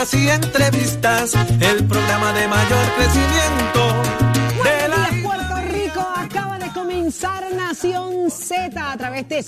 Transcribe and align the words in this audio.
noticias 0.00 0.14
y 0.14 0.30
entrevistas, 0.30 1.34
el 1.60 1.84
programa 1.84 2.32
de 2.32 2.48
mayor 2.48 2.86
crecimiento 2.96 4.02
de 4.64 4.88
la 4.88 5.22
Puerto 5.22 5.56
Rico 5.72 6.00
acaba 6.16 6.58
de 6.58 6.72
comenzar 6.72 7.44
Nación 7.54 8.30
Z 8.30 8.92
a 8.92 8.96
través 8.96 9.28
de 9.28 9.42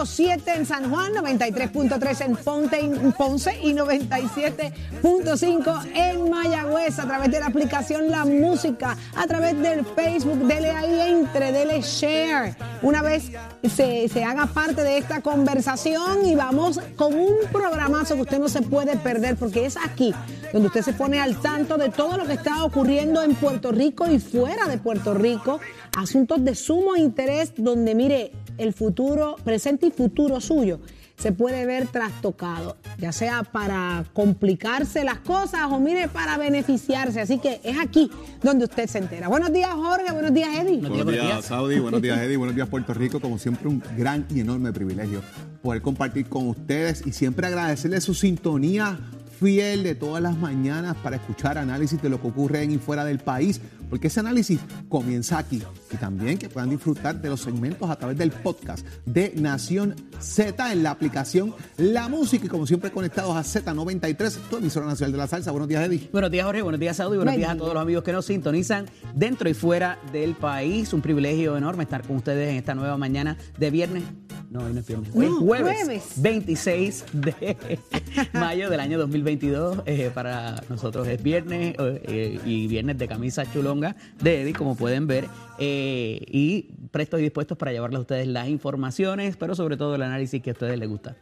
Z93.7 0.00 0.56
en 0.56 0.66
San 0.66 0.90
Juan, 0.90 1.12
93.3 1.12 2.24
en 2.24 2.34
Ponte, 2.36 2.80
Ponce 3.16 3.58
y 3.62 3.72
97.5 3.74 5.90
en 5.94 6.30
Mayagüez 6.30 6.98
a 6.98 7.06
través 7.06 7.30
de 7.30 7.40
la 7.40 7.46
aplicación 7.46 8.10
La 8.10 8.24
Música, 8.24 8.96
a 9.14 9.26
través 9.26 9.60
del 9.60 9.84
Facebook, 9.84 10.46
dele 10.46 10.70
ahí 10.70 11.10
entre, 11.10 11.52
dele 11.52 11.82
share. 11.82 12.56
Una 12.82 13.02
vez 13.02 13.30
se, 13.62 14.08
se 14.08 14.24
haga 14.24 14.46
parte 14.46 14.82
de 14.82 14.96
esta 14.96 15.20
conversación 15.20 16.24
y 16.24 16.34
vamos 16.34 16.80
con 16.96 17.12
un 17.12 17.34
programazo 17.52 18.14
que 18.14 18.22
usted 18.22 18.38
no 18.38 18.48
se 18.48 18.62
puede 18.62 18.96
perder 18.96 19.36
porque 19.36 19.66
es 19.66 19.76
aquí 19.76 20.14
donde 20.52 20.68
usted 20.68 20.82
se 20.82 20.92
pone 20.92 21.20
al 21.20 21.40
tanto 21.40 21.76
de 21.76 21.90
todo 21.90 22.16
lo 22.16 22.26
que 22.26 22.32
está 22.32 22.64
ocurriendo 22.64 23.22
en 23.22 23.34
Puerto 23.34 23.72
Rico 23.72 24.10
y 24.10 24.18
fuera 24.18 24.66
de 24.66 24.78
Puerto 24.78 25.14
Rico, 25.14 25.60
asuntos 25.96 26.44
de 26.44 26.54
sumo 26.54 26.96
interés 26.96 27.52
donde 27.56 27.94
mire 27.94 28.32
el 28.60 28.72
futuro, 28.72 29.36
presente 29.44 29.86
y 29.86 29.90
futuro 29.90 30.40
suyo 30.40 30.80
se 31.20 31.32
puede 31.32 31.66
ver 31.66 31.86
trastocado, 31.86 32.78
ya 32.98 33.12
sea 33.12 33.42
para 33.42 34.06
complicarse 34.14 35.04
las 35.04 35.18
cosas 35.18 35.60
o 35.70 35.78
mire 35.78 36.08
para 36.08 36.38
beneficiarse. 36.38 37.20
Así 37.20 37.38
que 37.38 37.60
es 37.62 37.78
aquí 37.78 38.10
donde 38.42 38.64
usted 38.64 38.86
se 38.86 38.98
entera. 38.98 39.28
Buenos 39.28 39.52
días, 39.52 39.70
Jorge. 39.70 40.10
Buenos 40.12 40.32
días, 40.32 40.48
Eddie. 40.56 40.78
Buenos 40.78 41.12
días, 41.12 41.44
Saudi. 41.44 41.78
Buenos 41.78 42.00
días, 42.00 42.18
Eddie. 42.20 42.36
Buenos 42.38 42.56
días, 42.56 42.68
Puerto 42.68 42.94
Rico. 42.94 43.20
Como 43.20 43.38
siempre, 43.38 43.68
un 43.68 43.82
gran 43.98 44.26
y 44.30 44.40
enorme 44.40 44.72
privilegio 44.72 45.20
poder 45.62 45.82
compartir 45.82 46.26
con 46.26 46.48
ustedes 46.48 47.06
y 47.06 47.12
siempre 47.12 47.46
agradecerles 47.46 48.02
su 48.04 48.14
sintonía 48.14 48.98
fiel 49.40 49.82
de 49.82 49.94
todas 49.94 50.22
las 50.22 50.36
mañanas 50.36 50.96
para 51.02 51.16
escuchar 51.16 51.56
análisis 51.56 52.00
de 52.00 52.10
lo 52.10 52.20
que 52.20 52.28
ocurre 52.28 52.62
en 52.62 52.72
y 52.72 52.78
fuera 52.78 53.04
del 53.04 53.18
país, 53.18 53.60
porque 53.90 54.06
ese 54.06 54.20
análisis 54.20 54.60
comienza 54.88 55.38
aquí. 55.38 55.62
Y 55.92 55.96
también 55.96 56.38
que 56.38 56.48
puedan 56.48 56.70
disfrutar 56.70 57.20
de 57.20 57.28
los 57.28 57.40
segmentos 57.40 57.90
a 57.90 57.96
través 57.96 58.16
del 58.16 58.30
podcast 58.30 58.86
de 59.04 59.34
Nación 59.36 59.96
Z 60.20 60.72
en 60.72 60.82
la 60.82 60.92
aplicación 60.92 61.54
La 61.76 62.08
Música 62.08 62.46
y 62.46 62.48
como 62.48 62.66
siempre 62.66 62.90
conectados 62.90 63.36
a 63.36 63.40
Z93, 63.40 64.38
tu 64.48 64.56
emisora 64.56 64.86
nacional 64.86 65.12
de 65.12 65.18
la 65.18 65.26
salsa. 65.26 65.50
Buenos 65.50 65.68
días, 65.68 65.86
Eddie. 65.86 66.08
Buenos 66.12 66.30
días, 66.30 66.46
Jorge. 66.46 66.62
Buenos 66.62 66.80
días, 66.80 66.96
Saudi. 66.96 67.16
Buenos 67.16 67.36
días 67.36 67.50
a 67.50 67.56
todos 67.56 67.74
los 67.74 67.82
amigos 67.82 68.04
que 68.04 68.12
nos 68.12 68.24
sintonizan 68.24 68.86
dentro 69.14 69.48
y 69.48 69.54
fuera 69.54 69.98
del 70.12 70.34
país. 70.34 70.92
Un 70.92 71.02
privilegio 71.02 71.56
enorme 71.56 71.82
estar 71.82 72.06
con 72.06 72.16
ustedes 72.16 72.50
en 72.50 72.56
esta 72.56 72.74
nueva 72.74 72.96
mañana 72.96 73.36
de 73.58 73.70
viernes. 73.70 74.04
No, 74.50 74.64
hoy 74.64 74.72
no 74.72 74.80
es 74.80 74.86
viernes. 74.86 75.10
Hoy 75.14 75.26
No, 75.26 75.36
jueves, 75.36 75.84
jueves. 75.84 76.04
26 76.16 77.04
de 77.12 77.78
mayo 78.32 78.68
del 78.68 78.80
año 78.80 78.98
2022. 78.98 79.82
Eh, 79.86 80.10
para 80.12 80.60
nosotros 80.68 81.06
es 81.06 81.22
viernes 81.22 81.76
eh, 81.78 82.40
y 82.44 82.66
viernes 82.66 82.98
de 82.98 83.06
camisa 83.06 83.44
chulonga 83.52 83.94
de 84.20 84.42
Eddie, 84.42 84.52
como 84.52 84.74
pueden 84.74 85.06
ver. 85.06 85.28
Eh, 85.60 86.20
y 86.26 86.62
prestos 86.90 87.20
y 87.20 87.24
dispuestos 87.24 87.56
para 87.56 87.70
llevarles 87.70 87.98
a 87.98 88.00
ustedes 88.00 88.26
las 88.26 88.48
informaciones, 88.48 89.36
pero 89.36 89.54
sobre 89.54 89.76
todo 89.76 89.94
el 89.94 90.02
análisis 90.02 90.42
que 90.42 90.50
a 90.50 90.52
ustedes 90.54 90.76
les 90.80 90.88
gusta. 90.88 91.14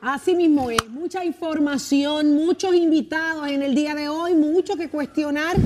Así 0.00 0.36
mismo 0.36 0.70
es, 0.70 0.88
mucha 0.88 1.24
información, 1.24 2.32
muchos 2.36 2.76
invitados 2.76 3.48
en 3.48 3.64
el 3.64 3.74
día 3.74 3.96
de 3.96 4.08
hoy, 4.08 4.34
mucho 4.36 4.76
que 4.76 4.88
cuestionar. 4.88 5.56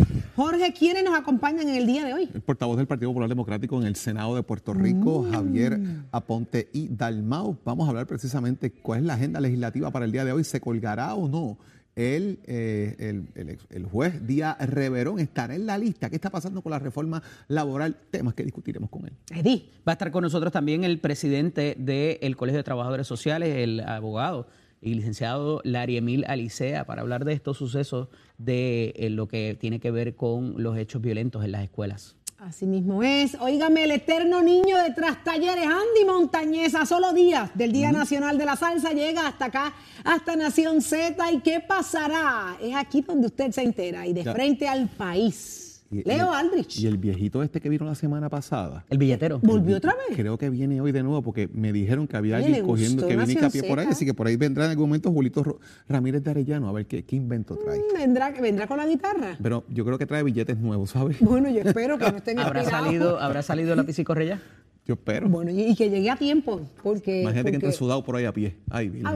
Jorge, 0.43 0.73
¿quiénes 0.73 1.05
nos 1.05 1.15
acompañan 1.15 1.69
en 1.69 1.77
el 1.77 1.87
día 1.87 2.05
de 2.05 2.15
hoy? 2.15 2.29
El 2.35 2.41
portavoz 2.41 2.77
del 2.77 2.89
Partido 2.89 3.11
Popular 3.11 3.29
Democrático 3.29 3.81
en 3.81 3.87
el 3.87 3.95
Senado 3.95 4.35
de 4.35 4.43
Puerto 4.43 4.75
Rico, 4.75 5.25
Javier 5.31 5.79
Aponte 6.11 6.69
y 6.73 6.89
Dalmau. 6.89 7.59
Vamos 7.65 7.87
a 7.87 7.91
hablar 7.91 8.09
precisamente 8.09 8.73
cuál 8.73 8.99
es 8.99 9.05
la 9.05 9.15
agenda 9.15 9.39
legislativa 9.39 9.93
para 9.93 10.05
el 10.05 10.11
día 10.11 10.25
de 10.25 10.33
hoy. 10.33 10.43
¿Se 10.43 10.61
colgará 10.61 11.15
o 11.15 11.29
no? 11.29 11.59
El, 11.95 12.41
eh, 12.47 12.97
el, 13.37 13.59
el 13.71 13.87
juez 13.87 14.27
Díaz 14.27 14.59
Reverón 14.69 15.21
estará 15.21 15.55
en 15.55 15.65
la 15.65 15.79
lista. 15.79 16.11
¿Qué 16.11 16.17
está 16.17 16.31
pasando 16.31 16.61
con 16.61 16.71
la 16.71 16.81
reforma 16.81 17.23
laboral? 17.47 17.97
Temas 18.11 18.35
que 18.35 18.43
discutiremos 18.43 18.91
con 18.91 19.07
él. 19.07 19.13
Eddie. 19.31 19.71
Va 19.87 19.93
a 19.93 19.95
estar 19.95 20.11
con 20.11 20.25
nosotros 20.25 20.53
también 20.53 20.83
el 20.83 20.99
presidente 20.99 21.77
del 21.79 22.37
Colegio 22.37 22.59
de 22.59 22.65
Trabajadores 22.65 23.07
Sociales, 23.07 23.59
el 23.59 23.79
abogado 23.79 24.49
y 24.83 24.95
licenciado 24.95 25.61
Larry 25.65 25.97
Emil 25.97 26.25
Alicea, 26.27 26.85
para 26.85 27.01
hablar 27.03 27.25
de 27.25 27.33
estos 27.33 27.57
sucesos 27.57 28.09
de 28.37 28.93
eh, 28.97 29.09
lo 29.11 29.29
que 29.29 29.57
tiene 29.59 29.81
que 29.81 29.91
ver 29.91 30.17
con 30.17 30.55
los 30.63 30.77
hechos 30.77 31.01
violentos 31.01 31.45
en 31.45 31.53
las 31.53 31.63
escuelas. 31.63 32.17
Así 32.39 32.67
mismo 32.67 33.05
es. 33.05 33.37
Óigame, 33.41 33.85
el 33.85 33.93
eterno 33.93 34.43
niño 34.43 34.77
de 34.77 34.91
Tras 34.93 35.23
Talleres, 35.23 35.65
Andy 35.65 36.05
Montañez, 36.05 36.75
a 36.75 36.85
solo 36.87 37.13
días 37.13 37.53
del 37.55 37.71
Día 37.71 37.93
Nacional 37.93 38.37
de 38.37 38.45
la 38.45 38.57
Salsa, 38.57 38.91
llega 38.91 39.29
hasta 39.29 39.45
acá, 39.45 39.73
hasta 40.03 40.35
Nación 40.35 40.83
Z. 40.83 41.31
¿Y 41.31 41.39
qué 41.39 41.61
pasará? 41.61 42.57
Es 42.61 42.75
aquí 42.75 43.03
donde 43.03 43.29
usted 43.29 43.53
se 43.53 43.63
entera 43.63 44.09
y 44.09 44.13
de 44.13 44.25
Ya. 44.25 44.33
frente 44.35 44.67
al 44.67 44.89
país. 44.89 45.72
Y- 45.93 46.03
Leo 46.09 46.33
Aldrich. 46.33 46.79
Y 46.81 46.87
el 46.87 46.97
viejito 46.97 47.43
este 47.43 47.61
que 47.61 47.69
vino 47.69 47.85
la 47.85 47.95
semana 47.95 48.29
pasada. 48.31 48.85
El 48.89 48.99
billetero. 48.99 49.39
¿Volvió 49.43 49.77
otra 49.77 49.95
vez? 49.95 50.17
Creo 50.17 50.39
que 50.39 50.49
viene 50.49 50.81
hoy 50.81 50.91
de 50.91 51.03
nuevo 51.03 51.23
porque 51.23 51.49
me 51.53 51.73
dijeron 51.73 52.07
que 52.09 52.17
había 52.17 52.39
alguien 52.39 52.65
cogiendo, 52.65 53.07
que 53.07 53.17
viene 53.17 53.37
capié 53.37 53.63
por 53.65 53.79
ahí, 53.79 53.87
así 53.89 54.05
que 54.07 54.15
por 54.15 54.27
ahí 54.27 54.37
vendrá 54.37 54.65
en 54.65 54.71
algún 54.71 54.89
momento 54.89 55.13
Julito 55.13 55.59
Ramírez 55.89 56.25
de 56.25 56.31
Arellano 56.31 56.69
a 56.69 56.73
ver 56.73 56.87
qué, 56.87 57.05
qué 57.05 57.17
invento 57.17 57.57
trae. 57.57 57.79
Mm, 57.79 57.95
¿Vendrá, 57.99 58.31
¿Vendrá 58.31 58.67
con 58.67 58.79
la 58.79 58.87
guitarra? 58.87 59.37
Pero 59.43 59.65
yo 59.69 59.85
creo 59.85 59.99
que 59.99 60.07
trae 60.07 60.23
billetes 60.23 60.57
nuevos, 60.59 60.91
¿sabes? 60.91 61.19
Bueno, 61.21 61.51
yo 61.51 61.61
espero 61.61 61.99
que 61.99 62.11
no 62.11 62.17
estén 62.17 62.39
¿Habrá 62.39 62.65
salido, 62.65 63.21
¿Habrá 63.21 63.43
salido 63.43 63.77
lápiz 63.77 63.99
y 63.99 64.05
correa? 64.05 64.41
Yo 64.85 64.95
espero. 64.95 65.29
Bueno, 65.29 65.53
y, 65.53 65.61
y 65.63 65.77
que 65.77 65.89
llegue 65.89 66.11
a 66.11 66.17
tiempo, 66.17 66.61
porque... 66.83 67.23
Imagínate 67.23 67.53
que 67.53 67.59
porque- 67.59 67.67
entre 67.67 67.79
sudado 67.79 68.03
por 68.03 68.17
ahí 68.17 68.25
a 68.25 68.33
pie. 68.33 68.57
Ay, 68.69 68.89
bien. 68.89 69.07
Ah, 69.07 69.15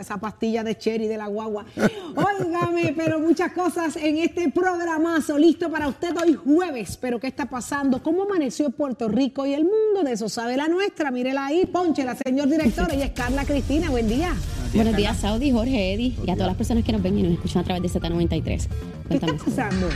esa, 0.00 0.18
pastilla 0.18 0.64
de 0.64 0.76
cherry 0.76 1.06
de 1.06 1.16
la 1.16 1.28
guagua. 1.28 1.64
Óigame, 2.16 2.92
pero 2.96 3.20
muchas 3.20 3.52
cosas 3.52 3.94
en 3.96 4.18
este 4.18 4.50
programazo 4.50 5.38
listo 5.38 5.70
para 5.70 5.86
usted 5.86 6.16
hoy 6.20 6.34
jueves. 6.34 6.96
Pero 7.00 7.20
¿qué 7.20 7.28
está 7.28 7.46
pasando? 7.46 8.02
¿Cómo 8.02 8.24
amaneció 8.24 8.70
Puerto 8.70 9.08
Rico 9.08 9.46
y 9.46 9.54
el 9.54 9.62
mundo? 9.62 10.02
De 10.02 10.12
eso 10.12 10.28
sabe 10.28 10.56
la 10.56 10.66
nuestra. 10.66 11.12
Mírela 11.12 11.46
ahí, 11.46 11.66
ponchela, 11.66 12.16
señor 12.16 12.48
director. 12.48 12.88
Ella 12.92 13.04
es 13.04 13.12
Carla 13.12 13.44
Cristina. 13.44 13.90
Buen 13.90 14.08
día. 14.08 14.34
Buenos 14.74 14.96
días, 14.96 15.16
Saudi, 15.18 15.50
Jorge, 15.50 15.94
Eddie 15.94 16.16
y 16.24 16.30
a 16.30 16.34
todas 16.34 16.48
las 16.48 16.56
personas 16.56 16.84
que 16.84 16.92
nos 16.92 17.02
ven 17.02 17.18
y 17.18 17.22
nos 17.24 17.32
escuchan 17.32 17.62
a 17.62 17.64
través 17.64 17.92
de 17.92 18.00
Z93. 18.00 18.68
¿Qué 19.08 19.14
está 19.14 19.26
pasando? 19.26 19.88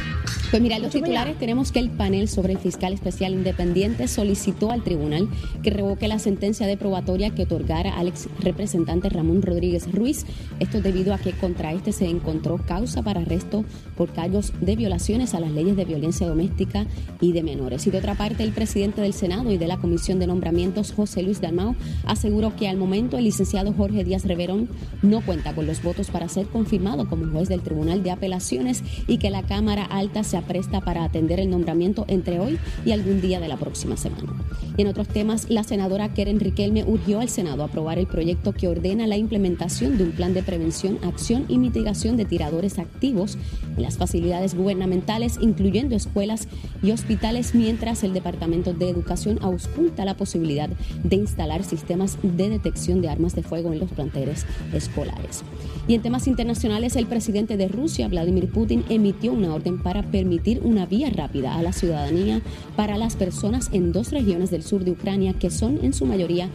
Pues 0.51 0.61
mira, 0.61 0.79
los 0.81 0.91
titulares 0.91 1.39
tenemos 1.39 1.71
que 1.71 1.79
el 1.79 1.91
panel 1.91 2.29
sobre 2.29 2.53
el 2.55 2.59
fiscal 2.59 2.93
especial 2.93 3.35
independiente 3.35 4.09
solicitó 4.09 4.73
al 4.73 4.83
tribunal 4.85 5.29
que 5.63 5.71
revoque 5.71 6.07
la 6.07 6.19
sentencia 6.19 6.67
de 6.67 6.77
probatoria 6.77 7.31
que 7.31 7.43
otorgara 7.43 7.97
al 7.97 8.09
ex 8.09 8.29
representante 8.41 9.09
Ramón 9.09 9.43
Rodríguez 9.43 9.91
Ruiz. 9.93 10.27
Esto 10.61 10.81
debido 10.81 11.15
a 11.15 11.19
que 11.19 11.33
contra 11.33 11.73
este 11.73 11.93
se 11.93 12.07
encontró 12.07 12.59
causa 12.59 13.03
para 13.03 13.21
arresto 13.21 13.65
por 13.97 14.13
cargos 14.13 14.53
de 14.61 14.77
violaciones 14.77 15.35
a 15.35 15.41
las 15.41 15.51
leyes 15.51 15.77
de 15.77 15.85
violencia 15.85 16.27
doméstica 16.27 16.87
y 17.21 17.33
de 17.33 17.43
menores. 17.43 17.87
Y 17.87 17.91
de 17.91 17.99
otra 17.99 18.15
parte, 18.15 18.43
el 18.43 18.53
presidente 18.53 19.01
del 19.01 19.13
Senado 19.13 19.51
y 19.51 19.59
de 19.59 19.67
la 19.67 19.79
Comisión 19.79 20.19
de 20.19 20.27
Nombramientos, 20.27 20.93
José 20.93 21.23
Luis 21.23 21.41
Dalmau, 21.41 21.75
aseguró 22.07 22.55
que 22.57 22.69
al 22.69 22.77
momento 22.77 23.19
el 23.19 23.25
licenciado 23.25 23.73
Jorge 23.73 24.05
Díaz 24.05 24.25
Reverón 24.25 24.69
no 25.03 25.21
cuenta 25.21 25.55
con 25.55 25.67
los 25.67 25.83
votos 25.83 26.11
para 26.11 26.29
ser 26.29 26.47
confirmado 26.47 27.09
como 27.09 27.31
juez 27.31 27.49
del 27.49 27.63
Tribunal 27.63 28.03
de 28.03 28.11
Apelaciones 28.11 28.83
y 29.07 29.19
que 29.19 29.31
la 29.31 29.43
Cámara 29.43 29.85
Alta 29.85 30.25
se 30.25 30.37
apresta 30.37 30.81
para 30.81 31.05
atender 31.05 31.41
el 31.41 31.51
nombramiento 31.51 32.05
entre 32.09 32.41
hoy 32.41 32.59
y 32.85 32.93
algún 32.93 33.21
día 33.21 33.41
de 33.41 33.49
la 33.49 33.57
próxima 33.57 33.97
semana. 33.97 34.33
En 34.77 34.89
otros 34.89 35.07
temas, 35.07 35.49
la 35.51 35.63
senadora 35.63 36.13
Keren 36.15 36.41
Riquelme 36.41 36.83
urgió 36.83 37.21
al 37.21 37.29
Senado 37.29 37.63
a 37.63 37.67
aprobar 37.67 38.01
el 38.01 38.09
proyecto 38.09 38.53
que 38.53 38.67
ordena 38.67 39.07
la 39.07 39.17
implementación 39.17 39.97
de 39.97 40.03
un 40.03 40.11
plan 40.11 40.35
de 40.35 40.43
prevención, 40.43 40.99
acción 41.05 41.45
y 41.49 41.59
mitigación 41.59 42.17
de 42.17 42.25
tiradores 42.25 42.81
activos 42.81 43.39
en 43.77 43.83
las 43.83 43.99
facilidades 43.99 44.57
gubernamentales, 44.57 45.39
incluyendo 45.41 45.95
escuelas 45.95 46.49
y 46.83 46.91
hospitales, 46.91 47.55
mientras 47.55 48.03
el 48.03 48.15
Departamento 48.15 48.75
de 48.75 48.89
Educación 48.89 49.39
ausculta 49.43 50.05
la 50.05 50.17
posibilidad 50.17 50.69
de 51.05 51.17
instalar 51.17 51.63
sistemas 51.63 52.19
de 52.25 52.49
detección 52.49 53.01
de 53.01 53.11
armas 53.11 53.37
de 53.37 53.45
fuego 53.45 53.73
en 53.73 53.79
los 53.79 53.93
planteles 53.93 54.45
escolares. 54.73 55.45
Y 55.87 55.95
en 55.95 56.03
temas 56.03 56.27
internacionales, 56.27 56.97
el 56.97 57.07
presidente 57.07 57.57
de 57.57 57.69
Rusia, 57.69 58.09
Vladimir 58.09 58.49
Putin, 58.49 58.85
emitió 58.89 59.33
una 59.33 59.55
orden 59.55 59.81
para 59.83 60.03
permitir 60.03 60.63
una 60.65 60.87
vía 60.87 61.11
rápida 61.11 61.55
a 61.55 61.63
la 61.63 61.73
ciudadanía 61.73 62.41
para 62.75 62.99
las 62.99 63.15
personas 63.15 63.69
en 63.73 63.93
dos 63.93 64.11
regiones 64.11 64.51
del 64.51 64.64
sur 64.65 64.85
de 64.85 64.91
Ucrania 64.91 65.35
que 65.35 65.51
son 65.51 65.79
en 65.85 65.93
su 65.93 66.07
mayoría 66.07 66.49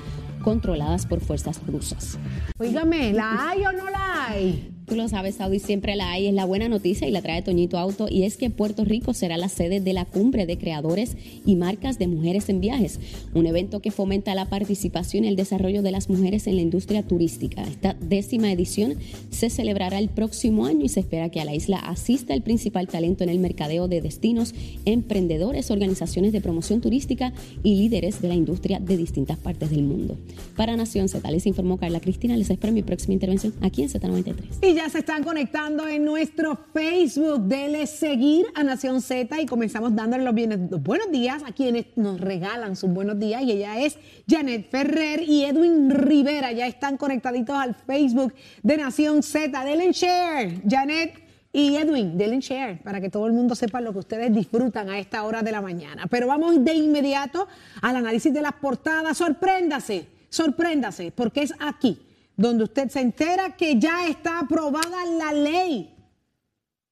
controladas 0.44 1.06
por 1.06 1.22
fuerzas 1.22 1.62
rusas. 1.68 2.18
Óigame, 2.58 3.14
¿la 3.14 3.50
hay 3.50 3.66
o 3.66 3.72
no 3.72 3.90
la 3.90 4.28
hay? 4.28 4.74
Tú 4.90 4.96
lo 4.96 5.08
sabes, 5.08 5.36
Saudi, 5.36 5.60
siempre 5.60 5.96
la 5.96 6.10
hay. 6.10 6.26
Es 6.26 6.34
la 6.34 6.46
buena 6.46 6.68
noticia 6.68 7.08
y 7.08 7.12
la 7.12 7.22
trae 7.22 7.44
Toñito 7.44 7.78
Auto. 7.78 8.08
Y 8.10 8.24
es 8.24 8.38
que 8.38 8.50
Puerto 8.50 8.86
Rico 8.86 9.14
será 9.14 9.38
la 9.38 9.48
sede 9.48 9.82
de 9.82 9.94
la 9.94 10.06
cumbre 10.06 10.48
de 10.48 10.58
creadores 10.58 11.16
y 11.46 11.56
marcas 11.56 12.00
de 12.00 12.08
mujeres 12.08 12.50
en 12.50 12.60
viajes. 12.60 13.00
Un 13.36 13.46
evento 13.46 13.82
que 13.82 13.92
fomenta 13.92 14.34
la 14.34 14.50
participación 14.50 15.26
y 15.26 15.28
el 15.28 15.36
desarrollo 15.36 15.84
de 15.84 15.92
las 15.92 16.10
mujeres 16.10 16.48
en 16.48 16.56
la 16.56 16.64
industria 16.64 17.04
turística. 17.04 17.62
Esta 17.62 17.96
décima 18.02 18.52
edición 18.52 18.96
se 19.30 19.52
celebrará 19.52 20.00
el 20.00 20.10
próximo 20.10 20.66
año 20.66 20.86
y 20.86 20.90
se 20.90 21.02
espera 21.02 21.30
que 21.30 21.40
a 21.40 21.46
la 21.46 21.54
isla 21.54 21.78
asista 21.78 22.34
el 22.34 22.42
principal 22.42 22.88
talento 22.88 23.24
en 23.24 23.30
el 23.30 23.38
mercadeo 23.38 23.88
de 23.88 24.02
destinos, 24.02 24.56
emprendedores, 24.86 25.70
organizaciones 25.70 26.34
de 26.34 26.42
promoción 26.42 26.82
turística 26.82 27.32
y 27.62 27.76
líderes 27.76 28.24
de 28.24 28.30
la 28.30 28.34
industria 28.34 28.80
de 28.80 28.98
distintas 28.98 29.38
partes 29.38 29.70
del 29.70 29.84
mundo. 29.84 30.18
Para 30.56 30.76
Nación 30.76 31.10
Z, 31.10 31.30
les 31.30 31.46
informó 31.46 31.78
Carla 31.78 32.00
Cristina. 32.00 32.36
Les 32.36 32.50
espero 32.50 32.74
mi 32.74 32.82
próxima 32.82 33.14
intervención 33.14 33.54
aquí 33.62 33.84
en 33.84 33.90
Z93 33.90 34.79
ya 34.80 34.88
se 34.88 35.00
están 35.00 35.26
conectando 35.26 35.86
en 35.90 36.06
nuestro 36.06 36.58
Facebook. 36.74 37.42
Dele 37.42 37.86
seguir 37.86 38.46
a 38.56 38.64
Nación 38.64 39.02
Z 39.02 39.42
y 39.42 39.46
comenzamos 39.46 39.94
dándole 39.94 40.24
los, 40.24 40.81
buenos 40.81 41.12
días 41.12 41.44
a 41.46 41.52
quienes 41.52 41.88
nos 41.98 42.22
regalan 42.22 42.78
sus 42.78 42.90
buenos 42.90 43.20
días. 43.20 43.42
Y 43.42 43.52
ella 43.52 43.78
es 43.78 43.98
Janet 44.26 44.70
Ferrer 44.72 45.22
y 45.22 45.44
Edwin 45.44 45.90
Rivera. 45.90 46.54
Ya 46.54 46.66
están 46.66 46.96
conectaditos 46.96 47.58
al 47.58 47.76
Facebook 47.76 48.34
de 48.64 48.78
Nación 48.78 49.22
Z. 49.22 49.66
Denle 49.66 49.92
share, 49.92 50.62
Janet. 50.66 51.28
Y 51.52 51.76
Edwin, 51.76 52.18
denle 52.18 52.40
share 52.40 52.81
para 52.81 53.02
que 53.02 53.10
todo 53.10 53.28
el 53.28 53.34
mundo 53.34 53.56
sepa 53.56 53.81
lo 53.81 53.92
que 53.92 54.00
ustedes 54.00 54.34
disfrutan 54.34 54.90
a 54.90 54.98
esta 54.98 55.24
hora 55.24 55.42
de 55.42 55.52
la 55.52 55.62
mañana. 55.62 56.08
Pero 56.10 56.28
vamos 56.28 56.64
de 56.64 56.74
inmediato 56.74 57.50
al 57.81 57.98
análisis 57.98 58.34
de 58.34 58.42
las 58.42 58.54
portadas. 58.54 59.18
Sorpréndase, 59.18 60.08
sorpréndase, 60.30 61.12
porque 61.12 61.42
es 61.42 61.54
aquí 61.60 62.00
donde 62.40 62.64
usted 62.64 62.90
se 62.90 63.02
entera 63.02 63.58
que 63.58 63.78
ya 63.78 64.08
está 64.08 64.40
aprobada 64.40 65.06
la 65.18 65.34
ley 65.34 65.94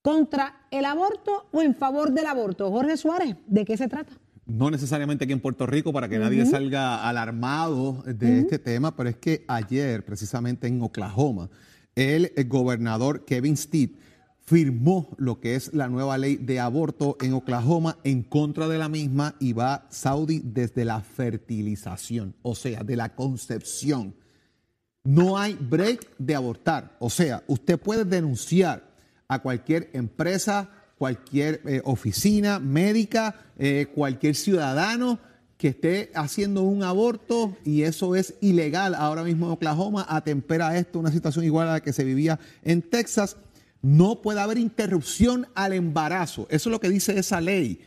contra 0.01 0.67
el 0.69 0.83
aborto 0.83 1.47
o 1.53 1.61
en 1.61 1.73
favor 1.73 2.11
del 2.11 2.25
aborto. 2.25 2.69
Jorge 2.69 2.97
Suárez, 2.97 3.37
¿de 3.47 3.63
qué 3.63 3.77
se 3.77 3.87
trata? 3.87 4.11
No 4.45 4.69
necesariamente 4.69 5.23
aquí 5.23 5.31
en 5.31 5.39
Puerto 5.39 5.65
Rico 5.65 5.93
para 5.93 6.09
que 6.09 6.19
nadie 6.19 6.45
salga 6.45 7.07
alarmado 7.07 8.03
de 8.05 8.39
este 8.39 8.59
tema, 8.59 8.93
pero 8.97 9.07
es 9.07 9.15
que 9.15 9.45
ayer, 9.47 10.03
precisamente 10.03 10.67
en 10.67 10.81
Oklahoma, 10.81 11.49
el, 11.95 12.33
gobernador 12.47 13.23
Kevin 13.23 13.55
Steed 13.55 13.91
firmó 14.45 15.15
lo 15.17 15.39
que 15.39 15.55
es 15.55 15.73
la 15.73 15.87
nueva 15.87 16.17
ley 16.17 16.35
de 16.35 16.59
aborto 16.59 17.15
en 17.21 17.31
Oklahoma 17.33 17.99
en 18.03 18.21
contra 18.21 18.67
de 18.67 18.77
la 18.77 18.89
misma 18.89 19.35
y 19.39 19.53
va 19.53 19.87
Saudi 19.91 20.41
desde 20.43 20.83
la 20.83 20.99
fertilización, 20.99 22.35
o 22.41 22.53
sea, 22.53 22.83
de 22.83 22.97
la 22.97 23.15
concepción 23.15 24.13
no 25.03 25.37
hay 25.37 25.53
break 25.53 26.17
de 26.17 26.35
abortar. 26.35 26.95
O 26.99 27.09
sea, 27.09 27.43
usted 27.47 27.79
puede 27.79 28.05
denunciar 28.05 28.83
a 29.27 29.39
cualquier 29.41 29.89
empresa, 29.93 30.69
cualquier 30.97 31.61
eh, 31.65 31.81
oficina 31.83 32.59
médica, 32.59 33.35
eh, 33.57 33.87
cualquier 33.93 34.35
ciudadano 34.35 35.19
que 35.57 35.69
esté 35.69 36.11
haciendo 36.13 36.63
un 36.63 36.83
aborto 36.83 37.57
y 37.65 37.81
eso 37.81 38.15
es 38.15 38.35
ilegal 38.41 38.93
ahora 38.93 39.23
mismo 39.23 39.47
en 39.47 39.53
Oklahoma, 39.53 40.05
atempera 40.07 40.77
esto 40.77 40.99
una 40.99 41.11
situación 41.11 41.45
igual 41.45 41.67
a 41.67 41.73
la 41.73 41.81
que 41.81 41.93
se 41.93 42.03
vivía 42.03 42.39
en 42.63 42.83
Texas. 42.83 43.37
No 43.81 44.21
puede 44.21 44.39
haber 44.39 44.57
interrupción 44.57 45.47
al 45.55 45.73
embarazo. 45.73 46.47
Eso 46.49 46.69
es 46.69 46.71
lo 46.71 46.79
que 46.79 46.89
dice 46.89 47.17
esa 47.17 47.41
ley. 47.41 47.79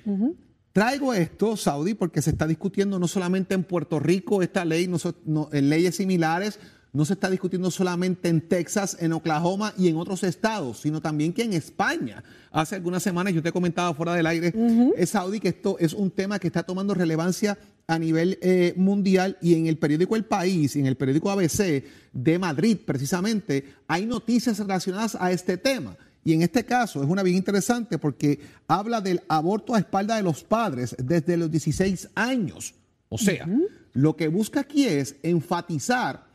Traigo 0.73 1.15
esto, 1.15 1.57
Saudi, 1.57 1.95
porque 1.95 2.23
se 2.23 2.31
está 2.31 2.47
discutiendo 2.47 2.99
no 2.99 3.09
solamente 3.09 3.55
en 3.55 3.65
Puerto 3.65 3.99
Rico 3.99 4.41
esta 4.41 4.65
ley, 4.65 4.89
no, 5.25 5.49
en 5.53 5.69
leyes 5.69 5.97
similares 5.97 6.61
no 6.93 7.05
se 7.05 7.13
está 7.13 7.31
discutiendo 7.31 7.71
solamente 7.71 8.29
en 8.29 8.41
Texas, 8.41 8.97
en 9.01 9.13
Oklahoma 9.13 9.73
y 9.79 9.89
en 9.89 9.97
otros 9.97 10.25
estados, 10.25 10.81
sino 10.81 11.01
también 11.01 11.33
que 11.33 11.43
en 11.43 11.53
España. 11.53 12.23
Hace 12.51 12.75
algunas 12.75 13.03
semanas 13.03 13.33
yo 13.33 13.43
te 13.43 13.53
comentaba 13.53 13.95
fuera 13.95 14.15
del 14.15 14.27
aire, 14.27 14.53
es 14.97 15.11
Saudi, 15.11 15.39
que 15.39 15.49
esto 15.49 15.77
es 15.79 15.93
un 15.93 16.11
tema 16.11 16.39
que 16.39 16.49
está 16.49 16.65
tomando 16.65 16.95
relevancia 16.95 17.57
a 17.87 17.99
nivel 17.99 18.39
eh, 18.43 18.75
mundial 18.77 19.37
y 19.41 19.55
en 19.55 19.67
el 19.67 19.79
periódico 19.79 20.17
El 20.17 20.25
País, 20.25 20.75
en 20.77 20.87
el 20.87 20.97
periódico 20.97 21.31
ABC 21.31 21.85
de 22.13 22.39
Madrid 22.39 22.79
precisamente, 22.85 23.65
hay 23.87 24.07
noticias 24.07 24.59
relacionadas 24.59 25.17
a 25.19 25.31
este 25.31 25.57
tema. 25.57 25.97
Y 26.23 26.35
en 26.35 26.43
este 26.43 26.65
caso 26.65 27.03
es 27.03 27.09
una 27.09 27.23
bien 27.23 27.37
interesante 27.37 27.99
porque 27.99 28.41
habla 28.69 29.01
del 29.01 29.23
aborto 29.29 29.75
a 29.75 29.79
espalda 29.79 30.17
de 30.17 30.23
los 30.23 30.45
padres 30.45 30.95
desde 30.99 31.37
los 31.37 31.51
16 31.51 32.11
años. 32.15 32.75
O 33.09 33.19
sea, 33.19 33.49
lo 33.93 34.17
que 34.17 34.29
busca 34.29 34.61
aquí 34.61 34.85
es 34.85 35.17
enfatizar 35.23 36.30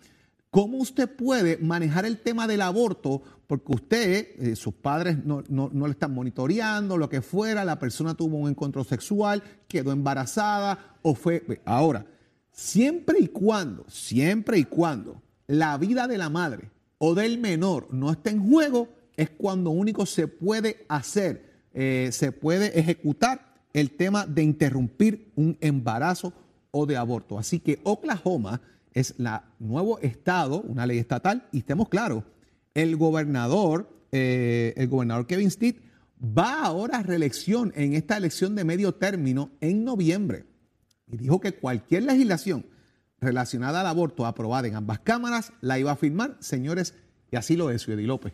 ¿Cómo 0.55 0.77
usted 0.77 1.13
puede 1.13 1.57
manejar 1.57 2.05
el 2.05 2.19
tema 2.19 2.47
del 2.47 2.61
aborto? 2.61 3.21
Porque 3.45 3.73
usted, 3.73 4.27
eh, 4.39 4.55
sus 4.55 4.73
padres 4.73 5.17
no, 5.25 5.41
le 5.41 5.91
están 5.91 6.13
monitoreando, 6.13 6.97
lo 6.97 7.09
que 7.09 7.21
fuera, 7.21 7.65
la 7.65 7.77
persona 7.77 8.13
tuvo 8.13 8.37
un 8.37 8.49
encuentro 8.49 8.85
sexual, 8.85 9.43
quedó 9.67 9.91
embarazada 9.91 10.95
o 11.01 11.13
fue... 11.13 11.43
Ahora, 11.65 12.05
siempre 12.53 13.19
y 13.19 13.27
cuando, 13.27 13.83
siempre 13.89 14.57
y 14.57 14.63
cuando 14.63 15.21
la 15.45 15.77
vida 15.77 16.07
de 16.07 16.17
la 16.17 16.29
madre 16.29 16.71
o 16.99 17.15
del 17.15 17.37
menor 17.37 17.89
no 17.91 18.09
esté 18.09 18.29
en 18.29 18.49
juego, 18.49 18.87
es 19.17 19.31
cuando 19.31 19.71
único 19.71 20.05
se 20.05 20.29
puede 20.29 20.85
hacer, 20.87 21.65
eh, 21.73 22.11
se 22.13 22.31
puede 22.31 22.79
ejecutar 22.79 23.55
el 23.73 23.91
tema 23.91 24.25
de 24.25 24.43
interrumpir 24.43 25.33
un 25.35 25.57
embarazo 25.59 26.31
o 26.71 26.85
de 26.85 26.95
aborto. 26.95 27.37
Así 27.37 27.59
que 27.59 27.81
Oklahoma 27.83 28.61
es 28.95 29.13
la 29.17 29.43
nuevo 29.59 29.99
estado, 29.99 30.61
una 30.61 30.87
ley 30.87 30.97
estatal, 30.97 31.47
y 31.51 31.59
estemos 31.59 31.89
claros, 31.89 32.23
el 32.73 32.95
gobernador, 32.95 33.89
eh, 34.11 34.73
el 34.77 34.87
gobernador 34.87 35.27
Kevin 35.27 35.51
Steed 35.51 35.75
va 36.19 36.63
ahora 36.63 36.99
a 36.99 37.03
reelección 37.03 37.71
en 37.75 37.93
esta 37.93 38.17
elección 38.17 38.55
de 38.55 38.63
medio 38.63 38.95
término 38.95 39.51
en 39.61 39.83
noviembre. 39.83 40.45
Y 41.07 41.17
dijo 41.17 41.39
que 41.39 41.53
cualquier 41.53 42.03
legislación 42.03 42.65
relacionada 43.19 43.81
al 43.81 43.87
aborto 43.87 44.25
aprobada 44.25 44.67
en 44.67 44.75
ambas 44.75 44.99
cámaras 44.99 45.51
la 45.61 45.77
iba 45.77 45.91
a 45.91 45.97
firmar, 45.97 46.37
señores, 46.39 46.95
y 47.31 47.35
así 47.35 47.55
lo 47.55 47.69
es, 47.69 47.87
Eddie 47.87 48.07
López. 48.07 48.33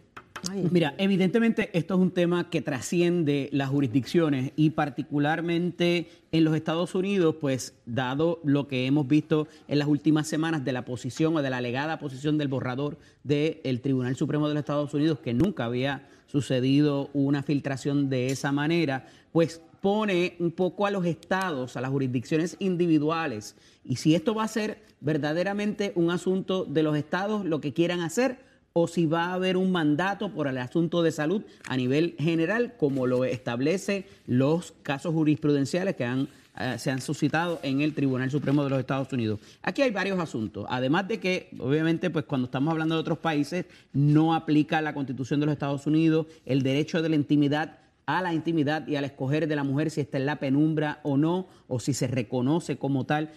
Mira, 0.72 0.96
evidentemente 0.98 1.70
esto 1.74 1.94
es 1.94 2.00
un 2.00 2.12
tema 2.12 2.50
que 2.50 2.62
trasciende 2.62 3.50
las 3.52 3.70
jurisdicciones 3.70 4.54
y 4.56 4.72
particularmente 4.72 6.10
en 6.32 6.44
los 6.44 6.56
Estados 6.56 6.96
Unidos, 6.96 7.36
pues 7.40 7.76
dado 7.86 8.40
lo 8.44 8.68
que 8.68 8.88
hemos 8.88 9.08
visto 9.08 9.48
en 9.68 9.78
las 9.78 9.88
últimas 9.88 10.28
semanas 10.28 10.66
de 10.66 10.74
la 10.74 10.84
posición 10.84 11.36
o 11.36 11.42
de 11.44 11.50
la 11.52 11.58
alegada 11.58 12.00
posición 12.00 12.40
del 12.40 12.48
borrador 12.48 12.98
del 13.24 13.82
Tribunal 13.82 14.16
Supremo 14.16 14.48
de 14.48 14.56
los 14.56 14.62
Estados 14.62 14.94
Unidos, 14.96 15.20
que 15.20 15.36
nunca 15.36 15.66
había 15.66 16.08
sucedido 16.26 17.12
una 17.14 17.44
filtración 17.44 18.10
de 18.10 18.28
esa 18.28 18.52
manera, 18.52 19.06
pues 19.32 19.62
pone 19.80 20.36
un 20.40 20.52
poco 20.52 20.88
a 20.88 20.92
los 20.92 21.06
estados, 21.06 21.78
a 21.78 21.82
las 21.82 21.92
jurisdicciones 21.92 22.56
individuales. 22.60 23.56
Y 23.84 23.98
si 23.98 24.16
esto 24.16 24.34
va 24.34 24.46
a 24.46 24.48
ser 24.48 24.82
verdaderamente 25.02 25.92
un 25.96 26.10
asunto 26.10 26.66
de 26.66 26.84
los 26.84 26.96
estados, 26.98 27.46
lo 27.46 27.62
que 27.62 27.74
quieran 27.74 28.02
hacer, 28.02 28.40
o 28.74 28.88
si 28.88 29.06
va 29.06 29.26
a 29.26 29.34
haber 29.34 29.58
un 29.58 29.72
mandato 29.72 30.30
por 30.30 30.48
el 30.48 30.58
asunto 30.58 31.04
de 31.04 31.12
salud 31.12 31.44
a 31.68 31.76
nivel 31.76 32.16
general, 32.18 32.74
como 32.78 33.08
lo 33.08 33.26
establece 33.26 34.08
los 34.28 34.74
casos 34.84 35.14
jurisprudenciales 35.14 35.96
que 35.96 36.06
han, 36.06 36.28
eh, 36.58 36.76
se 36.78 36.92
han 36.92 37.02
suscitado 37.02 37.60
en 37.64 37.82
el 37.82 37.94
Tribunal 37.94 38.32
Supremo 38.32 38.64
de 38.64 38.70
los 38.70 38.80
Estados 38.80 39.12
Unidos. 39.12 39.40
Aquí 39.62 39.82
hay 39.82 39.92
varios 39.92 40.20
asuntos, 40.20 40.66
además 40.70 41.08
de 41.08 41.20
que, 41.20 41.50
obviamente, 41.60 42.10
pues 42.10 42.26
cuando 42.26 42.46
estamos 42.46 42.72
hablando 42.72 42.96
de 42.96 43.02
otros 43.02 43.18
países, 43.18 43.66
no 43.94 44.34
aplica 44.34 44.82
la 44.82 44.94
Constitución 44.94 45.40
de 45.40 45.48
los 45.48 45.54
Estados 45.54 45.86
Unidos, 45.86 46.28
el 46.46 46.64
derecho 46.64 47.02
de 47.02 47.10
la 47.10 47.16
intimidad 47.16 47.78
a 48.08 48.22
la 48.22 48.34
intimidad 48.34 48.88
y 48.88 48.96
al 48.96 49.06
escoger 49.06 49.48
de 49.48 49.56
la 49.56 49.64
mujer 49.64 49.90
si 49.90 50.02
está 50.02 50.18
en 50.18 50.26
la 50.26 50.40
penumbra 50.40 51.00
o 51.04 51.18
no, 51.18 51.48
o 51.68 51.80
si 51.80 51.94
se 51.94 52.08
reconoce 52.08 52.78
como 52.78 53.06
tal 53.06 53.32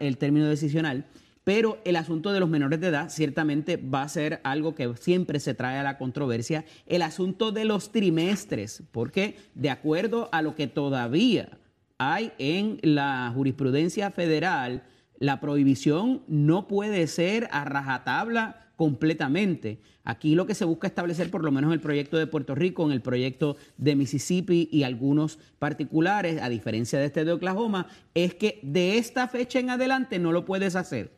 el 0.00 0.18
término 0.18 0.46
decisional 0.46 1.04
pero 1.48 1.78
el 1.86 1.96
asunto 1.96 2.30
de 2.30 2.40
los 2.40 2.50
menores 2.50 2.78
de 2.78 2.88
edad 2.88 3.08
ciertamente 3.08 3.78
va 3.78 4.02
a 4.02 4.08
ser 4.10 4.38
algo 4.44 4.74
que 4.74 4.94
siempre 5.00 5.40
se 5.40 5.54
trae 5.54 5.78
a 5.78 5.82
la 5.82 5.96
controversia. 5.96 6.66
El 6.86 7.00
asunto 7.00 7.52
de 7.52 7.64
los 7.64 7.90
trimestres, 7.90 8.82
porque 8.92 9.34
de 9.54 9.70
acuerdo 9.70 10.28
a 10.30 10.42
lo 10.42 10.54
que 10.54 10.66
todavía 10.66 11.58
hay 11.96 12.32
en 12.36 12.78
la 12.82 13.32
jurisprudencia 13.34 14.10
federal, 14.10 14.82
la 15.18 15.40
prohibición 15.40 16.20
no 16.28 16.68
puede 16.68 17.06
ser 17.06 17.48
a 17.50 17.64
rajatabla 17.64 18.66
completamente. 18.76 19.80
Aquí 20.04 20.34
lo 20.34 20.46
que 20.46 20.54
se 20.54 20.66
busca 20.66 20.86
establecer, 20.86 21.30
por 21.30 21.44
lo 21.44 21.50
menos 21.50 21.68
en 21.68 21.72
el 21.72 21.80
proyecto 21.80 22.18
de 22.18 22.26
Puerto 22.26 22.56
Rico, 22.56 22.84
en 22.84 22.92
el 22.92 23.00
proyecto 23.00 23.56
de 23.78 23.96
Mississippi 23.96 24.68
y 24.70 24.82
algunos 24.82 25.38
particulares, 25.58 26.42
a 26.42 26.50
diferencia 26.50 26.98
de 26.98 27.06
este 27.06 27.24
de 27.24 27.32
Oklahoma, 27.32 27.86
es 28.12 28.34
que 28.34 28.60
de 28.62 28.98
esta 28.98 29.28
fecha 29.28 29.58
en 29.60 29.70
adelante 29.70 30.18
no 30.18 30.30
lo 30.30 30.44
puedes 30.44 30.76
hacer 30.76 31.16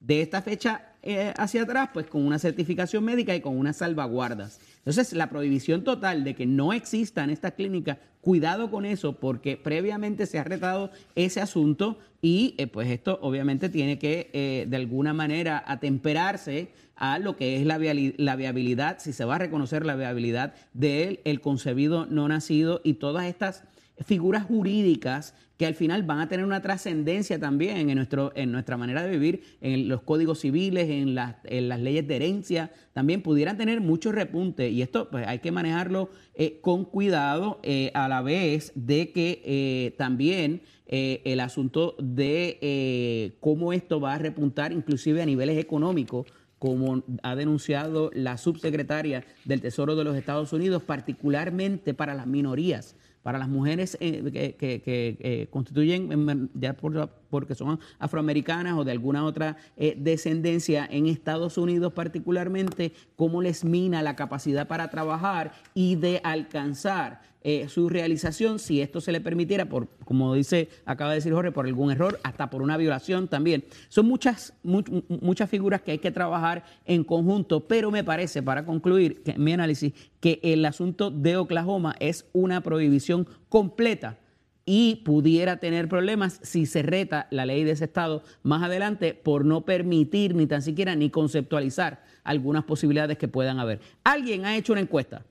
de 0.00 0.22
esta 0.22 0.42
fecha 0.42 0.92
eh, 1.02 1.32
hacia 1.36 1.62
atrás, 1.62 1.90
pues 1.92 2.06
con 2.06 2.26
una 2.26 2.38
certificación 2.38 3.04
médica 3.04 3.34
y 3.34 3.40
con 3.40 3.56
unas 3.56 3.76
salvaguardas. 3.76 4.60
Entonces, 4.78 5.12
la 5.12 5.30
prohibición 5.30 5.84
total 5.84 6.24
de 6.24 6.34
que 6.34 6.46
no 6.46 6.72
existan 6.72 7.30
estas 7.30 7.52
clínicas, 7.52 7.98
cuidado 8.20 8.70
con 8.70 8.84
eso, 8.84 9.12
porque 9.14 9.56
previamente 9.56 10.26
se 10.26 10.38
ha 10.38 10.44
retado 10.44 10.90
ese 11.14 11.40
asunto 11.40 11.98
y 12.20 12.54
eh, 12.58 12.66
pues 12.66 12.88
esto 12.88 13.20
obviamente 13.22 13.68
tiene 13.68 14.00
que 14.00 14.30
eh, 14.32 14.66
de 14.68 14.76
alguna 14.76 15.12
manera 15.12 15.62
atemperarse 15.64 16.72
a 16.96 17.18
lo 17.20 17.36
que 17.36 17.56
es 17.56 17.66
la, 17.66 17.78
viabilidad, 17.78 18.98
si 18.98 19.12
se 19.12 19.24
va 19.24 19.36
a 19.36 19.38
reconocer 19.38 19.86
la 19.86 19.94
viabilidad 19.94 20.54
del 20.72 21.20
el 21.24 21.40
concebido 21.40 22.06
no 22.06 22.26
nacido 22.26 22.80
y 22.82 22.94
todas 22.94 23.26
estas 23.26 23.64
figuras 24.04 24.44
jurídicas 24.44 25.34
que 25.56 25.66
al 25.66 25.74
final 25.74 26.02
van 26.02 26.20
a 26.20 26.28
tener 26.28 26.44
una 26.44 26.60
trascendencia 26.60 27.38
también 27.38 27.88
en, 27.88 27.96
nuestro, 27.96 28.32
en 28.34 28.52
nuestra 28.52 28.76
manera 28.76 29.02
de 29.02 29.10
vivir, 29.10 29.42
en 29.62 29.88
los 29.88 30.02
códigos 30.02 30.40
civiles, 30.40 30.90
en 30.90 31.14
las, 31.14 31.36
en 31.44 31.68
las 31.68 31.80
leyes 31.80 32.06
de 32.06 32.16
herencia, 32.16 32.70
también 32.92 33.22
pudieran 33.22 33.56
tener 33.56 33.80
mucho 33.80 34.12
repunte 34.12 34.68
y 34.68 34.82
esto 34.82 35.08
pues 35.10 35.26
hay 35.26 35.38
que 35.38 35.52
manejarlo 35.52 36.10
eh, 36.34 36.58
con 36.60 36.84
cuidado 36.84 37.58
eh, 37.62 37.90
a 37.94 38.08
la 38.08 38.20
vez 38.20 38.72
de 38.74 39.12
que 39.12 39.42
eh, 39.44 39.94
también 39.96 40.62
el 40.88 41.40
asunto 41.40 41.96
de 41.98 43.34
cómo 43.40 43.72
esto 43.72 43.98
va 43.98 44.14
a 44.14 44.18
repuntar 44.18 44.70
inclusive 44.70 45.20
a 45.20 45.26
niveles 45.26 45.58
económicos 45.58 46.28
como 46.60 47.02
ha 47.24 47.34
denunciado 47.34 48.10
la 48.14 48.36
subsecretaria 48.36 49.24
del 49.44 49.60
Tesoro 49.60 49.96
de 49.96 50.04
los 50.04 50.16
Estados 50.16 50.52
Unidos, 50.52 50.84
particularmente 50.84 51.92
para 51.92 52.14
las 52.14 52.28
minorías 52.28 52.94
para 53.26 53.40
las 53.40 53.48
mujeres 53.48 53.98
eh, 53.98 54.54
que, 54.56 55.16
eh, 55.18 55.48
constituyen, 55.50 56.48
ya 56.54 56.76
porque 56.76 57.56
son 57.56 57.80
afroamericanas 57.98 58.78
o 58.78 58.84
de 58.84 58.92
alguna 58.92 59.24
otra 59.24 59.56
eh, 59.76 59.96
descendencia 59.98 60.86
en 60.88 61.06
Estados 61.06 61.58
Unidos 61.58 61.92
particularmente, 61.92 62.92
cómo 63.16 63.42
les 63.42 63.64
mina 63.64 64.00
la 64.00 64.14
capacidad 64.14 64.68
para 64.68 64.90
trabajar 64.90 65.50
y 65.74 65.96
de 65.96 66.20
alcanzar 66.22 67.20
eh, 67.48 67.68
su 67.68 67.88
realización 67.88 68.58
si 68.58 68.80
esto 68.80 69.00
se 69.00 69.12
le 69.12 69.20
permitiera, 69.20 69.66
por, 69.66 69.86
como 70.04 70.34
dice, 70.34 70.68
acaba 70.84 71.10
de 71.10 71.18
decir 71.18 71.32
Jorge, 71.32 71.52
por 71.52 71.64
algún 71.64 71.92
error, 71.92 72.18
hasta 72.24 72.50
por 72.50 72.60
una 72.60 72.76
violación 72.76 73.28
también. 73.28 73.62
Son 73.88 74.04
muchas, 74.04 74.52
muchas 74.64 75.48
figuras 75.48 75.80
que 75.80 75.92
hay 75.92 75.98
que 75.98 76.10
trabajar 76.10 76.64
en 76.86 77.04
conjunto, 77.04 77.68
pero 77.68 77.92
me 77.92 78.02
parece, 78.02 78.42
para 78.42 78.66
concluir 78.66 79.22
mi 79.36 79.52
análisis, 79.52 79.92
que 80.18 80.40
el 80.42 80.64
asunto 80.64 81.12
de 81.12 81.36
Oklahoma 81.36 81.94
es 82.00 82.26
una 82.32 82.62
prohibición 82.62 83.28
completa 83.48 84.18
y 84.64 85.02
pudiera 85.04 85.58
tener 85.58 85.88
problemas 85.88 86.40
si 86.42 86.66
se 86.66 86.82
reta 86.82 87.28
la 87.30 87.46
ley 87.46 87.62
de 87.62 87.70
ese 87.70 87.84
estado 87.84 88.24
más 88.42 88.64
adelante 88.64 89.14
por 89.14 89.44
no 89.44 89.64
permitir 89.64 90.34
ni 90.34 90.48
tan 90.48 90.62
siquiera 90.62 90.96
ni 90.96 91.10
conceptualizar 91.10 92.02
algunas 92.24 92.64
posibilidades 92.64 93.18
que 93.18 93.28
puedan 93.28 93.60
haber. 93.60 93.78
Alguien 94.02 94.46
ha 94.46 94.56
hecho 94.56 94.72
una 94.72 94.82
encuesta 94.82 95.22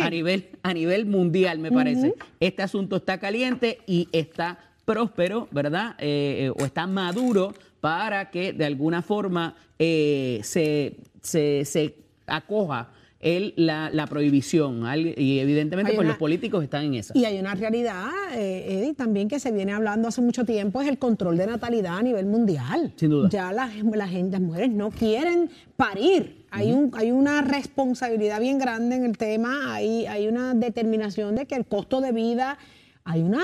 a 0.00 0.10
nivel, 0.10 0.48
a 0.62 0.74
nivel 0.74 1.06
mundial, 1.06 1.58
me 1.58 1.70
parece. 1.70 2.14
Este 2.40 2.62
asunto 2.62 2.96
está 2.96 3.18
caliente 3.18 3.78
y 3.86 4.08
está 4.12 4.58
próspero, 4.84 5.48
¿verdad? 5.50 5.94
Eh, 5.98 6.46
eh, 6.46 6.50
o 6.50 6.64
está 6.64 6.86
maduro 6.86 7.54
para 7.80 8.30
que 8.30 8.52
de 8.52 8.64
alguna 8.64 9.02
forma 9.02 9.56
eh, 9.78 10.40
se, 10.42 10.96
se, 11.20 11.64
se, 11.64 11.94
acoja 12.26 12.88
el, 13.20 13.52
la, 13.56 13.90
la, 13.90 14.06
prohibición. 14.06 14.82
Y 15.16 15.38
evidentemente 15.38 15.92
pues 15.94 16.06
los 16.06 16.16
políticos 16.16 16.62
están 16.62 16.84
en 16.84 16.94
esa. 16.94 17.16
Y 17.16 17.24
hay 17.24 17.38
una 17.38 17.54
realidad, 17.54 18.10
Eddie, 18.34 18.94
también 18.94 19.28
que 19.28 19.38
se 19.38 19.50
viene 19.50 19.72
hablando 19.72 20.08
hace 20.08 20.20
mucho 20.20 20.44
tiempo, 20.44 20.80
es 20.80 20.88
el 20.88 20.98
control 20.98 21.36
de 21.36 21.46
natalidad 21.46 21.98
a 21.98 22.02
nivel 22.02 22.26
mundial. 22.26 22.92
Sin 22.96 23.10
duda. 23.10 23.28
Ya 23.30 23.52
la, 23.52 23.70
la 23.94 24.08
gente, 24.08 24.32
las 24.32 24.40
mujeres 24.40 24.70
no 24.70 24.90
quieren 24.90 25.50
parir 25.76 26.43
hay, 26.54 26.72
un, 26.72 26.92
hay 26.94 27.10
una 27.10 27.42
responsabilidad 27.42 28.40
bien 28.40 28.58
grande 28.58 28.94
en 28.94 29.04
el 29.04 29.18
tema, 29.18 29.74
hay, 29.74 30.06
hay 30.06 30.28
una 30.28 30.54
determinación 30.54 31.34
de 31.34 31.46
que 31.46 31.56
el 31.56 31.66
costo 31.66 32.00
de 32.00 32.12
vida, 32.12 32.58
hay 33.02 33.22
una, 33.22 33.42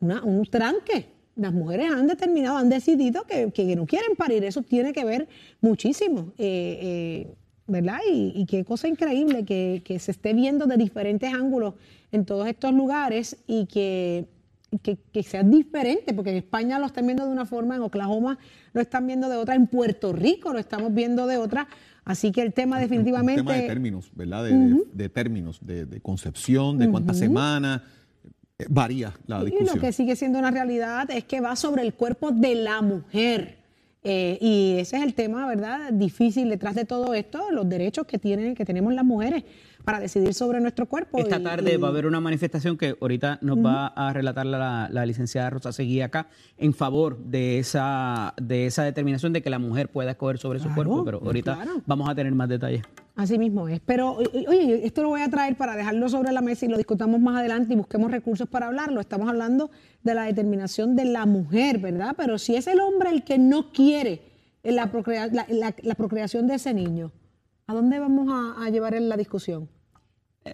un 0.00 0.44
tranque. 0.46 1.06
Las 1.36 1.52
mujeres 1.52 1.92
han 1.92 2.06
determinado, 2.06 2.56
han 2.56 2.70
decidido 2.70 3.24
que, 3.24 3.76
no 3.76 3.86
quieren 3.86 4.16
parir, 4.16 4.44
eso 4.44 4.62
tiene 4.62 4.92
que 4.92 5.04
ver 5.04 5.28
muchísimo. 5.60 6.32
Eh, 6.38 6.78
eh, 6.80 7.34
¿Verdad? 7.66 7.98
Y, 8.10 8.46
qué 8.46 8.64
cosa 8.64 8.88
increíble 8.88 9.44
que, 9.44 9.98
se 10.00 10.10
esté 10.10 10.32
viendo 10.32 10.66
de 10.66 10.78
diferentes 10.78 11.32
ángulos 11.32 11.74
en 12.10 12.24
todos 12.24 12.48
estos 12.48 12.72
lugares 12.72 13.36
y 13.46 13.66
que, 13.66 14.26
que, 14.82 14.96
que, 15.12 15.22
sea 15.22 15.42
diferente, 15.42 16.14
porque 16.14 16.30
en 16.30 16.38
España 16.38 16.78
lo 16.78 16.86
están 16.86 17.04
viendo 17.04 17.26
de 17.26 17.30
una 17.30 17.44
forma, 17.44 17.76
en 17.76 17.82
Oklahoma 17.82 18.38
lo 18.72 18.80
están 18.80 19.06
viendo 19.06 19.28
de 19.28 19.36
otra, 19.36 19.54
en 19.54 19.66
Puerto 19.66 20.14
Rico 20.14 20.54
lo 20.54 20.58
estamos 20.58 20.94
viendo 20.94 21.26
de 21.26 21.36
otra. 21.36 21.68
Así 22.08 22.32
que 22.32 22.40
el 22.40 22.54
tema 22.54 22.80
definitivamente... 22.80 23.42
Un 23.42 23.46
tema 23.46 23.60
de 23.60 23.68
términos, 23.68 24.10
¿verdad? 24.14 24.44
De, 24.44 25.08
términos, 25.10 25.58
de, 25.60 26.00
concepción, 26.00 26.78
de 26.78 26.90
cuántas 26.90 27.18
semanas, 27.18 27.82
eh, 28.58 28.64
varía 28.70 29.12
la 29.26 29.44
discusión. 29.44 29.68
Y 29.72 29.76
lo 29.76 29.80
que 29.80 29.92
sigue 29.92 30.16
siendo 30.16 30.38
una 30.38 30.50
realidad 30.50 31.10
es 31.10 31.24
que 31.24 31.42
va 31.42 31.54
sobre 31.54 31.82
el 31.82 31.92
cuerpo 31.92 32.30
de 32.30 32.54
la 32.54 32.80
mujer. 32.80 33.57
Eh, 34.04 34.38
y 34.40 34.76
ese 34.78 34.96
es 34.96 35.02
el 35.02 35.14
tema, 35.14 35.46
¿verdad? 35.46 35.92
Difícil 35.92 36.48
detrás 36.48 36.74
de 36.74 36.84
todo 36.84 37.14
esto, 37.14 37.50
los 37.50 37.68
derechos 37.68 38.06
que 38.06 38.18
tienen, 38.18 38.54
que 38.54 38.64
tenemos 38.64 38.94
las 38.94 39.04
mujeres 39.04 39.44
para 39.84 40.00
decidir 40.00 40.34
sobre 40.34 40.60
nuestro 40.60 40.86
cuerpo. 40.86 41.18
Esta 41.18 41.42
tarde 41.42 41.78
va 41.78 41.88
a 41.88 41.90
haber 41.90 42.06
una 42.06 42.20
manifestación 42.20 42.76
que 42.76 42.96
ahorita 43.00 43.38
nos 43.42 43.58
va 43.58 43.88
a 43.88 44.12
relatar 44.12 44.46
la, 44.46 45.06
licenciada 45.06 45.50
Rosa 45.50 45.72
Seguí 45.72 46.00
acá 46.00 46.28
en 46.58 46.74
favor 46.74 47.18
de 47.18 47.58
esa, 47.58 48.34
de 48.40 48.66
esa 48.66 48.84
determinación 48.84 49.32
de 49.32 49.42
que 49.42 49.50
la 49.50 49.58
mujer 49.58 49.88
pueda 49.88 50.10
escoger 50.12 50.38
sobre 50.38 50.60
su 50.60 50.72
cuerpo, 50.74 51.04
pero 51.04 51.20
ahorita 51.24 51.58
vamos 51.86 52.08
a 52.08 52.14
tener 52.14 52.34
más 52.34 52.48
detalles. 52.48 52.82
Así 53.18 53.36
mismo 53.36 53.66
es. 53.66 53.80
Pero, 53.80 54.12
oye, 54.46 54.86
esto 54.86 55.02
lo 55.02 55.08
voy 55.08 55.22
a 55.22 55.28
traer 55.28 55.56
para 55.56 55.74
dejarlo 55.74 56.08
sobre 56.08 56.30
la 56.30 56.40
mesa 56.40 56.66
y 56.66 56.68
lo 56.68 56.76
discutamos 56.76 57.18
más 57.18 57.36
adelante 57.36 57.72
y 57.72 57.76
busquemos 57.76 58.12
recursos 58.12 58.48
para 58.48 58.68
hablarlo. 58.68 59.00
Estamos 59.00 59.28
hablando 59.28 59.72
de 60.04 60.14
la 60.14 60.22
determinación 60.22 60.94
de 60.94 61.04
la 61.04 61.26
mujer, 61.26 61.78
¿verdad? 61.78 62.14
Pero 62.16 62.38
si 62.38 62.54
es 62.54 62.68
el 62.68 62.78
hombre 62.78 63.10
el 63.10 63.24
que 63.24 63.36
no 63.36 63.72
quiere 63.72 64.22
la, 64.62 64.86
procreación 64.86 66.46
de 66.46 66.54
ese 66.54 66.72
niño, 66.72 67.10
¿a 67.66 67.74
dónde 67.74 67.98
vamos 67.98 68.28
a 68.56 68.70
llevar 68.70 68.94
la 68.94 69.16
discusión? 69.16 69.68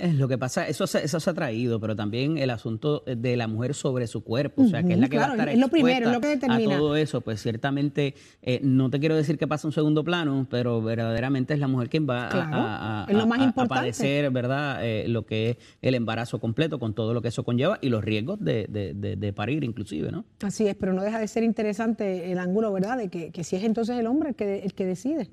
Es 0.01 0.15
lo 0.15 0.29
que 0.29 0.39
pasa, 0.39 0.67
eso 0.69 0.87
se, 0.87 1.05
eso 1.05 1.21
se 1.21 1.31
ha 1.31 1.35
traído, 1.35 1.81
pero 1.81 1.97
también 1.97 2.39
el 2.39 2.51
asunto 2.51 3.03
de 3.07 3.37
la 3.37 3.49
mujer 3.49 3.75
sobre 3.75 4.07
su 4.07 4.23
cuerpo, 4.23 4.63
o 4.63 4.67
sea, 4.67 4.83
que 4.83 4.95
es 4.95 4.99
la 4.99 5.09
que 5.09 5.19
va 5.19 5.27
a 5.27 5.31
estar 5.33 5.49
es 5.49 5.59
lo 5.59 5.69
primero, 5.69 6.11
lo 6.11 6.21
que 6.21 6.29
determina. 6.29 6.75
a 6.75 6.79
todo 6.79 6.97
eso, 6.97 7.21
pues 7.21 7.43
ciertamente, 7.43 8.15
eh, 8.43 8.61
no 8.63 8.91
te 8.91 9.01
quiero 9.01 9.17
decir 9.17 9.39
que 9.39 9.47
pasa 9.47 9.67
un 9.67 9.73
segundo 9.73 10.05
plano, 10.05 10.47
pero 10.51 10.83
verdaderamente 10.83 11.55
es 11.55 11.61
la 11.61 11.69
mujer 11.69 11.89
quien 11.89 12.09
va 12.09 12.29
a, 12.29 13.05
a, 13.05 13.67
padecer, 13.69 14.31
¿verdad?, 14.31 14.85
eh, 14.85 15.07
lo 15.09 15.27
que 15.27 15.51
es 15.51 15.57
el 15.83 15.95
embarazo 15.95 16.41
completo, 16.41 16.79
con 16.79 16.95
todo 16.95 17.15
lo 17.15 17.23
que 17.23 17.29
eso 17.29 17.45
conlleva 17.45 17.79
y 17.81 17.89
los 17.89 18.05
riesgos 18.05 18.39
de, 18.41 18.67
de, 18.69 19.17
de, 19.17 19.33
parir 19.33 19.65
inclusive, 19.65 20.11
¿no? 20.13 20.25
Así 20.43 20.67
es, 20.67 20.75
pero 20.75 20.93
no 20.93 21.03
deja 21.03 21.19
de 21.19 21.29
ser 21.29 21.43
interesante 21.43 22.31
el 22.31 22.39
ángulo, 22.39 22.73
¿verdad?, 22.73 22.99
de 22.99 23.09
que, 23.09 23.31
que 23.31 23.45
si 23.45 23.57
es 23.57 23.65
entonces 23.65 23.99
el 23.99 24.07
hombre 24.07 24.31
el 24.31 24.35
que, 24.35 24.59
el 24.59 24.75
que 24.75 24.87
decide, 24.87 25.31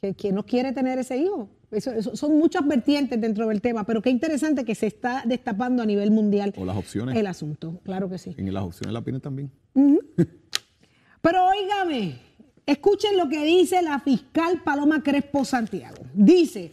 que, 0.00 0.14
que 0.14 0.32
no 0.32 0.44
quiere 0.44 0.72
tener 0.72 0.98
ese 0.98 1.16
hijo 1.16 1.48
son 1.80 2.38
muchas 2.38 2.66
vertientes 2.66 3.20
dentro 3.20 3.48
del 3.48 3.60
tema, 3.60 3.84
pero 3.84 4.02
qué 4.02 4.10
interesante 4.10 4.64
que 4.64 4.74
se 4.74 4.86
está 4.86 5.22
destapando 5.26 5.82
a 5.82 5.86
nivel 5.86 6.10
mundial 6.10 6.52
o 6.56 6.64
las 6.64 6.76
opciones. 6.76 7.16
el 7.16 7.26
asunto. 7.26 7.80
Claro 7.84 8.08
que 8.08 8.18
sí. 8.18 8.34
En 8.36 8.52
las 8.52 8.64
opciones 8.64 8.92
la 8.92 9.02
piden 9.02 9.20
también. 9.20 9.50
pero 11.20 11.46
óigame, 11.46 12.18
escuchen 12.66 13.16
lo 13.16 13.28
que 13.28 13.44
dice 13.44 13.82
la 13.82 14.00
fiscal 14.00 14.62
Paloma 14.62 15.02
Crespo 15.02 15.44
Santiago. 15.44 16.04
Dice, 16.14 16.72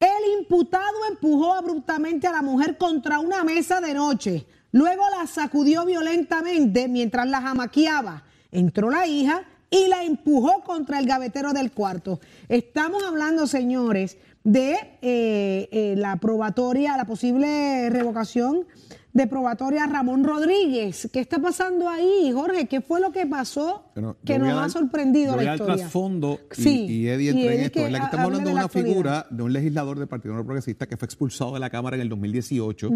el 0.00 0.40
imputado 0.40 1.06
empujó 1.10 1.54
abruptamente 1.54 2.26
a 2.26 2.32
la 2.32 2.42
mujer 2.42 2.76
contra 2.76 3.18
una 3.18 3.42
mesa 3.44 3.80
de 3.80 3.94
noche. 3.94 4.46
Luego 4.72 5.02
la 5.18 5.26
sacudió 5.26 5.84
violentamente 5.84 6.88
mientras 6.88 7.26
la 7.26 7.40
jamaqueaba. 7.40 8.24
Entró 8.50 8.90
la 8.90 9.06
hija 9.06 9.42
y 9.70 9.88
la 9.88 10.04
empujó 10.04 10.62
contra 10.62 10.98
el 10.98 11.06
gavetero 11.06 11.52
del 11.52 11.72
cuarto. 11.72 12.20
Estamos 12.48 13.02
hablando, 13.02 13.46
señores, 13.46 14.18
de 14.44 14.72
eh, 15.02 15.68
eh, 15.72 15.94
la 15.96 16.16
probatoria, 16.16 16.96
la 16.96 17.04
posible 17.04 17.90
revocación 17.90 18.66
de 19.12 19.26
probatoria 19.26 19.86
Ramón 19.86 20.22
Rodríguez. 20.22 21.08
¿Qué 21.12 21.20
está 21.20 21.40
pasando 21.40 21.88
ahí, 21.88 22.30
Jorge? 22.32 22.66
¿Qué 22.66 22.80
fue 22.80 23.00
lo 23.00 23.10
que 23.10 23.26
pasó 23.26 23.90
que 24.24 24.38
nos 24.38 24.62
ha 24.62 24.68
sorprendido 24.68 25.36
la 25.36 25.52
historia? 25.52 25.74
al 25.74 25.78
trasfondo 25.80 26.40
sí, 26.52 26.86
y, 26.86 27.08
Eddie 27.08 27.30
entra 27.30 27.54
en 27.54 27.60
esto. 27.60 27.80
Que, 27.80 27.90
la 27.90 27.98
que 27.98 28.04
estamos 28.04 28.26
hablando 28.26 28.50
de, 28.50 28.54
una 28.54 28.68
figura 28.68 29.26
de 29.28 29.42
un 29.42 29.52
legislador 29.52 29.98
del 29.98 30.08
Partido 30.08 30.34
No 30.34 30.44
Progresista 30.44 30.86
que 30.86 30.96
fue 30.96 31.06
expulsado 31.06 31.54
de 31.54 31.60
la 31.60 31.68
Cámara 31.68 31.96
en 31.96 32.02
el 32.02 32.08
2018, 32.08 32.90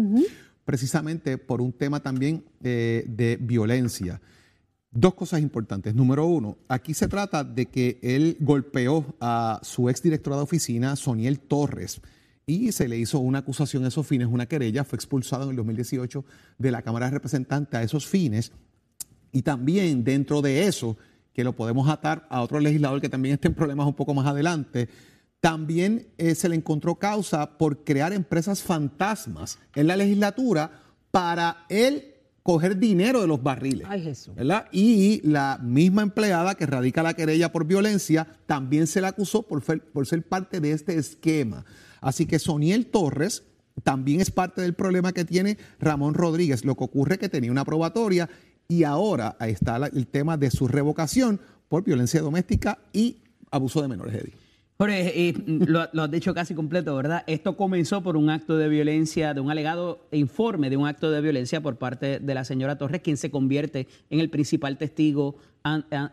precisamente 0.63 1.37
por 1.37 1.61
un 1.61 1.73
tema 1.73 1.99
también 2.01 2.45
eh, 2.63 3.03
de 3.07 3.37
violencia. 3.39 4.21
Dos 4.95 5.15
cosas 5.15 5.41
importantes. 5.41 5.95
Número 5.95 6.27
uno, 6.27 6.55
aquí 6.67 6.93
se 6.93 7.07
trata 7.07 7.43
de 7.43 7.65
que 7.65 7.99
él 8.03 8.37
golpeó 8.39 9.15
a 9.19 9.59
su 9.63 9.89
exdirectora 9.89 10.35
de 10.35 10.43
oficina, 10.43 10.95
Soniel 10.95 11.39
Torres, 11.39 11.99
y 12.45 12.71
se 12.73 12.87
le 12.87 12.99
hizo 12.99 13.17
una 13.17 13.39
acusación 13.39 13.85
a 13.85 13.87
esos 13.87 14.05
fines, 14.05 14.27
una 14.27 14.45
querella, 14.45 14.83
fue 14.83 14.97
expulsado 14.97 15.45
en 15.45 15.49
el 15.51 15.55
2018 15.55 16.23
de 16.59 16.71
la 16.71 16.83
Cámara 16.83 17.07
de 17.07 17.13
Representantes 17.13 17.79
a 17.79 17.81
esos 17.81 18.05
fines. 18.05 18.51
Y 19.31 19.41
también 19.41 20.03
dentro 20.03 20.43
de 20.43 20.67
eso, 20.67 20.95
que 21.33 21.43
lo 21.43 21.55
podemos 21.55 21.89
atar 21.89 22.27
a 22.29 22.43
otro 22.43 22.59
legislador 22.59 23.01
que 23.01 23.09
también 23.09 23.33
está 23.33 23.47
en 23.47 23.55
problemas 23.55 23.87
un 23.87 23.95
poco 23.95 24.13
más 24.13 24.27
adelante, 24.27 24.89
también 25.39 26.07
eh, 26.19 26.35
se 26.35 26.49
le 26.49 26.55
encontró 26.55 26.95
causa 26.95 27.57
por 27.57 27.83
crear 27.83 28.13
empresas 28.13 28.61
fantasmas 28.61 29.57
en 29.73 29.87
la 29.87 29.97
legislatura 29.97 30.83
para 31.09 31.65
él 31.69 32.12
coger 32.43 32.77
dinero 32.77 33.21
de 33.21 33.27
los 33.27 33.41
barriles. 33.41 33.87
Ay, 33.89 34.03
Jesús. 34.03 34.35
¿verdad? 34.35 34.67
Y 34.71 35.21
la 35.27 35.57
misma 35.63 36.01
empleada 36.01 36.55
que 36.55 36.65
radica 36.65 37.01
la 37.01 37.13
querella 37.13 37.51
por 37.51 37.65
violencia 37.65 38.27
también 38.45 38.85
se 38.85 38.99
le 39.01 39.07
acusó 39.07 39.43
por, 39.43 39.63
ser 40.05 40.27
parte 40.27 40.59
de 40.59 40.73
este 40.73 40.97
esquema. 40.97 41.63
Así 42.01 42.25
que 42.25 42.39
Soniel 42.39 42.87
Torres 42.87 43.43
también 43.83 44.19
es 44.19 44.29
parte 44.29 44.61
del 44.61 44.73
problema 44.73 45.13
que 45.13 45.23
tiene 45.25 45.57
Ramón 45.79 46.13
Rodríguez. 46.13 46.65
Lo 46.65 46.75
que 46.75 46.83
ocurre 46.83 47.13
es 47.13 47.19
que 47.19 47.29
tenía 47.29 47.49
una 47.51 47.63
probatoria 47.65 48.29
y 48.67 48.83
ahora 48.83 49.35
ahí 49.39 49.51
está 49.53 49.79
la- 49.79 49.87
el 49.87 50.05
tema 50.07 50.35
de 50.37 50.51
su 50.51 50.67
revocación 50.67 51.39
por 51.69 51.83
violencia 51.83 52.21
doméstica 52.21 52.77
y 52.91 53.17
abuso 53.51 53.81
de 53.81 53.87
menores. 53.87 54.15
Eddie. 54.15 54.42
Y, 54.89 55.33
mm, 55.33 55.63
lo, 55.67 55.81
has 55.81 56.11
dicho 56.11 56.33
casi 56.33 56.53
completo, 56.53 56.95
¿verdad? 56.95 57.23
Esto 57.27 57.55
comenzó 57.55 58.01
por 58.01 58.17
un 58.17 58.29
acto 58.29 58.57
de 58.57 58.67
violencia, 58.67 59.33
de 59.33 59.41
un 59.41 59.49
alegado 59.49 60.07
informe 60.11 60.69
de 60.69 60.77
un 60.77 60.87
acto 60.87 61.11
de 61.11 61.21
violencia 61.21 61.61
por 61.61 61.77
parte 61.77 62.19
de 62.19 62.33
la 62.33 62.43
señora 62.43 62.77
Torres, 62.77 63.01
quien 63.01 63.17
se 63.17 63.31
convierte 63.31 63.87
en 64.09 64.19
el 64.19 64.29
principal 64.29 64.77
testigo 64.77 65.35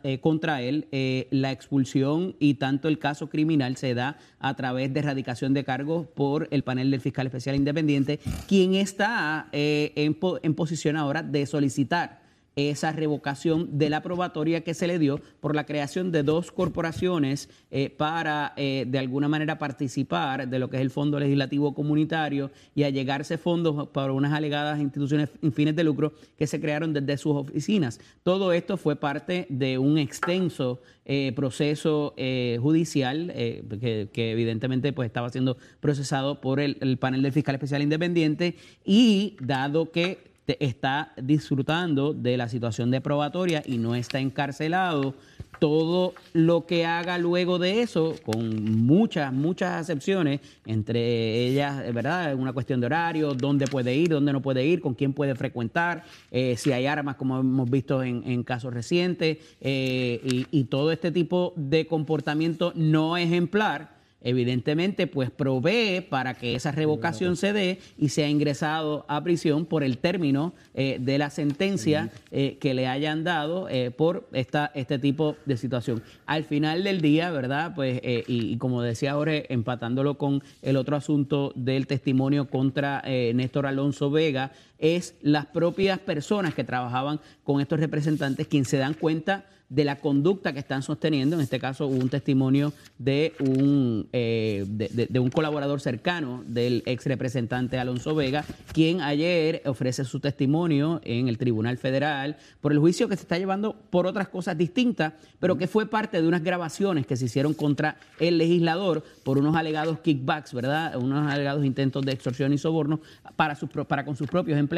eh, 0.04 0.20
contra 0.20 0.62
él. 0.62 0.86
Eh, 0.92 1.26
la 1.30 1.50
expulsión 1.50 2.36
y 2.38 2.54
tanto 2.54 2.88
el 2.88 2.98
caso 2.98 3.28
criminal 3.28 3.76
se 3.76 3.94
da 3.94 4.18
a 4.38 4.54
través 4.54 4.92
de 4.92 5.00
erradicación 5.00 5.54
de 5.54 5.64
cargos 5.64 6.06
por 6.06 6.46
el 6.50 6.62
panel 6.62 6.90
del 6.90 7.00
fiscal 7.00 7.26
especial 7.26 7.56
independiente, 7.56 8.20
quien 8.46 8.74
está 8.74 9.48
eh, 9.52 9.92
en, 9.96 10.16
en 10.42 10.54
posición 10.54 10.96
ahora 10.96 11.22
de 11.22 11.46
solicitar 11.46 12.19
esa 12.68 12.92
revocación 12.92 13.78
de 13.78 13.88
la 13.88 14.02
probatoria 14.02 14.62
que 14.62 14.74
se 14.74 14.86
le 14.86 14.98
dio 14.98 15.20
por 15.40 15.54
la 15.54 15.64
creación 15.64 16.12
de 16.12 16.22
dos 16.22 16.52
corporaciones 16.52 17.48
eh, 17.70 17.90
para 17.90 18.52
eh, 18.56 18.84
de 18.86 18.98
alguna 18.98 19.28
manera 19.28 19.58
participar 19.58 20.48
de 20.48 20.58
lo 20.58 20.68
que 20.68 20.76
es 20.76 20.82
el 20.82 20.90
Fondo 20.90 21.18
Legislativo 21.18 21.74
Comunitario 21.74 22.50
y 22.74 22.82
allegarse 22.82 23.38
fondos 23.38 23.88
para 23.88 24.12
unas 24.12 24.32
alegadas 24.32 24.80
instituciones 24.80 25.30
sin 25.40 25.52
fines 25.52 25.76
de 25.76 25.84
lucro 25.84 26.12
que 26.36 26.46
se 26.46 26.60
crearon 26.60 26.92
desde 26.92 27.16
sus 27.16 27.36
oficinas. 27.36 28.00
Todo 28.22 28.52
esto 28.52 28.76
fue 28.76 28.96
parte 28.96 29.46
de 29.48 29.78
un 29.78 29.96
extenso 29.96 30.80
eh, 31.06 31.32
proceso 31.34 32.14
judicial 32.60 33.32
que, 33.34 34.08
evidentemente 34.14 34.92
pues 34.92 35.06
estaba 35.06 35.30
siendo 35.30 35.56
procesado 35.80 36.40
por 36.40 36.60
el 36.60 36.98
panel 36.98 37.22
del 37.22 37.32
fiscal 37.32 37.54
especial 37.54 37.82
independiente 37.82 38.56
y 38.84 39.36
dado 39.40 39.90
que 39.90 40.29
te- 40.50 40.64
está 40.64 41.12
disfrutando 41.16 42.12
de 42.12 42.37
la 42.37 42.49
situación 42.49 42.90
de 42.90 43.00
probatoria 43.00 43.62
y 43.64 43.78
no 43.78 43.95
está 43.95 44.19
encarcelado, 44.19 45.14
todo 45.61 46.14
lo 46.33 46.64
que 46.66 46.87
haga 46.87 47.19
luego 47.19 47.59
de 47.59 47.83
eso, 47.83 48.14
con 48.25 48.64
muchas, 48.87 49.33
muchas 49.33 49.80
excepciones, 49.80 50.40
entre 50.66 51.47
ellas, 51.47 51.83
eh, 51.85 51.92
¿verdad? 51.92 52.35
Una 52.35 52.52
cuestión 52.52 52.80
de 52.80 52.87
horario, 52.87 53.35
dónde 53.35 53.66
puede 53.66 53.95
ir, 53.95 54.09
dónde 54.09 54.33
no 54.33 54.40
puede 54.40 54.64
ir, 54.64 54.80
con 54.80 54.95
quién 54.95 55.12
puede 55.12 55.35
frecuentar, 55.35 56.04
eh, 56.30 56.57
si 56.57 56.73
hay 56.73 56.87
armas, 56.87 57.16
como 57.16 57.38
hemos 57.38 57.71
visto 57.71 58.02
en, 58.02 58.42
casos 58.42 58.73
recientes, 58.73 59.38
eh, 59.61 60.47
y 60.50 60.64
todo 60.64 60.90
este 60.90 61.12
tipo 61.12 61.52
de 61.57 61.87
comportamiento 61.87 62.73
no 62.75 63.16
ejemplar 63.16 64.00
evidentemente 64.22 65.06
pues 65.06 65.30
provee 65.30 66.00
para 66.00 66.34
que 66.34 66.54
esa 66.54 66.72
revocación 66.72 67.36
se 67.36 67.52
dé 67.52 67.78
y 67.98 68.10
sea 68.10 68.28
ingresado 68.28 69.04
a 69.08 69.22
prisión 69.22 69.64
por 69.66 69.82
el 69.82 69.98
término 69.98 70.54
eh, 70.74 70.98
de 71.00 71.18
la 71.18 71.30
sentencia 71.30 72.10
eh, 72.30 72.58
que 72.60 72.74
le 72.74 72.86
hayan 72.86 73.24
dado 73.24 73.68
eh, 73.68 73.90
por 73.90 74.28
esta, 74.32 74.70
este 74.74 74.98
tipo 74.98 75.36
de 75.46 75.56
situación. 75.56 76.02
Al 76.26 76.44
final 76.44 76.84
del 76.84 77.00
día, 77.00 77.30
¿verdad? 77.30 77.72
Pues, 77.74 78.00
y, 78.02 78.52
y 78.52 78.56
como 78.58 78.82
decía 78.82 79.12
ahora, 79.12 79.32
empatándolo 79.48 80.18
con 80.18 80.42
el 80.62 80.76
otro 80.76 80.96
asunto 80.96 81.52
del 81.54 81.86
testimonio 81.86 82.48
contra 82.48 83.02
Néstor 83.06 83.66
Alonso 83.66 84.10
Vega, 84.10 84.52
es 84.80 85.14
las 85.22 85.46
propias 85.46 85.99
personas 85.99 86.54
que 86.54 86.64
trabajaban 86.64 87.20
con 87.44 87.60
estos 87.60 87.80
representantes 87.80 88.49
quienes 88.49 88.68
se 88.68 88.78
dan 88.78 88.94
cuenta 88.94 89.44
de 89.70 89.84
la 89.84 89.96
conducta 89.96 90.52
que 90.52 90.58
están 90.58 90.82
sosteniendo. 90.82 91.37
En 91.37 91.42
este 91.42 91.58
caso 91.58 91.87
hubo 91.87 91.96
un 91.96 92.08
testimonio 92.08 92.72
de 92.99 93.32
un, 93.38 94.08
eh, 94.12 94.66
de, 94.68 95.18
un 95.20 95.30
colaborador 95.30 95.80
cercano 95.80 96.42
del 96.46 96.82
ex 96.87 97.06
representante 97.06 97.78
Alonso 97.78 98.14
Vega, 98.14 98.44
quien 98.72 99.00
ayer 99.00 99.62
ofrece 99.64 100.04
su 100.04 100.18
testimonio 100.18 101.00
en 101.04 101.28
el 101.28 101.38
Tribunal 101.38 101.78
Federal 101.78 102.37
por 102.60 102.72
el 102.72 102.80
juicio 102.80 103.08
que 103.08 103.16
se 103.16 103.22
está 103.22 103.38
llevando 103.38 103.76
por 103.90 104.08
otras 104.08 104.28
cosas 104.28 104.58
distintas, 104.58 105.14
pero 105.38 105.56
que 105.56 105.68
fue 105.68 105.87
parte 105.87 106.20
de 106.20 106.26
unas 106.26 106.42
grabaciones 106.42 107.06
que 107.06 107.16
se 107.16 107.26
hicieron 107.26 107.54
contra 107.54 107.96
el 108.18 108.38
legislador 108.38 109.04
por 109.23 109.38
unos 109.38 109.54
alegados 109.54 110.00
kickbacks, 110.00 110.52
¿verdad? 110.52 110.97
Unos 110.97 111.30
alegados 111.30 111.64
intentos 111.64 112.04
de 112.04 112.12
extorsión 112.12 112.52
y 112.52 112.58
soborno 112.58 113.00
para, 113.36 113.54
sus, 113.54 113.71
para 113.71 114.04
con 114.04 114.16
sus 114.16 114.26
propios 114.28 114.58
empleados 114.58 114.70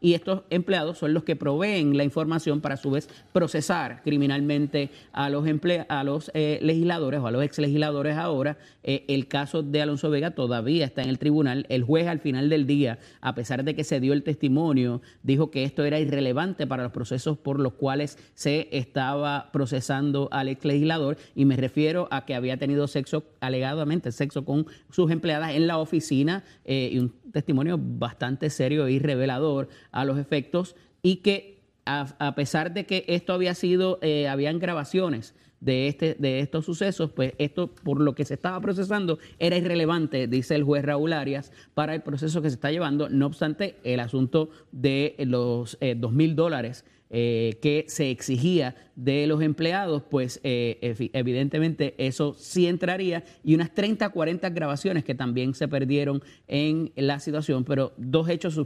y 0.00 0.14
estos 0.14 0.42
empleados 0.50 0.98
son 0.98 1.14
los 1.14 1.24
que 1.24 1.36
proveen 1.36 1.96
la 1.96 2.04
información 2.04 2.60
para 2.60 2.74
a 2.74 2.76
su 2.76 2.90
vez 2.90 3.08
procesar 3.32 4.02
criminalmente 4.02 4.90
a 5.12 5.28
los 5.28 5.44
emple- 5.44 5.84
a 5.88 6.04
los 6.04 6.30
eh, 6.34 6.58
legisladores 6.62 7.20
o 7.20 7.26
a 7.26 7.30
los 7.30 7.42
ex 7.44 7.58
legisladores 7.58 8.16
ahora. 8.16 8.56
Eh, 8.82 9.04
el 9.08 9.28
caso 9.28 9.62
de 9.62 9.82
Alonso 9.82 10.10
Vega 10.10 10.32
todavía 10.32 10.84
está 10.84 11.02
en 11.02 11.08
el 11.08 11.18
tribunal. 11.18 11.66
El 11.68 11.82
juez 11.82 12.06
al 12.06 12.20
final 12.20 12.48
del 12.48 12.66
día, 12.66 12.98
a 13.20 13.34
pesar 13.34 13.64
de 13.64 13.74
que 13.74 13.84
se 13.84 14.00
dio 14.00 14.12
el 14.12 14.22
testimonio, 14.22 15.02
dijo 15.22 15.50
que 15.50 15.64
esto 15.64 15.84
era 15.84 16.00
irrelevante 16.00 16.66
para 16.66 16.82
los 16.82 16.92
procesos 16.92 17.38
por 17.38 17.60
los 17.60 17.74
cuales 17.74 18.18
se 18.34 18.68
estaba 18.72 19.50
procesando 19.52 20.28
al 20.32 20.48
ex 20.48 20.64
legislador 20.64 21.16
y 21.34 21.44
me 21.44 21.56
refiero 21.56 22.08
a 22.10 22.24
que 22.24 22.34
había 22.34 22.56
tenido 22.56 22.86
sexo, 22.88 23.24
alegadamente 23.40 24.12
sexo 24.12 24.44
con 24.44 24.66
sus 24.90 25.10
empleadas 25.10 25.52
en 25.52 25.66
la 25.66 25.78
oficina 25.78 26.44
eh, 26.64 26.90
y 26.92 26.98
un 26.98 27.12
testimonio 27.32 27.78
bastante 27.80 28.50
serio 28.50 28.88
y 28.88 28.98
a 29.30 30.04
los 30.04 30.18
efectos 30.18 30.76
y 31.02 31.16
que 31.16 31.60
a, 31.84 32.06
a 32.18 32.34
pesar 32.34 32.72
de 32.72 32.86
que 32.86 33.04
esto 33.08 33.32
había 33.32 33.54
sido, 33.54 33.98
eh, 34.02 34.28
habían 34.28 34.58
grabaciones 34.58 35.34
de, 35.62 35.86
este, 35.86 36.16
de 36.18 36.40
estos 36.40 36.64
sucesos, 36.64 37.12
pues 37.12 37.34
esto 37.38 37.68
por 37.68 38.00
lo 38.00 38.14
que 38.14 38.24
se 38.24 38.34
estaba 38.34 38.60
procesando 38.60 39.18
era 39.38 39.56
irrelevante, 39.56 40.26
dice 40.26 40.56
el 40.56 40.64
juez 40.64 40.84
Raúl 40.84 41.12
Arias, 41.12 41.52
para 41.72 41.94
el 41.94 42.02
proceso 42.02 42.42
que 42.42 42.50
se 42.50 42.56
está 42.56 42.72
llevando. 42.72 43.08
No 43.08 43.26
obstante, 43.26 43.76
el 43.84 44.00
asunto 44.00 44.50
de 44.72 45.14
los 45.20 45.78
eh, 45.80 45.94
dos 45.96 46.12
mil 46.12 46.34
dólares 46.34 46.84
eh, 47.14 47.58
que 47.60 47.84
se 47.88 48.10
exigía 48.10 48.74
de 48.96 49.26
los 49.26 49.42
empleados, 49.42 50.02
pues 50.10 50.40
eh, 50.42 50.78
evi- 50.80 51.10
evidentemente 51.12 51.94
eso 51.98 52.34
sí 52.38 52.66
entraría 52.66 53.22
y 53.44 53.54
unas 53.54 53.72
30, 53.74 54.08
40 54.08 54.48
grabaciones 54.50 55.04
que 55.04 55.14
también 55.14 55.52
se 55.54 55.68
perdieron 55.68 56.22
en 56.48 56.90
la 56.96 57.20
situación, 57.20 57.64
pero 57.64 57.92
dos 57.98 58.28
hechos 58.30 58.58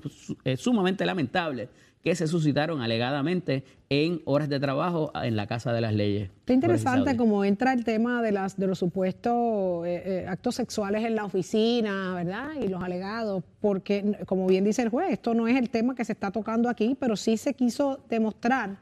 eh, 0.44 0.56
sumamente 0.56 1.04
lamentables 1.04 1.68
que 2.06 2.14
se 2.14 2.28
suscitaron 2.28 2.82
alegadamente 2.82 3.64
en 3.88 4.22
horas 4.26 4.48
de 4.48 4.60
trabajo 4.60 5.10
en 5.24 5.34
la 5.34 5.48
Casa 5.48 5.72
de 5.72 5.80
las 5.80 5.92
Leyes. 5.92 6.30
Está 6.38 6.52
interesante 6.52 7.16
cómo 7.16 7.44
entra 7.44 7.72
el 7.72 7.82
tema 7.82 8.22
de 8.22 8.30
las 8.30 8.56
de 8.56 8.68
los 8.68 8.78
supuestos 8.78 9.84
eh, 9.84 10.02
eh, 10.06 10.26
actos 10.28 10.54
sexuales 10.54 11.04
en 11.04 11.16
la 11.16 11.24
oficina, 11.24 12.14
¿verdad? 12.14 12.50
Y 12.62 12.68
los 12.68 12.80
alegados, 12.80 13.42
porque 13.60 14.18
como 14.24 14.46
bien 14.46 14.62
dice 14.62 14.82
el 14.82 14.88
juez, 14.88 15.14
esto 15.14 15.34
no 15.34 15.48
es 15.48 15.56
el 15.56 15.68
tema 15.68 15.96
que 15.96 16.04
se 16.04 16.12
está 16.12 16.30
tocando 16.30 16.68
aquí, 16.68 16.96
pero 16.96 17.16
sí 17.16 17.36
se 17.36 17.54
quiso 17.54 17.98
demostrar 18.08 18.78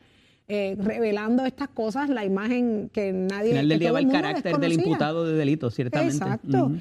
eh, 0.47 0.77
revelando 0.79 1.47
estas 1.47 1.69
cosas 1.69 2.11
la 2.11 2.27
imagen 2.27 2.91
que 2.93 3.11
nadie 3.15 3.53
Al 3.53 3.61
final 3.61 3.69
del 3.71 3.79
día 3.79 3.93
va 3.93 4.01
el 4.01 4.11
carácter 4.11 4.59
del 4.59 4.75
imputado 4.75 5.25
de 5.25 5.33
delito, 5.33 5.71
ciertamente. 5.71 6.17
Exacto, 6.17 6.73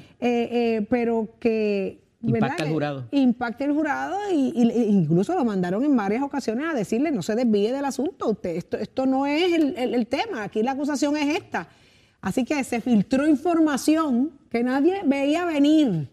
pero 0.90 1.30
que... 1.40 2.03
Impacta 2.26 2.64
Que 2.64 2.70
jurado. 2.70 3.08
Impacta 3.10 3.64
el 3.64 3.72
jurado 3.72 4.16
y, 4.32 4.52
y- 4.54 4.70
e 4.70 4.84
incluso 4.88 5.34
lo 5.34 5.44
mandaron 5.44 5.84
en 5.84 5.96
varias 5.96 6.22
ocasiones 6.22 6.66
a 6.68 6.74
decirle 6.74 7.10
no 7.10 7.22
se 7.22 7.34
desvíe 7.34 7.72
del 7.72 7.84
asunto, 7.84 8.28
usted, 8.30 8.56
esto, 8.56 8.76
esto 8.76 9.06
no 9.06 9.26
es 9.26 9.52
el, 9.52 9.74
el- 9.76 9.94
el 9.94 10.06
tema, 10.06 10.42
aquí 10.44 10.62
la 10.62 10.72
acusación 10.72 11.16
es 11.16 11.36
esta. 11.36 11.68
Así 12.20 12.44
que 12.44 12.62
se 12.64 12.80
filtró 12.80 13.26
información 13.26 14.30
que 14.50 14.62
nadie 14.62 15.02
veía 15.04 15.44
venir 15.44 16.08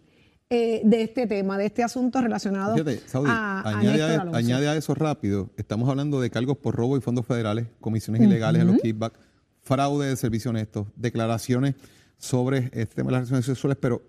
eh, 0.49 0.81
de 0.83 1.03
este 1.03 1.25
tema, 1.27 1.57
de 1.57 1.67
este 1.67 1.81
asunto 1.83 2.19
relacionado 2.21 2.73
Fíjate, 2.73 2.97
Saudi, 3.07 3.29
a, 3.31 3.61
a 3.61 3.79
añade, 3.79 4.15
a, 4.15 4.21
añade 4.37 4.67
a 4.67 4.75
eso 4.75 4.93
rápido. 4.93 5.49
Estamos 5.55 5.87
hablando 5.89 6.19
de 6.19 6.29
cargos 6.29 6.57
por 6.57 6.75
robo 6.75 6.97
y 6.97 7.01
fondos 7.01 7.25
federales, 7.25 7.67
comisiones 7.79 8.21
ilegales 8.21 8.61
en 8.63 8.67
los 8.67 8.77
kickbacks, 8.81 9.17
fraude 9.61 10.07
de 10.09 10.15
servicio 10.17 10.49
honesto, 10.51 10.87
declaraciones 10.97 11.75
sobre 12.17 12.69
este 12.73 12.95
tema 12.95 13.07
de 13.07 13.11
las 13.13 13.19
relaciones 13.21 13.45
sexuales, 13.45 13.77
pero 13.79 14.01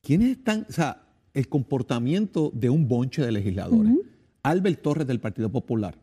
¿quiénes 0.00 0.30
están? 0.38 0.64
O 0.68 0.72
sea, 0.72 1.02
el 1.34 1.48
comportamiento 1.48 2.50
de 2.54 2.70
un 2.70 2.88
bonche 2.88 3.22
de 3.22 3.32
legisladores. 3.32 3.92
Albert 4.42 4.82
Torres 4.82 5.06
del 5.06 5.20
Partido 5.20 5.50
Popular, 5.50 5.96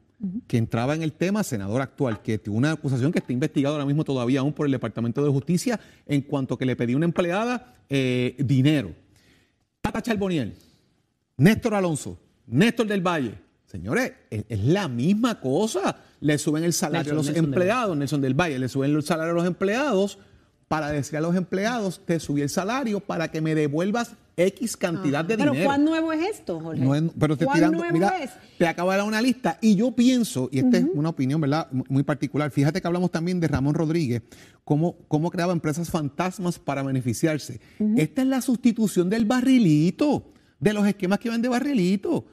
que 0.48 0.58
entraba 0.58 0.96
en 0.96 1.02
el 1.02 1.14
tema, 1.14 1.44
senador 1.44 1.82
actual, 1.82 2.22
que 2.22 2.38
tuvo 2.38 2.58
una 2.58 2.72
acusación 2.72 3.12
que 3.12 3.20
está 3.20 3.34
investigada 3.34 3.76
ahora 3.76 3.86
mismo 3.86 4.04
todavía 4.04 4.42
aún 4.42 4.54
por 4.54 4.66
el 4.66 4.72
Departamento 4.72 5.24
de 5.24 5.32
Justicia 5.32 5.80
en 6.06 6.22
cuanto 6.22 6.58
que 6.58 6.66
le 6.66 6.76
pedía 6.76 6.96
a 6.96 6.98
una 6.98 7.06
empleada 7.06 7.76
eh, 7.90 8.36
dinero. 8.40 8.94
Tata 9.82 10.02
Charboniel, 10.02 10.54
Néstor 11.38 11.74
Alonso, 11.74 12.20
Néstor 12.48 12.88
del 12.88 13.02
Valle, 13.02 13.46
Señores, 13.66 14.14
es, 14.30 14.46
es 14.48 14.64
la 14.64 14.88
misma 14.88 15.42
cosa. 15.42 15.98
Le 16.22 16.38
suben 16.38 16.64
el 16.64 16.72
salario 16.72 17.14
Nelson, 17.14 17.14
a 17.14 17.16
los 17.16 17.26
Nelson 17.26 17.44
del 17.44 17.54
empleados, 17.54 17.98
Nelson 17.98 18.22
del 18.22 18.34
Valle, 18.34 18.60
le 18.60 18.70
suben 18.70 18.96
el 18.96 19.04
salario 19.04 19.32
a 19.32 19.36
los 19.36 19.46
empleados 19.46 20.18
para 20.68 20.90
decir 20.92 21.18
a 21.18 21.22
los 21.22 21.36
empleados, 21.36 22.02
te 22.06 22.20
subí 22.20 22.42
el 22.42 22.50
salario 22.50 23.00
para 23.00 23.30
que 23.30 23.42
me 23.42 23.54
devuelvas 23.54 24.16
X 24.38 24.76
cantidad 24.76 25.24
de 25.24 25.36
Ah, 25.36 25.38
Pero 25.38 25.52
dinero. 25.52 25.70
¿cuán 25.70 25.86
nuevo 25.86 26.12
es 26.12 26.30
esto, 26.30 26.60
Jorge? 26.60 26.82
No 26.82 26.94
es- 26.94 27.04
pero 27.18 27.38
te 27.38 27.46
¿Cuán 27.46 27.56
tirando, 27.56 27.78
nuevo 27.78 27.94
mira, 27.94 28.10
es? 28.22 28.32
te 28.58 28.68
acabo 28.68 28.92
de 28.92 28.98
dar 28.98 29.08
una 29.08 29.22
lista 29.22 29.58
y 29.62 29.76
yo 29.76 29.92
pienso, 29.96 30.50
y 30.52 30.60
esta 30.60 30.78
es 30.78 30.86
una 30.94 31.10
opinión, 31.10 31.40
¿verdad? 31.40 31.68
Mu- 31.72 31.86
Muy 31.88 32.04
particular. 32.04 32.52
Fíjate 32.52 32.82
que 32.82 32.88
hablamos 32.88 33.12
también 33.12 33.40
de 33.40 33.48
Ramón 33.48 33.76
Rodríguez, 33.76 34.24
cómo, 34.66 34.98
cómo 35.08 35.32
creaba 35.32 35.54
empresas 35.54 35.90
fantasmas 35.90 36.60
para 36.60 36.84
beneficiarse. 36.84 37.62
Esta 37.96 38.22
es 38.24 38.28
la 38.28 38.42
sustitución 38.42 39.10
del 39.10 39.24
barrilito, 39.26 40.34
de 40.60 40.74
los 40.74 40.86
esquemas 40.88 41.20
que 41.20 41.30
van 41.30 41.42
de 41.42 41.48
barrilito. 41.50 42.26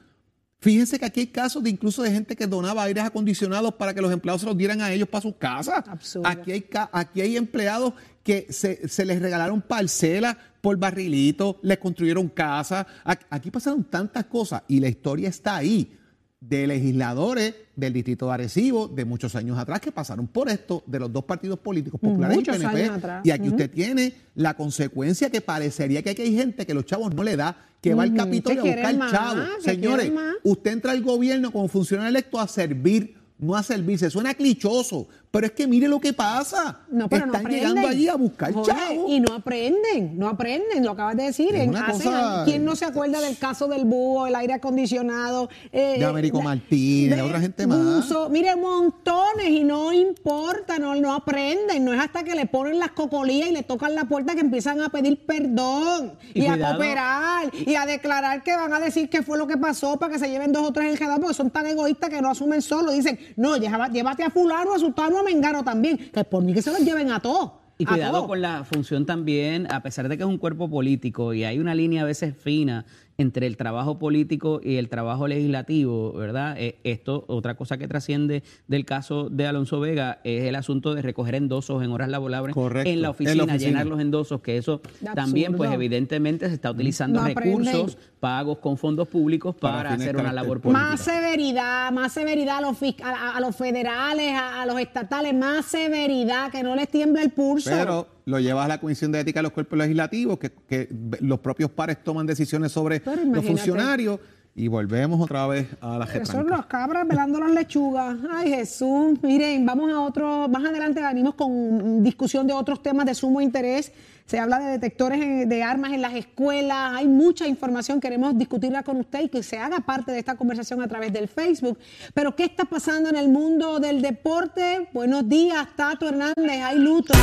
Fíjense 0.59 0.97
que 0.97 1.05
aquí 1.05 1.19
hay 1.19 1.27
casos 1.27 1.61
de 1.61 1.69
incluso 1.69 2.01
de 2.03 2.11
gente 2.11 2.37
que 2.37 2.47
donaba 2.47 2.83
aires 2.83 3.03
acondicionados 3.03 3.73
para 3.73 3.93
que 3.93 4.01
los 4.01 4.11
empleados 4.13 4.39
se 4.41 4.47
los 4.47 4.55
dieran 4.57 4.79
a 4.81 4.91
ellos 4.93 5.09
para 5.09 5.21
sus 5.21 5.35
casas. 5.35 5.83
Absurdo. 5.87 6.25
Aquí 6.25 6.53
hay, 6.53 6.65
aquí 6.93 7.19
hay 7.19 7.35
empleados 7.35 7.93
que 8.23 8.47
se, 8.49 8.87
se 8.87 9.05
les 9.05 9.21
regalaron 9.21 9.61
parcelas 9.61 10.37
por 10.61 10.77
barrilito, 10.77 11.59
les 11.61 11.77
construyeron 11.77 12.29
casas. 12.29 12.85
Aquí 13.29 13.51
pasaron 13.51 13.83
tantas 13.83 14.25
cosas 14.25 14.63
y 14.67 14.79
la 14.79 14.87
historia 14.87 15.29
está 15.29 15.57
ahí 15.57 15.97
de 16.39 16.67
legisladores 16.67 17.55
del 17.75 17.93
distrito 17.93 18.27
de 18.27 18.33
Arecibo 18.33 18.87
de 18.87 19.05
muchos 19.05 19.35
años 19.35 19.57
atrás 19.57 19.79
que 19.79 19.91
pasaron 19.91 20.27
por 20.27 20.49
esto 20.49 20.83
de 20.85 20.99
los 20.99 21.11
dos 21.11 21.23
partidos 21.23 21.59
políticos 21.59 21.99
populares 22.01 22.35
Muchos 22.35 22.57
y 22.57 22.59
PNP. 22.59 22.81
años 22.83 22.97
atrás. 22.97 23.25
Y 23.25 23.31
aquí 23.31 23.47
usted 23.47 23.71
tiene 23.71 24.13
la 24.35 24.53
consecuencia 24.55 25.29
que 25.29 25.39
parecería 25.41 26.01
que 26.01 26.09
aquí 26.09 26.21
hay 26.21 26.35
gente 26.35 26.65
que 26.65 26.73
los 26.73 26.85
chavos 26.85 27.13
no 27.15 27.23
le 27.23 27.37
da, 27.37 27.55
que 27.81 27.93
va 27.93 28.03
al 28.03 28.13
Capitolio 28.13 28.61
a 28.61 28.65
buscar 28.65 29.11
chavos. 29.11 29.47
Señores, 29.63 30.11
usted 30.43 30.71
entra 30.71 30.91
al 30.91 31.01
gobierno 31.01 31.51
como 31.51 31.67
funcionario 31.67 32.09
electo 32.09 32.39
a 32.39 32.47
servir, 32.47 33.15
no 33.43 33.55
a 33.55 33.63
servirse. 33.63 34.09
Suena 34.09 34.33
clichoso, 34.33 35.07
pero 35.31 35.45
es 35.47 35.51
que 35.53 35.67
mire 35.67 35.87
lo 35.87 35.99
que 35.99 36.13
pasa. 36.13 36.79
No, 36.89 37.09
pero 37.09 37.25
no 37.25 37.33
Están 37.33 37.45
aprenden. 37.45 37.69
llegando 37.69 37.87
allí 37.89 38.07
a 38.07 38.15
buscar 38.15 38.53
Jorge, 38.53 38.71
chavos. 38.71 39.05
Y 39.09 39.19
no 39.19 39.33
aprenden, 39.33 40.17
no 40.17 40.29
aprenden, 40.29 40.83
lo 40.83 40.91
acabas 40.91 41.17
de 41.17 41.23
decir. 41.23 41.53
En- 41.55 41.69
una 41.69 41.87
hace 41.87 42.03
cosa- 42.05 42.43
¿Quién 42.45 42.63
no 42.65 42.75
se 42.75 42.85
acuerda 42.85 43.19
del 43.21 43.37
caso 43.37 43.67
del 43.67 43.85
búho, 43.85 44.27
el 44.27 44.35
aire 44.35 44.53
acondicionado? 44.53 45.49
eh, 45.71 45.95
De 45.99 46.05
Américo 46.05 46.37
la- 46.39 46.43
Martínez, 46.45 47.15
de 47.15 47.21
otra 47.21 47.39
gente 47.39 47.67
más. 47.67 48.09
Mire, 48.29 48.55
montones 48.55 49.49
y 49.49 49.63
no 49.63 49.91
importa, 49.93 50.77
no, 50.79 50.95
no 50.95 51.13
aprenden. 51.13 51.83
No 51.83 51.93
es 51.93 51.99
hasta 51.99 52.23
que 52.23 52.35
le 52.35 52.45
ponen 52.45 52.79
las 52.79 52.91
cocolías 52.91 53.49
y 53.49 53.51
le 53.53 53.63
tocan 53.63 53.95
la 53.95 54.05
puerta 54.05 54.35
que 54.35 54.41
empiezan 54.41 54.81
a 54.81 54.89
pedir 54.89 55.25
perdón 55.25 56.13
y, 56.33 56.43
Y 56.43 56.47
a 56.47 56.57
cooperar 56.59 57.51
y 57.65 57.75
a 57.75 57.85
declarar 57.85 58.43
que 58.43 58.55
van 58.55 58.73
a 58.73 58.79
decir 58.79 59.09
qué 59.09 59.21
fue 59.23 59.37
lo 59.37 59.47
que 59.47 59.57
pasó 59.57 59.97
para 59.97 60.13
que 60.13 60.19
se 60.19 60.29
lleven 60.29 60.51
dos 60.51 60.67
o 60.67 60.71
tres 60.73 60.91
enredados 60.91 61.19
porque 61.19 61.33
son 61.35 61.49
tan 61.49 61.65
egoístas 61.65 62.09
que 62.09 62.21
no 62.21 62.29
asumen 62.29 62.61
solo. 62.61 62.91
Dicen, 62.91 63.17
no, 63.35 63.57
llévate 63.57 64.23
a 64.23 64.29
fulano, 64.29 64.73
a 64.73 64.79
sultano, 64.79 65.19
a 65.19 65.23
mengano 65.23 65.63
también. 65.63 65.97
Que 65.97 66.23
por 66.23 66.43
mí 66.43 66.53
que 66.53 66.61
se 66.61 66.71
los 66.71 66.81
lleven 66.81 67.11
a 67.11 67.19
todos. 67.19 67.51
Y 67.77 67.85
cuidado 67.85 68.27
con 68.27 68.39
la 68.39 68.63
función 68.63 69.05
también, 69.05 69.71
a 69.71 69.81
pesar 69.81 70.07
de 70.07 70.15
que 70.15 70.23
es 70.23 70.29
un 70.29 70.37
cuerpo 70.37 70.69
político 70.69 71.33
y 71.33 71.43
hay 71.43 71.59
una 71.59 71.73
línea 71.73 72.03
a 72.03 72.05
veces 72.05 72.35
fina 72.37 72.85
entre 73.17 73.45
el 73.47 73.57
trabajo 73.57 73.99
político 73.99 74.59
y 74.63 74.77
el 74.77 74.89
trabajo 74.89 75.27
legislativo, 75.27 76.13
¿verdad? 76.13 76.55
Eh, 76.59 76.79
esto, 76.83 77.25
otra 77.27 77.55
cosa 77.55 77.77
que 77.77 77.87
trasciende 77.87 78.43
del 78.67 78.85
caso 78.85 79.29
de 79.29 79.45
Alonso 79.45 79.79
Vega 79.79 80.19
es 80.23 80.43
el 80.45 80.55
asunto 80.55 80.95
de 80.95 81.01
recoger 81.03 81.35
endosos 81.35 81.83
en 81.83 81.91
horas 81.91 82.09
laborables 82.09 82.53
Correcto, 82.55 82.89
en 82.89 82.95
la 82.95 82.99
en 82.99 83.01
la 83.03 83.09
oficina, 83.11 83.43
oficina. 83.43 83.57
llenar 83.69 83.85
los 83.85 83.99
endosos, 83.99 84.41
que 84.41 84.57
eso 84.57 84.81
Absurdo. 84.83 85.13
también, 85.13 85.55
pues 85.55 85.71
evidentemente 85.71 86.47
se 86.47 86.55
está 86.55 86.71
utilizando 86.71 87.21
No 87.21 87.27
recursos 87.27 87.97
pagos 88.19 88.57
con 88.59 88.77
fondos 88.77 89.07
públicos 89.09 89.53
Para 89.55 89.93
hacer 89.93 90.15
una 90.15 90.31
labor 90.33 90.61
político. 90.61 90.71
Más 90.87 91.01
severidad, 91.01 91.91
más 91.91 92.13
severidad 92.13 92.57
a 92.57 92.61
los, 92.61 92.77
a, 92.81 93.09
a- 93.09 93.37
a 93.37 93.39
los 93.41 93.55
federales, 93.55 94.33
a, 94.33 94.61
a 94.61 94.65
los 94.65 94.79
estatales, 94.79 95.33
más 95.35 95.65
severidad, 95.65 96.51
que 96.51 96.63
no 96.63 96.75
les 96.75 96.89
tiemble 96.89 97.21
el 97.21 97.31
pulso. 97.31 97.69
Pero 97.69 98.07
lo 98.25 98.39
llevas 98.39 98.65
a 98.65 98.67
la 98.67 98.79
Comisión 98.79 99.11
de 99.11 99.19
Ética 99.19 99.39
de 99.39 99.43
los 99.43 99.51
Cuerpos 99.51 99.77
Legislativos, 99.77 100.39
que, 100.39 100.51
que 100.67 100.89
los 101.19 101.39
propios 101.39 101.71
pares 101.71 102.03
toman 102.03 102.25
decisiones 102.25 102.71
sobre 102.71 103.01
los 103.25 103.45
funcionarios 103.45 104.19
y 104.55 104.67
volvemos 104.67 105.19
otra 105.19 105.47
vez 105.47 105.67
a 105.81 105.97
la 105.97 106.05
Eso 106.05 106.25
son 106.31 106.47
los 106.47 106.67
cabras 106.67 107.07
velando 107.07 107.39
las 107.39 107.51
lechugas. 107.51 108.17
Ay, 108.31 108.51
Jesús. 108.51 109.17
Miren, 109.23 109.65
vamos 109.65 109.91
a 109.91 109.99
otro. 109.99 110.47
Más 110.47 110.63
adelante 110.63 111.01
venimos 111.01 111.33
con 111.33 112.03
discusión 112.03 112.45
de 112.45 112.53
otros 112.53 112.83
temas 112.83 113.07
de 113.07 113.15
sumo 113.15 113.41
interés. 113.41 113.91
Se 114.25 114.39
habla 114.39 114.59
de 114.59 114.71
detectores 114.71 115.49
de 115.49 115.63
armas 115.63 115.91
en 115.93 116.01
las 116.01 116.13
escuelas. 116.13 116.93
Hay 116.93 117.07
mucha 117.07 117.47
información. 117.47 117.99
Queremos 117.99 118.37
discutirla 118.37 118.83
con 118.83 118.97
usted 118.97 119.23
y 119.23 119.29
que 119.29 119.41
se 119.41 119.57
haga 119.57 119.79
parte 119.79 120.11
de 120.11 120.19
esta 120.19 120.35
conversación 120.35 120.81
a 120.83 120.87
través 120.87 121.11
del 121.11 121.27
Facebook. 121.27 121.79
Pero, 122.13 122.35
¿qué 122.35 122.43
está 122.43 122.65
pasando 122.65 123.09
en 123.09 123.15
el 123.15 123.29
mundo 123.29 123.79
del 123.79 124.03
deporte? 124.03 124.87
Buenos 124.93 125.27
días, 125.27 125.67
Tato 125.75 126.07
Hernández. 126.07 126.61
Hay 126.63 126.77
luto. 126.77 127.13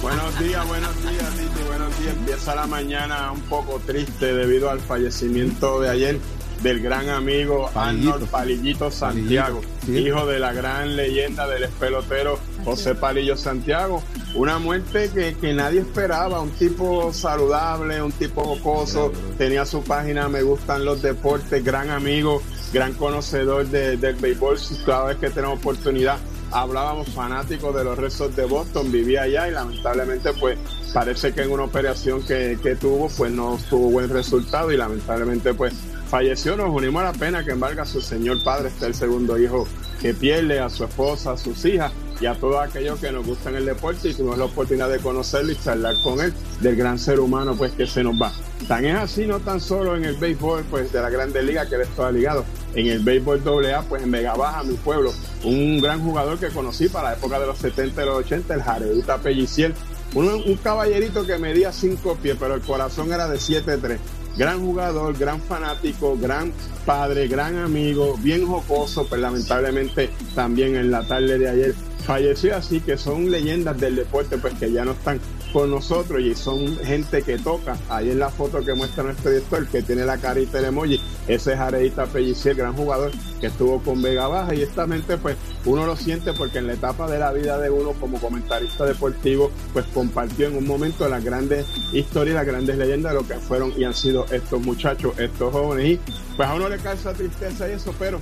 Buenos 0.00 0.38
días, 0.38 0.66
buenos 0.68 1.02
días, 1.02 1.30
Titi, 1.36 1.62
buenos 1.66 1.98
días. 1.98 2.14
Empieza 2.16 2.54
la 2.54 2.66
mañana 2.66 3.32
un 3.32 3.40
poco 3.42 3.80
triste 3.84 4.34
debido 4.34 4.70
al 4.70 4.80
fallecimiento 4.80 5.80
de 5.80 5.90
ayer 5.90 6.18
del 6.62 6.80
gran 6.80 7.08
amigo 7.08 7.68
Palillito. 7.74 8.12
Arnold 8.14 8.30
Palillito 8.30 8.90
Santiago, 8.90 9.60
Palillito, 9.62 9.86
sí. 9.86 9.98
hijo 9.98 10.26
de 10.26 10.38
la 10.38 10.52
gran 10.52 10.94
leyenda 10.94 11.48
del 11.48 11.68
pelotero 11.70 12.38
José 12.64 12.94
Palillo 12.94 13.36
Santiago. 13.36 14.02
Una 14.36 14.58
muerte 14.60 15.10
que, 15.12 15.34
que 15.36 15.52
nadie 15.54 15.80
esperaba, 15.80 16.40
un 16.40 16.50
tipo 16.50 17.12
saludable, 17.12 18.00
un 18.00 18.12
tipo 18.12 18.44
jocoso, 18.44 19.12
tenía 19.38 19.66
su 19.66 19.82
página 19.82 20.28
Me 20.28 20.42
Gustan 20.42 20.84
los 20.84 21.02
Deportes, 21.02 21.64
gran 21.64 21.90
amigo, 21.90 22.42
gran 22.72 22.92
conocedor 22.94 23.66
de- 23.66 23.96
del 23.96 24.14
béisbol, 24.16 24.56
cada 24.86 25.06
vez 25.06 25.16
que 25.16 25.30
tenemos 25.30 25.58
oportunidad 25.58 26.18
hablábamos 26.52 27.08
fanáticos 27.08 27.74
de 27.74 27.84
los 27.84 27.98
restos 27.98 28.34
de 28.36 28.44
Boston, 28.44 28.92
vivía 28.92 29.22
allá 29.22 29.48
y 29.48 29.52
lamentablemente 29.52 30.32
pues 30.34 30.58
parece 30.92 31.32
que 31.32 31.42
en 31.42 31.50
una 31.50 31.64
operación 31.64 32.22
que, 32.22 32.58
que 32.62 32.76
tuvo 32.76 33.08
pues 33.08 33.32
no 33.32 33.58
tuvo 33.68 33.90
buen 33.90 34.08
resultado 34.08 34.70
y 34.70 34.76
lamentablemente 34.76 35.54
pues 35.54 35.74
falleció, 36.08 36.56
nos 36.56 36.70
unimos 36.70 37.02
a 37.02 37.06
la 37.06 37.12
pena 37.12 37.44
que 37.44 37.52
embarga 37.52 37.82
a 37.82 37.86
su 37.86 38.00
señor 38.00 38.42
padre, 38.44 38.68
este 38.68 38.80
es 38.80 38.88
el 38.88 38.94
segundo 38.94 39.38
hijo 39.38 39.66
que 40.00 40.12
pierde, 40.12 40.60
a 40.60 40.68
su 40.68 40.84
esposa, 40.84 41.32
a 41.32 41.36
sus 41.38 41.64
hijas 41.64 41.92
y 42.22 42.26
a 42.26 42.34
todos 42.34 42.56
aquellos 42.60 43.00
que 43.00 43.10
nos 43.10 43.26
gustan 43.26 43.56
el 43.56 43.66
deporte 43.66 44.08
y 44.08 44.14
tuvimos 44.14 44.38
la 44.38 44.44
oportunidad 44.44 44.88
de 44.88 45.00
conocerlo 45.00 45.50
y 45.50 45.56
charlar 45.56 45.94
con 46.04 46.20
él 46.20 46.32
del 46.60 46.76
gran 46.76 46.96
ser 46.96 47.18
humano 47.18 47.56
pues 47.56 47.72
que 47.72 47.84
se 47.84 48.04
nos 48.04 48.14
va. 48.14 48.32
Tan 48.68 48.84
es 48.84 48.96
así, 48.96 49.26
no 49.26 49.40
tan 49.40 49.60
solo 49.60 49.96
en 49.96 50.04
el 50.04 50.14
béisbol 50.14 50.62
pues 50.70 50.92
de 50.92 51.02
la 51.02 51.10
Grande 51.10 51.42
Liga 51.42 51.68
que 51.68 51.74
él 51.74 51.80
estaba 51.80 52.12
ligado, 52.12 52.44
en 52.76 52.86
el 52.86 53.00
béisbol 53.00 53.42
AA 53.44 53.82
pues 53.82 54.04
en 54.04 54.12
Vega 54.12 54.34
Baja, 54.34 54.62
mi 54.62 54.74
pueblo, 54.74 55.12
un 55.42 55.80
gran 55.80 56.00
jugador 56.00 56.38
que 56.38 56.48
conocí 56.50 56.88
para 56.88 57.10
la 57.10 57.16
época 57.16 57.40
de 57.40 57.46
los 57.48 57.58
70 57.58 58.00
y 58.00 58.06
los 58.06 58.16
80, 58.18 58.54
el 58.54 58.62
Jaredita 58.62 59.18
Pelliciel, 59.18 59.74
un, 60.14 60.28
un 60.28 60.56
caballerito 60.62 61.26
que 61.26 61.38
medía 61.38 61.72
5 61.72 62.18
pies, 62.22 62.36
pero 62.38 62.54
el 62.54 62.60
corazón 62.60 63.12
era 63.12 63.26
de 63.26 63.38
7'3". 63.38 63.98
Gran 64.36 64.60
jugador, 64.60 65.16
gran 65.18 65.40
fanático, 65.40 66.16
gran 66.18 66.52
padre, 66.86 67.28
gran 67.28 67.56
amigo, 67.56 68.16
bien 68.18 68.46
jocoso, 68.46 69.06
pero 69.08 69.22
lamentablemente 69.22 70.10
también 70.34 70.74
en 70.76 70.90
la 70.90 71.02
tarde 71.02 71.38
de 71.38 71.48
ayer 71.48 71.74
falleció, 72.06 72.56
así 72.56 72.80
que 72.80 72.96
son 72.96 73.30
leyendas 73.30 73.78
del 73.78 73.96
deporte, 73.96 74.38
pues 74.38 74.54
que 74.54 74.72
ya 74.72 74.84
no 74.84 74.92
están 74.92 75.20
con 75.52 75.70
nosotros 75.70 76.20
y 76.20 76.34
son 76.34 76.76
gente 76.78 77.22
que 77.22 77.38
toca. 77.38 77.76
Ahí 77.88 78.10
en 78.10 78.18
la 78.18 78.30
foto 78.30 78.64
que 78.64 78.74
muestra 78.74 79.04
nuestro 79.04 79.30
director, 79.30 79.66
que 79.66 79.82
tiene 79.82 80.04
la 80.04 80.18
carita 80.18 80.58
del 80.58 80.66
emoji, 80.66 81.00
ese 81.28 81.52
es 81.52 81.58
Jaredita 81.58 82.06
Pellicier, 82.06 82.56
gran 82.56 82.74
jugador 82.74 83.12
que 83.40 83.48
estuvo 83.48 83.80
con 83.80 84.00
Vega 84.00 84.28
Baja 84.28 84.54
y 84.54 84.62
esta 84.62 84.86
mente 84.86 85.18
pues 85.18 85.36
uno 85.64 85.84
lo 85.86 85.96
siente 85.96 86.32
porque 86.32 86.58
en 86.58 86.68
la 86.68 86.74
etapa 86.74 87.10
de 87.10 87.18
la 87.18 87.32
vida 87.32 87.58
de 87.58 87.70
uno 87.70 87.92
como 87.92 88.20
comentarista 88.20 88.84
deportivo 88.84 89.50
pues 89.72 89.84
compartió 89.92 90.46
en 90.46 90.56
un 90.56 90.66
momento 90.66 91.08
las 91.08 91.24
grandes 91.24 91.66
historias, 91.92 92.36
las 92.36 92.46
grandes 92.46 92.78
leyendas 92.78 93.12
de 93.12 93.20
lo 93.20 93.26
que 93.26 93.34
fueron 93.34 93.72
y 93.76 93.84
han 93.84 93.94
sido 93.94 94.26
estos 94.30 94.60
muchachos, 94.60 95.18
estos 95.18 95.52
jóvenes 95.52 95.86
y 95.86 96.00
pues 96.36 96.48
a 96.48 96.54
uno 96.54 96.68
le 96.68 96.78
causa 96.78 97.12
tristeza 97.12 97.68
y 97.68 97.72
eso, 97.72 97.94
pero 97.98 98.20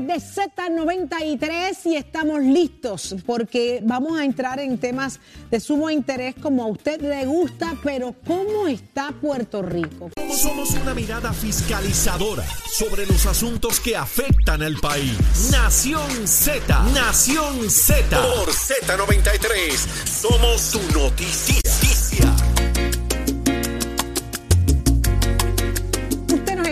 través 0.00 0.34
de 0.34 0.42
Z93 0.42 1.76
y 1.86 1.96
estamos 1.96 2.42
listos 2.42 3.14
porque 3.26 3.80
vamos 3.82 4.18
a 4.18 4.24
entrar 4.24 4.60
en 4.60 4.78
temas 4.78 5.20
de 5.50 5.60
sumo 5.60 5.90
interés 5.90 6.34
como 6.40 6.64
a 6.64 6.66
usted 6.66 7.00
le 7.00 7.26
gusta, 7.26 7.74
pero 7.82 8.14
¿cómo 8.26 8.66
está 8.68 9.12
Puerto 9.12 9.62
Rico? 9.62 10.10
Somos 10.34 10.70
una 10.70 10.94
mirada 10.94 11.32
fiscalizadora 11.32 12.44
sobre 12.66 13.06
los 13.06 13.26
asuntos 13.26 13.80
que 13.80 13.96
afectan 13.96 14.62
al 14.62 14.76
país. 14.76 15.18
Nación 15.50 16.26
Z, 16.26 16.84
Nación 16.94 17.70
Z. 17.70 18.22
Por 18.22 18.48
Z93, 18.48 19.72
somos 20.06 20.60
su 20.60 20.80
noticia. 20.92 21.69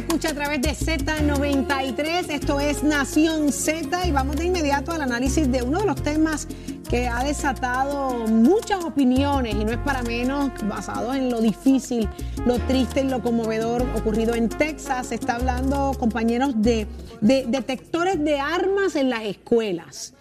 Escucha 0.08 0.30
a 0.30 0.34
través 0.34 0.62
de 0.62 0.70
Z93. 0.70 2.30
Esto 2.30 2.60
es 2.60 2.82
Nación 2.82 3.52
Z 3.52 4.06
y 4.06 4.10
vamos 4.10 4.36
de 4.36 4.46
inmediato 4.46 4.90
al 4.90 5.02
análisis 5.02 5.52
de 5.52 5.62
uno 5.62 5.80
de 5.80 5.84
los 5.84 6.02
temas 6.02 6.48
que 6.88 7.06
ha 7.06 7.22
desatado 7.22 8.26
muchas 8.26 8.82
opiniones 8.86 9.54
y 9.54 9.66
no 9.66 9.70
es 9.70 9.76
para 9.78 10.02
menos 10.02 10.50
basado 10.66 11.12
en 11.12 11.28
lo 11.28 11.42
difícil, 11.42 12.08
lo 12.46 12.58
triste 12.60 13.02
y 13.02 13.10
lo 13.10 13.20
conmovedor 13.20 13.82
ocurrido 13.96 14.34
en 14.34 14.48
Texas. 14.48 15.08
Se 15.08 15.16
está 15.16 15.34
hablando, 15.34 15.92
compañeros, 15.98 16.54
de, 16.56 16.86
de 17.20 17.44
detectores 17.46 18.24
de 18.24 18.40
armas 18.40 18.96
en 18.96 19.10
las 19.10 19.24
escuelas. 19.24 20.14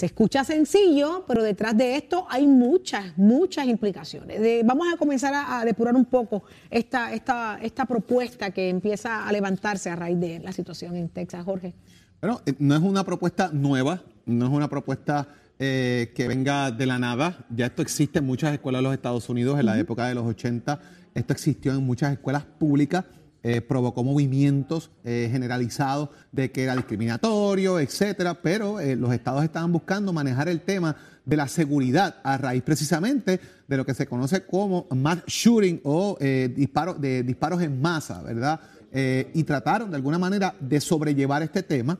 Se 0.00 0.06
escucha 0.06 0.44
sencillo, 0.44 1.26
pero 1.28 1.42
detrás 1.42 1.76
de 1.76 1.94
esto 1.94 2.26
hay 2.30 2.46
muchas, 2.46 3.18
muchas 3.18 3.66
implicaciones. 3.66 4.40
vamos 4.64 4.86
a 4.90 4.96
comenzar 4.96 5.34
a, 5.34 5.62
depurar 5.62 5.94
un 5.94 6.06
poco 6.06 6.42
esta, 6.70 7.12
esta, 7.12 7.58
esta 7.60 7.84
propuesta 7.84 8.50
que 8.50 8.70
empieza 8.70 9.28
a 9.28 9.30
levantarse 9.30 9.90
a 9.90 9.96
raíz 9.96 10.18
de 10.18 10.38
la 10.38 10.52
situación 10.52 10.96
en 10.96 11.10
Texas, 11.10 11.44
Jorge. 11.44 11.74
Bueno, 12.18 12.40
eh, 12.46 12.54
no 12.58 12.74
es 12.76 12.80
una 12.80 13.04
propuesta 13.04 13.50
nueva, 13.52 14.02
no 14.24 14.46
es 14.46 14.50
una 14.50 14.70
propuesta 14.70 15.28
eh, 15.58 16.10
que 16.14 16.26
venga 16.28 16.70
de 16.70 16.86
la 16.86 16.98
nada. 16.98 17.44
Ya 17.54 17.66
esto 17.66 17.82
existe 17.82 18.20
en 18.20 18.24
muchas 18.24 18.54
escuelas 18.54 18.78
de 18.78 18.84
los 18.84 18.94
Estados 18.94 19.28
Unidos 19.28 19.60
en 19.60 19.66
la 19.66 19.78
época 19.78 20.06
de 20.06 20.14
los 20.14 20.24
80. 20.24 20.80
Esto 21.12 21.34
existió 21.34 21.74
en 21.74 21.84
muchas 21.84 22.14
escuelas 22.14 22.46
públicas. 22.46 23.04
Eh, 23.42 23.62
provocó 23.62 24.04
movimientos 24.04 24.90
eh, 25.02 25.30
generalizados 25.32 26.10
de 26.30 26.50
que 26.52 26.62
era 26.64 26.76
discriminatorio, 26.76 27.80
etcétera, 27.80 28.42
pero 28.42 28.80
eh, 28.80 28.96
los 28.96 29.14
estados 29.14 29.42
estaban 29.42 29.72
buscando 29.72 30.12
manejar 30.12 30.50
el 30.50 30.60
tema 30.60 30.94
de 31.24 31.36
la 31.38 31.48
seguridad 31.48 32.16
a 32.22 32.36
raíz 32.36 32.62
precisamente 32.62 33.40
de 33.66 33.76
lo 33.78 33.86
que 33.86 33.94
se 33.94 34.06
conoce 34.06 34.44
como 34.44 34.86
mass 34.90 35.24
shooting 35.26 35.80
o 35.84 36.18
disparos 36.54 37.00
de 37.00 37.22
disparos 37.22 37.62
en 37.62 37.80
masa, 37.80 38.22
¿verdad? 38.22 38.60
y 38.92 39.44
trataron 39.44 39.90
de 39.90 39.96
alguna 39.96 40.18
manera 40.18 40.54
de 40.60 40.80
sobrellevar 40.80 41.42
este 41.42 41.62
tema 41.62 41.98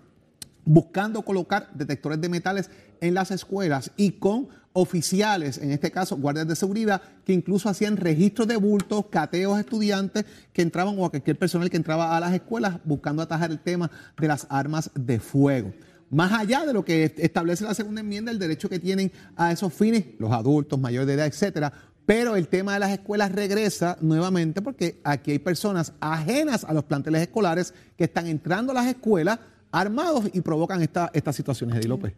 buscando 0.64 1.22
colocar 1.22 1.70
detectores 1.74 2.20
de 2.20 2.28
metales 2.28 2.70
en 3.00 3.14
las 3.14 3.30
escuelas 3.30 3.92
y 3.96 4.12
con 4.12 4.48
oficiales, 4.72 5.58
en 5.58 5.72
este 5.72 5.90
caso 5.90 6.16
guardias 6.16 6.46
de 6.46 6.56
seguridad, 6.56 7.02
que 7.24 7.32
incluso 7.32 7.68
hacían 7.68 7.96
registros 7.96 8.46
de 8.46 8.56
bultos, 8.56 9.06
cateos 9.10 9.56
a 9.56 9.60
estudiantes 9.60 10.24
que 10.52 10.62
entraban 10.62 10.98
o 10.98 11.04
a 11.04 11.10
cualquier 11.10 11.38
personal 11.38 11.70
que 11.70 11.76
entraba 11.76 12.16
a 12.16 12.20
las 12.20 12.32
escuelas 12.32 12.78
buscando 12.84 13.22
atajar 13.22 13.50
el 13.50 13.60
tema 13.60 13.90
de 14.18 14.28
las 14.28 14.46
armas 14.48 14.90
de 14.94 15.18
fuego. 15.18 15.72
Más 16.10 16.32
allá 16.32 16.66
de 16.66 16.72
lo 16.72 16.84
que 16.84 17.14
establece 17.18 17.64
la 17.64 17.74
segunda 17.74 18.00
enmienda, 18.00 18.32
el 18.32 18.38
derecho 18.38 18.68
que 18.68 18.80
tienen 18.80 19.12
a 19.36 19.52
esos 19.52 19.72
fines 19.72 20.04
los 20.18 20.32
adultos, 20.32 20.78
mayores 20.78 21.06
de 21.06 21.14
edad, 21.14 21.26
etcétera, 21.26 21.72
pero 22.06 22.34
el 22.34 22.48
tema 22.48 22.72
de 22.74 22.80
las 22.80 22.90
escuelas 22.90 23.30
regresa 23.30 23.96
nuevamente 24.00 24.62
porque 24.62 25.00
aquí 25.04 25.30
hay 25.30 25.38
personas 25.38 25.92
ajenas 26.00 26.64
a 26.64 26.72
los 26.72 26.84
planteles 26.84 27.22
escolares 27.22 27.72
que 27.96 28.04
están 28.04 28.26
entrando 28.26 28.72
a 28.72 28.74
las 28.74 28.86
escuelas 28.86 29.38
armados 29.72 30.24
y 30.32 30.40
provocan 30.40 30.82
esta, 30.82 31.10
estas 31.14 31.36
situaciones, 31.36 31.76
Eddie 31.76 31.88
López. 31.88 32.12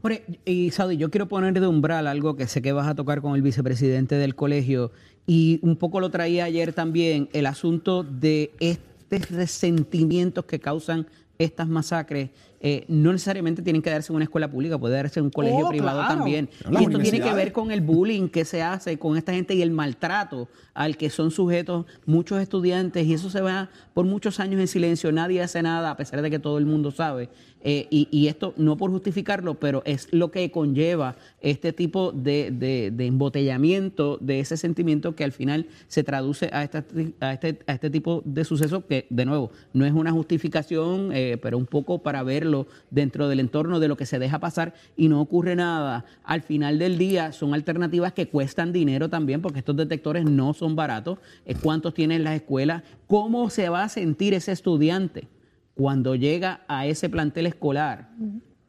Y 0.45 0.71
Saudi, 0.71 0.97
yo 0.97 1.11
quiero 1.11 1.29
poner 1.29 1.59
de 1.59 1.67
umbral 1.67 2.07
algo 2.07 2.37
que 2.37 2.47
sé 2.47 2.63
que 2.63 2.73
vas 2.73 2.89
a 2.89 2.95
tocar 2.95 3.21
con 3.21 3.35
el 3.35 3.43
vicepresidente 3.43 4.17
del 4.17 4.35
colegio 4.35 4.91
y 5.27 5.61
un 5.63 5.77
poco 5.77 6.01
lo 6.01 6.11
traía 6.11 6.45
ayer 6.45 6.73
también, 6.73 7.29
el 7.33 7.47
asunto 7.47 8.03
de 8.03 8.53
estos 8.59 9.31
resentimientos 9.31 10.45
que 10.47 10.59
causan 10.59 11.07
estas 11.39 11.69
masacres 11.69 12.31
eh, 12.61 12.85
no 12.87 13.13
necesariamente 13.13 13.61
tienen 13.61 13.83
que 13.83 13.91
darse 13.91 14.13
en 14.13 14.17
una 14.17 14.25
escuela 14.25 14.49
pública, 14.49 14.79
puede 14.79 14.95
darse 14.95 15.19
en 15.19 15.25
un 15.25 15.31
colegio 15.33 15.67
oh, 15.67 15.69
privado 15.69 16.01
también. 16.07 16.49
y 16.71 16.85
esto 16.85 16.99
tiene 17.01 17.21
que 17.21 17.33
ver 17.33 17.53
con 17.53 17.73
el 17.73 17.81
bullying 17.81 18.29
que 18.29 18.45
se 18.45 18.63
hace 18.63 18.99
con 18.99 19.17
esta 19.17 19.33
gente 19.33 19.55
y 19.55 19.63
el 19.63 19.73
maltrato 19.73 20.49
al 20.75 20.97
que 20.97 21.11
son 21.11 21.31
sujetos 21.31 21.87
muchos 22.07 22.41
estudiantes 22.41 23.07
y 23.07 23.15
eso 23.15 23.31
se 23.31 23.41
va 23.41 23.71
por 23.95 24.07
muchos 24.07 24.41
años 24.41 24.61
en 24.61 24.69
silencio, 24.69 25.13
nadie 25.13 25.43
hace 25.43 25.63
nada 25.63 25.91
a 25.91 25.97
pesar 25.97 26.23
de 26.23 26.31
que 26.31 26.39
todo 26.39 26.59
el 26.59 26.67
mundo 26.67 26.91
sabe. 26.91 27.29
Eh, 27.65 27.87
y, 27.91 28.27
esto 28.27 28.55
no 28.57 28.77
por 28.77 28.91
justificarlo, 28.91 29.55
pero 29.55 29.83
es 29.85 30.09
lo 30.11 30.33
que 30.33 30.51
conlleva 30.51 31.15
este 31.41 31.73
tipo 31.73 32.11
de, 32.11 32.93
embotellamiento 32.99 34.19
de 34.21 34.41
ese 34.41 34.57
sentimiento 34.57 35.15
que 35.15 35.23
al 35.23 35.31
final 35.31 35.67
se 35.87 36.03
traduce 36.03 36.51
a, 36.53 36.65
esta, 36.65 36.85
a, 37.21 37.33
este, 37.35 37.61
a 37.69 37.75
este 37.75 37.91
tipo 37.91 38.23
de 38.25 38.45
sucesos 38.45 38.85
que, 38.89 39.07
de 39.11 39.25
nuevo, 39.25 39.53
no 39.73 39.85
es 39.85 39.93
una 39.93 40.11
justificación, 40.11 41.11
eh, 41.13 41.39
pero 41.41 41.57
un 41.57 41.67
poco 41.67 42.03
para 42.03 42.25
verlo 42.25 42.67
dentro 42.91 43.29
del 43.29 43.39
entorno 43.39 43.79
de 43.79 43.87
lo 43.87 43.97
que 43.97 44.07
se 44.07 44.19
deja 44.19 44.41
pasar 44.41 44.75
y 44.97 45.07
no 45.07 45.21
ocurre 45.21 45.55
nada. 45.55 46.05
Al 46.25 46.43
final 46.43 46.81
del 46.81 46.99
día 46.99 47.31
son 47.31 47.55
alternativas 47.55 48.13
que 48.13 48.27
cuestan 48.27 48.73
dinero 48.73 49.09
también 49.09 49.41
porque 49.41 49.61
estos 49.61 49.77
detectores 49.77 50.25
no 50.25 50.53
son 50.53 50.62
baratos. 50.71 51.19
¿Cuántos 51.63 51.95
tienen 51.95 52.25
las 52.25 52.35
escuelas? 52.35 52.83
¿Cómo 53.07 53.51
se 53.51 53.69
va 53.69 53.85
a 53.85 53.89
sentir 53.89 54.35
ese 54.35 54.53
estudiante 54.53 55.29
cuando 55.75 56.15
llega 56.15 56.63
a 56.69 56.87
ese 56.87 57.09
plantel 57.09 57.47
escolar? 57.47 58.11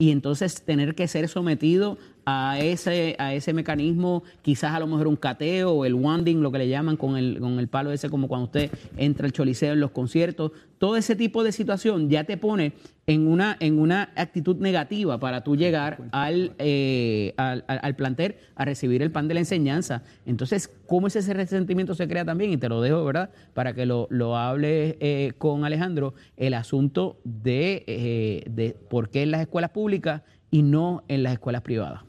y 0.04 0.12
entonces 0.12 0.64
tener 0.64 0.96
que 0.96 1.08
ser 1.08 1.30
sometido 1.30 1.98
a 2.26 2.60
ese, 2.60 3.16
a 3.20 3.34
ese 3.34 3.54
mecanismo, 3.54 4.24
quizás 4.42 4.74
a 4.74 4.80
lo 4.80 4.88
mejor 4.88 5.08
un 5.08 5.16
cateo 5.16 5.72
o 5.72 5.86
el 5.86 5.94
wanding, 5.94 6.38
lo 6.42 6.52
que 6.52 6.60
le 6.60 6.70
llaman 6.70 6.98
con 6.98 7.18
el, 7.18 7.40
con 7.40 7.60
el 7.60 7.68
palo 7.68 7.92
ese, 7.92 8.10
como 8.10 8.28
cuando 8.28 8.46
usted 8.46 8.72
entra 8.98 9.26
al 9.26 9.34
choliseo 9.34 9.74
en 9.74 9.80
los 9.80 9.92
conciertos, 9.92 10.52
todo 10.78 10.98
ese 10.98 11.16
tipo 11.16 11.44
de 11.44 11.52
situación 11.52 12.10
ya 12.10 12.26
te 12.26 12.38
pone 12.38 12.74
en 13.08 13.28
una, 13.28 13.58
en 13.60 13.80
una 13.80 14.12
actitud 14.16 14.58
negativa 14.58 15.20
para 15.20 15.44
tú 15.44 15.56
llegar 15.56 15.98
al, 16.12 16.54
eh, 16.60 17.34
al, 17.38 17.64
al, 17.68 17.96
plantel 17.96 18.36
a 18.56 18.66
recibir 18.66 19.02
el 19.02 19.12
pan 19.12 19.28
de 19.28 19.34
la 19.34 19.42
enseñanza. 19.42 20.04
Entonces, 20.26 20.70
¿cómo 20.88 21.08
es 21.08 21.16
ese 21.16 21.34
resentimiento 21.34 21.96
se 21.96 22.08
crea 22.08 22.26
también? 22.26 22.52
Y 22.52 22.58
te 22.58 22.70
lo 22.70 22.82
dejo, 22.82 23.04
¿verdad? 23.04 23.30
Para 23.54 23.74
que 23.74 23.86
lo, 23.86 24.08
lo 24.10 24.38
hable 24.38 24.98
eh, 25.00 25.34
con 25.38 25.66
Alejandro, 25.66 26.14
el 26.38 26.54
asunto 26.54 27.18
de, 27.24 27.84
eh, 27.88 28.44
de 28.50 28.76
por 28.90 29.10
qué 29.10 29.24
en 29.24 29.32
las 29.32 29.42
escuelas 29.42 29.72
públicas 29.72 30.22
y 30.52 30.62
no 30.62 31.04
en 31.08 31.24
las 31.24 31.34
escuelas 31.34 31.62
privadas. 31.62 32.02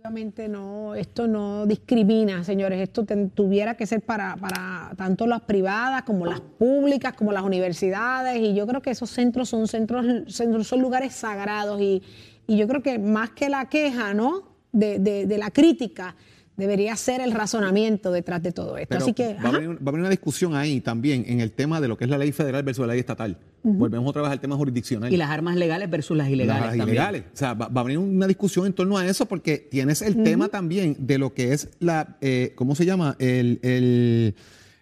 Definitivamente 0.00 0.48
no, 0.48 0.94
esto 0.94 1.26
no 1.26 1.66
discrimina, 1.66 2.42
señores, 2.42 2.80
esto 2.80 3.04
tuviera 3.34 3.74
que 3.76 3.84
ser 3.86 4.00
para, 4.00 4.34
para 4.36 4.92
tanto 4.96 5.26
las 5.26 5.42
privadas 5.42 6.04
como 6.04 6.24
las 6.24 6.40
públicas, 6.40 7.12
como 7.12 7.32
las 7.32 7.42
universidades, 7.42 8.40
y 8.40 8.54
yo 8.54 8.66
creo 8.66 8.80
que 8.80 8.92
esos 8.92 9.10
centros 9.10 9.50
son 9.50 9.68
centros, 9.68 10.06
son 10.32 10.80
lugares 10.80 11.12
sagrados, 11.12 11.82
y, 11.82 12.02
y 12.46 12.56
yo 12.56 12.66
creo 12.66 12.82
que 12.82 12.98
más 12.98 13.32
que 13.32 13.50
la 13.50 13.68
queja, 13.68 14.14
¿no? 14.14 14.44
De, 14.72 15.00
de, 15.00 15.26
de 15.26 15.36
la 15.36 15.50
crítica, 15.50 16.16
debería 16.60 16.94
ser 16.94 17.20
el 17.20 17.32
razonamiento 17.32 18.12
detrás 18.12 18.42
de 18.42 18.52
todo 18.52 18.76
esto. 18.78 18.96
Así 18.96 19.12
que, 19.12 19.34
va, 19.34 19.48
a 19.48 19.52
venir, 19.52 19.78
una 19.82 20.08
discusión 20.08 20.54
ahí 20.54 20.80
también 20.80 21.24
en 21.26 21.40
el 21.40 21.50
tema 21.50 21.80
de 21.80 21.88
lo 21.88 21.96
que 21.96 22.04
es 22.04 22.10
la 22.10 22.18
ley 22.18 22.30
federal 22.30 22.62
versus 22.62 22.86
la 22.86 22.92
ley 22.92 23.00
estatal. 23.00 23.36
Volvemos 23.62 24.08
otra 24.08 24.22
vez 24.22 24.30
al 24.30 24.40
tema 24.40 24.56
jurisdiccional. 24.56 25.12
Y 25.12 25.16
las 25.16 25.30
armas 25.30 25.56
legales 25.56 25.90
versus 25.90 26.16
las 26.16 26.28
ilegales. 26.28 26.76
Las 26.76 26.86
ilegales. 26.86 27.24
O 27.32 27.36
sea, 27.36 27.54
va, 27.54 27.68
a 27.68 27.82
venir 27.82 27.98
una 27.98 28.26
discusión 28.26 28.66
en 28.66 28.72
torno 28.72 28.96
a 28.96 29.06
eso 29.06 29.26
porque 29.26 29.58
tienes 29.58 30.00
el 30.02 30.22
tema 30.22 30.48
también 30.48 30.96
de 30.98 31.18
lo 31.18 31.34
que 31.34 31.52
es 31.52 31.68
la, 31.80 32.16
eh, 32.20 32.52
¿cómo 32.54 32.74
se 32.74 32.86
llama? 32.86 33.16
El, 33.18 33.58
el 33.62 34.34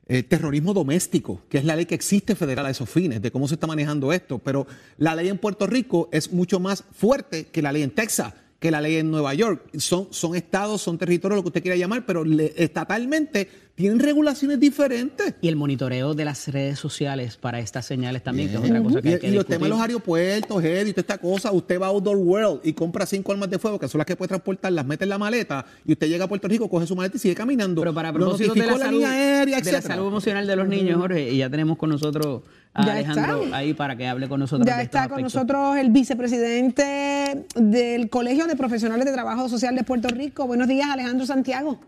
eh, 0.08 0.22
terrorismo 0.22 0.74
doméstico, 0.74 1.42
que 1.48 1.58
es 1.58 1.64
la 1.64 1.76
ley 1.76 1.86
que 1.86 1.94
existe 1.94 2.34
federal 2.34 2.66
a 2.66 2.70
esos 2.70 2.88
fines, 2.88 3.22
de 3.22 3.30
cómo 3.30 3.48
se 3.48 3.54
está 3.54 3.66
manejando 3.66 4.12
esto. 4.12 4.38
Pero 4.38 4.66
la 4.96 5.14
ley 5.14 5.28
en 5.28 5.38
Puerto 5.38 5.66
Rico 5.66 6.08
es 6.12 6.32
mucho 6.32 6.60
más 6.60 6.84
fuerte 6.92 7.46
que 7.46 7.62
la 7.62 7.72
ley 7.72 7.82
en 7.82 7.90
Texas 7.90 8.34
que 8.58 8.70
la 8.70 8.80
ley 8.80 8.96
en 8.96 9.10
Nueva 9.10 9.34
York. 9.34 9.62
Son, 9.78 10.08
son 10.10 10.34
estados, 10.34 10.82
son 10.82 10.98
territorios, 10.98 11.36
lo 11.36 11.42
que 11.42 11.48
usted 11.48 11.62
quiera 11.62 11.76
llamar, 11.76 12.04
pero 12.04 12.24
estatalmente 12.56 13.48
tienen 13.76 14.00
regulaciones 14.00 14.58
diferentes. 14.58 15.34
Y 15.40 15.46
el 15.46 15.54
monitoreo 15.54 16.12
de 16.14 16.24
las 16.24 16.48
redes 16.48 16.80
sociales 16.80 17.36
para 17.36 17.60
estas 17.60 17.86
señales 17.86 18.24
también, 18.24 18.48
que 18.48 18.56
es 18.56 18.60
otra 18.60 18.82
cosa 18.82 19.00
que 19.00 19.08
hay 19.10 19.18
que 19.20 19.28
Y 19.28 19.30
los 19.30 19.46
temas 19.46 19.62
de 19.62 19.68
los 19.68 19.80
aeropuertos, 19.80 20.64
Eddie, 20.64 20.92
toda 20.92 21.02
esta 21.02 21.18
cosa, 21.18 21.52
usted 21.52 21.80
va 21.80 21.86
a 21.86 21.90
Outdoor 21.90 22.16
World 22.16 22.60
y 22.64 22.72
compra 22.72 23.06
cinco 23.06 23.30
armas 23.30 23.48
de 23.48 23.60
fuego, 23.60 23.78
que 23.78 23.86
son 23.86 23.98
las 23.98 24.06
que 24.06 24.16
puede 24.16 24.28
transportar, 24.28 24.72
las 24.72 24.84
mete 24.84 25.04
en 25.04 25.10
la 25.10 25.18
maleta, 25.18 25.64
y 25.84 25.92
usted 25.92 26.08
llega 26.08 26.24
a 26.24 26.28
Puerto 26.28 26.48
Rico, 26.48 26.68
coge 26.68 26.88
su 26.88 26.96
maleta 26.96 27.16
y 27.16 27.20
sigue 27.20 27.36
caminando. 27.36 27.80
Pero 27.82 27.94
para 27.94 28.12
propósito 28.12 28.54
de 28.54 28.66
la, 28.66 28.76
salud, 28.76 29.04
aérea, 29.04 29.60
de 29.60 29.72
la 29.72 29.82
salud 29.82 30.08
emocional 30.08 30.44
de 30.44 30.56
los 30.56 30.66
niños, 30.66 30.98
Jorge, 30.98 31.30
y 31.30 31.38
ya 31.38 31.48
tenemos 31.48 31.78
con 31.78 31.90
nosotros 31.90 32.42
a 32.74 32.82
Alejandro 32.82 33.44
ahí 33.52 33.74
para 33.74 33.96
que 33.96 34.06
hable 34.06 34.28
con 34.28 34.40
nosotros. 34.40 34.66
Ya 34.66 34.82
está 34.82 35.08
con 35.08 35.22
nosotros 35.22 35.76
el 35.76 35.90
vicepresidente 35.90 37.46
del 37.54 38.08
Colegio 38.10 38.46
de 38.46 38.56
Profesionales 38.56 39.04
de 39.04 39.12
Trabajo 39.12 39.48
Social 39.48 39.74
de 39.74 39.84
Puerto 39.84 40.08
Rico. 40.08 40.46
Buenos 40.46 40.68
días, 40.68 40.88
Alejandro 40.90 41.26
Santiago. 41.26 41.80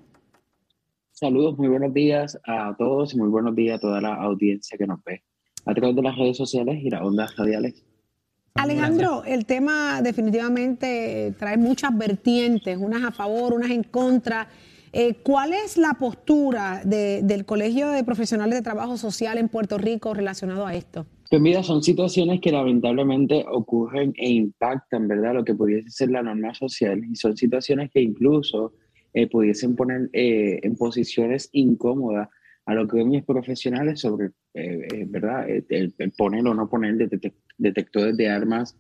Saludos, 1.13 1.59
muy 1.59 1.69
buenos 1.69 1.93
días 1.93 2.39
a 2.47 2.75
todos 2.79 3.13
y 3.13 3.19
muy 3.19 3.29
buenos 3.29 3.55
días 3.55 3.77
a 3.77 3.81
toda 3.81 4.01
la 4.01 4.15
audiencia 4.15 4.79
que 4.79 4.87
nos 4.87 5.05
ve 5.05 5.23
a 5.67 5.75
través 5.75 5.95
de 5.95 6.03
las 6.03 6.17
redes 6.17 6.37
sociales 6.37 6.79
y 6.83 6.89
las 6.89 7.03
ondas 7.03 7.37
radiales. 7.37 7.85
Alejandro, 8.55 9.23
el 9.25 9.47
tema 9.47 10.03
definitivamente 10.03 11.35
trae 11.39 11.57
muchas 11.57 11.97
vertientes, 11.97 12.77
unas 12.79 13.05
a 13.05 13.13
favor, 13.13 13.53
unas 13.53 13.71
en 13.71 13.83
contra. 13.85 14.49
Eh, 14.93 15.15
¿Cuál 15.23 15.53
es 15.53 15.77
la 15.77 15.95
postura 15.95 16.83
del 16.85 17.45
Colegio 17.45 17.91
de 17.91 18.03
Profesionales 18.05 18.57
de 18.57 18.63
Trabajo 18.63 18.97
Social 18.97 19.39
en 19.39 19.49
Puerto 19.49 19.79
Rico 19.79 20.15
relacionado 20.15 20.67
a 20.67 20.75
esto? 20.75 21.07
Pues 21.31 21.41
mira, 21.41 21.63
son 21.63 21.83
situaciones 21.83 22.41
que 22.41 22.51
lamentablemente 22.51 23.45
ocurren 23.49 24.13
e 24.17 24.31
impactan, 24.31 25.07
¿verdad? 25.07 25.35
Lo 25.35 25.45
que 25.45 25.55
pudiese 25.55 25.89
ser 25.91 26.11
la 26.11 26.23
norma 26.23 26.55
social 26.55 27.05
y 27.05 27.15
son 27.15 27.37
situaciones 27.37 27.91
que 27.93 28.01
incluso 28.01 28.73
eh, 29.15 29.29
pudiesen 29.29 29.77
poner 29.77 30.11
eh, 30.13 30.59
en 30.63 30.77
posiciones 30.77 31.49
incómodas 31.53 32.29
a 32.67 32.75
los 32.75 32.89
gremios 32.89 33.25
profesionales 33.25 34.01
sobre, 34.01 34.27
eh, 34.55 34.87
eh, 34.93 35.05
¿verdad?, 35.09 35.47
el, 35.49 35.95
poner 36.17 36.47
o 36.47 36.55
no 36.55 36.69
poner 36.69 36.97
detectores 37.59 38.17
de 38.17 38.29
armas 38.29 38.77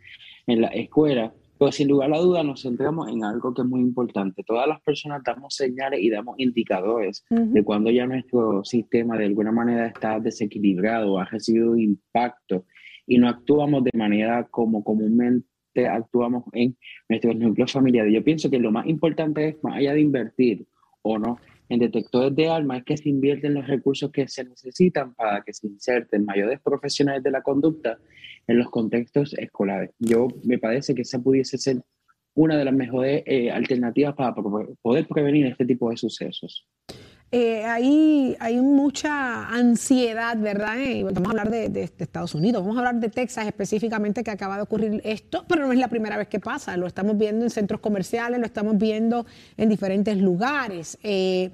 en 0.46 0.60
la 0.60 0.68
escuela. 0.68 1.32
Pero 1.60 1.72
sin 1.72 1.88
lugar 1.88 2.10
a 2.14 2.18
duda 2.18 2.42
nos 2.42 2.62
centramos 2.62 3.10
en 3.10 3.22
algo 3.22 3.52
que 3.52 3.60
es 3.60 3.68
muy 3.68 3.80
importante. 3.80 4.42
Todas 4.44 4.66
las 4.66 4.80
personas 4.80 5.20
damos 5.22 5.54
señales 5.54 6.00
y 6.00 6.08
damos 6.08 6.36
indicadores 6.38 7.22
de 7.28 7.62
cuando 7.62 7.90
ya 7.90 8.06
nuestro 8.06 8.64
sistema 8.64 9.18
de 9.18 9.26
alguna 9.26 9.52
manera 9.52 9.86
está 9.86 10.18
desequilibrado, 10.20 11.18
ha 11.18 11.26
recibido 11.26 11.72
un 11.72 11.80
impacto 11.80 12.64
y 13.06 13.18
no 13.18 13.28
actuamos 13.28 13.84
de 13.84 13.90
manera 13.92 14.48
como 14.50 14.82
comúnmente 14.82 15.86
actuamos 15.86 16.44
en 16.54 16.78
nuestros 17.10 17.36
núcleos 17.36 17.70
familiares. 17.70 18.14
Yo 18.14 18.24
pienso 18.24 18.48
que 18.48 18.58
lo 18.58 18.72
más 18.72 18.86
importante 18.86 19.48
es, 19.48 19.62
más 19.62 19.76
allá 19.76 19.92
de 19.92 20.00
invertir 20.00 20.66
o 21.02 21.18
no 21.18 21.36
en 21.70 21.78
detectores 21.78 22.34
de 22.34 22.48
armas, 22.48 22.78
es 22.78 22.84
que 22.84 22.96
se 22.96 23.08
invierten 23.08 23.54
los 23.54 23.66
recursos 23.66 24.10
que 24.10 24.26
se 24.26 24.44
necesitan 24.44 25.14
para 25.14 25.40
que 25.42 25.54
se 25.54 25.68
inserten 25.68 26.24
mayores 26.24 26.60
profesionales 26.60 27.22
de 27.22 27.30
la 27.30 27.42
conducta 27.42 27.96
en 28.48 28.58
los 28.58 28.68
contextos 28.70 29.34
escolares. 29.34 29.90
Yo 30.00 30.26
me 30.42 30.58
parece 30.58 30.94
que 30.94 31.02
esa 31.02 31.20
pudiese 31.20 31.58
ser 31.58 31.80
una 32.34 32.56
de 32.58 32.64
las 32.64 32.74
mejores 32.74 33.22
eh, 33.24 33.52
alternativas 33.52 34.14
para 34.16 34.34
poder 34.34 35.06
prevenir 35.06 35.46
este 35.46 35.64
tipo 35.64 35.90
de 35.90 35.96
sucesos. 35.96 36.66
Eh, 37.32 37.64
hay, 37.64 38.60
mucha 38.60 39.46
ansiedad, 39.48 40.36
¿verdad? 40.36 40.74
vamos 41.04 41.28
a 41.28 41.30
hablar 41.30 41.50
de, 41.50 41.90
Estados 41.98 42.34
Unidos, 42.34 42.62
vamos 42.62 42.76
a 42.76 42.80
hablar 42.80 42.96
de 42.96 43.08
Texas 43.08 43.46
específicamente, 43.46 44.24
que 44.24 44.32
acaba 44.32 44.56
de 44.56 44.62
ocurrir 44.62 45.00
esto, 45.04 45.44
pero 45.46 45.64
no 45.64 45.72
es 45.72 45.78
la 45.78 45.86
primera 45.86 46.16
vez 46.16 46.26
que 46.26 46.40
pasa, 46.40 46.76
lo 46.76 46.88
estamos 46.88 47.16
viendo 47.16 47.44
en 47.44 47.50
centros 47.50 47.80
comerciales, 47.80 48.40
lo 48.40 48.46
estamos 48.46 48.76
viendo 48.78 49.26
en 49.56 49.68
diferentes 49.68 50.16
lugares. 50.16 50.98
Eh, 51.04 51.50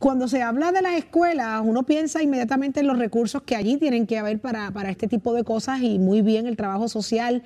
cuando 0.00 0.26
se 0.26 0.42
habla 0.42 0.72
de 0.72 0.82
las 0.82 0.94
escuelas, 0.94 1.62
uno 1.64 1.84
piensa 1.84 2.20
inmediatamente 2.20 2.80
en 2.80 2.88
los 2.88 2.98
recursos 2.98 3.42
que 3.42 3.54
allí 3.54 3.76
tienen 3.76 4.04
que 4.04 4.18
haber 4.18 4.40
para, 4.40 4.72
para 4.72 4.90
este 4.90 5.06
tipo 5.06 5.32
de 5.32 5.44
cosas 5.44 5.80
y 5.80 6.00
muy 6.00 6.22
bien 6.22 6.48
el 6.48 6.56
trabajo 6.56 6.88
social. 6.88 7.44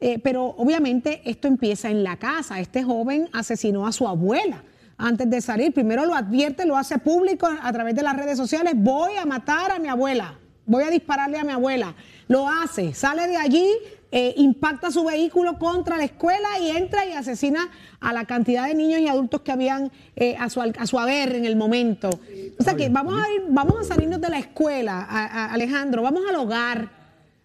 Eh, 0.00 0.18
pero 0.20 0.46
obviamente 0.56 1.20
esto 1.26 1.48
empieza 1.48 1.90
en 1.90 2.02
la 2.02 2.16
casa. 2.16 2.60
Este 2.60 2.82
joven 2.82 3.28
asesinó 3.32 3.86
a 3.86 3.92
su 3.92 4.08
abuela 4.08 4.64
antes 4.98 5.28
de 5.28 5.40
salir. 5.40 5.72
Primero 5.72 6.06
lo 6.06 6.14
advierte, 6.14 6.66
lo 6.66 6.76
hace 6.76 6.98
público 6.98 7.46
a 7.46 7.72
través 7.72 7.94
de 7.94 8.02
las 8.02 8.16
redes 8.16 8.36
sociales. 8.36 8.74
Voy 8.76 9.16
a 9.16 9.24
matar 9.24 9.72
a 9.72 9.78
mi 9.78 9.88
abuela, 9.88 10.38
voy 10.66 10.84
a 10.84 10.90
dispararle 10.90 11.38
a 11.38 11.44
mi 11.44 11.52
abuela. 11.52 11.94
Lo 12.28 12.48
hace, 12.48 12.94
sale 12.94 13.26
de 13.26 13.36
allí, 13.36 13.68
eh, 14.10 14.32
impacta 14.36 14.90
su 14.90 15.04
vehículo 15.04 15.58
contra 15.58 15.96
la 15.96 16.04
escuela 16.04 16.58
y 16.60 16.70
entra 16.70 17.04
y 17.04 17.12
asesina 17.12 17.68
a 18.00 18.12
la 18.12 18.24
cantidad 18.24 18.66
de 18.66 18.74
niños 18.74 19.00
y 19.00 19.08
adultos 19.08 19.40
que 19.40 19.52
habían 19.52 19.90
eh, 20.16 20.36
a, 20.38 20.48
su, 20.48 20.60
a 20.60 20.86
su 20.86 20.98
haber 20.98 21.34
en 21.34 21.44
el 21.44 21.56
momento. 21.56 22.10
O 22.58 22.62
sea 22.62 22.74
que 22.74 22.88
vamos 22.88 23.14
a, 23.14 23.28
ir, 23.32 23.42
vamos 23.48 23.74
a 23.80 23.84
salirnos 23.84 24.20
de 24.20 24.30
la 24.30 24.38
escuela, 24.38 25.02
Alejandro, 25.50 26.02
vamos 26.02 26.22
al 26.28 26.36
hogar. 26.36 26.88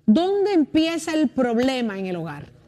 ¿Dónde 0.05 0.53
empieza 0.53 1.13
el 1.13 1.29
problema 1.29 1.99
en 1.99 2.05
el 2.05 2.15
hogar? 2.15 2.58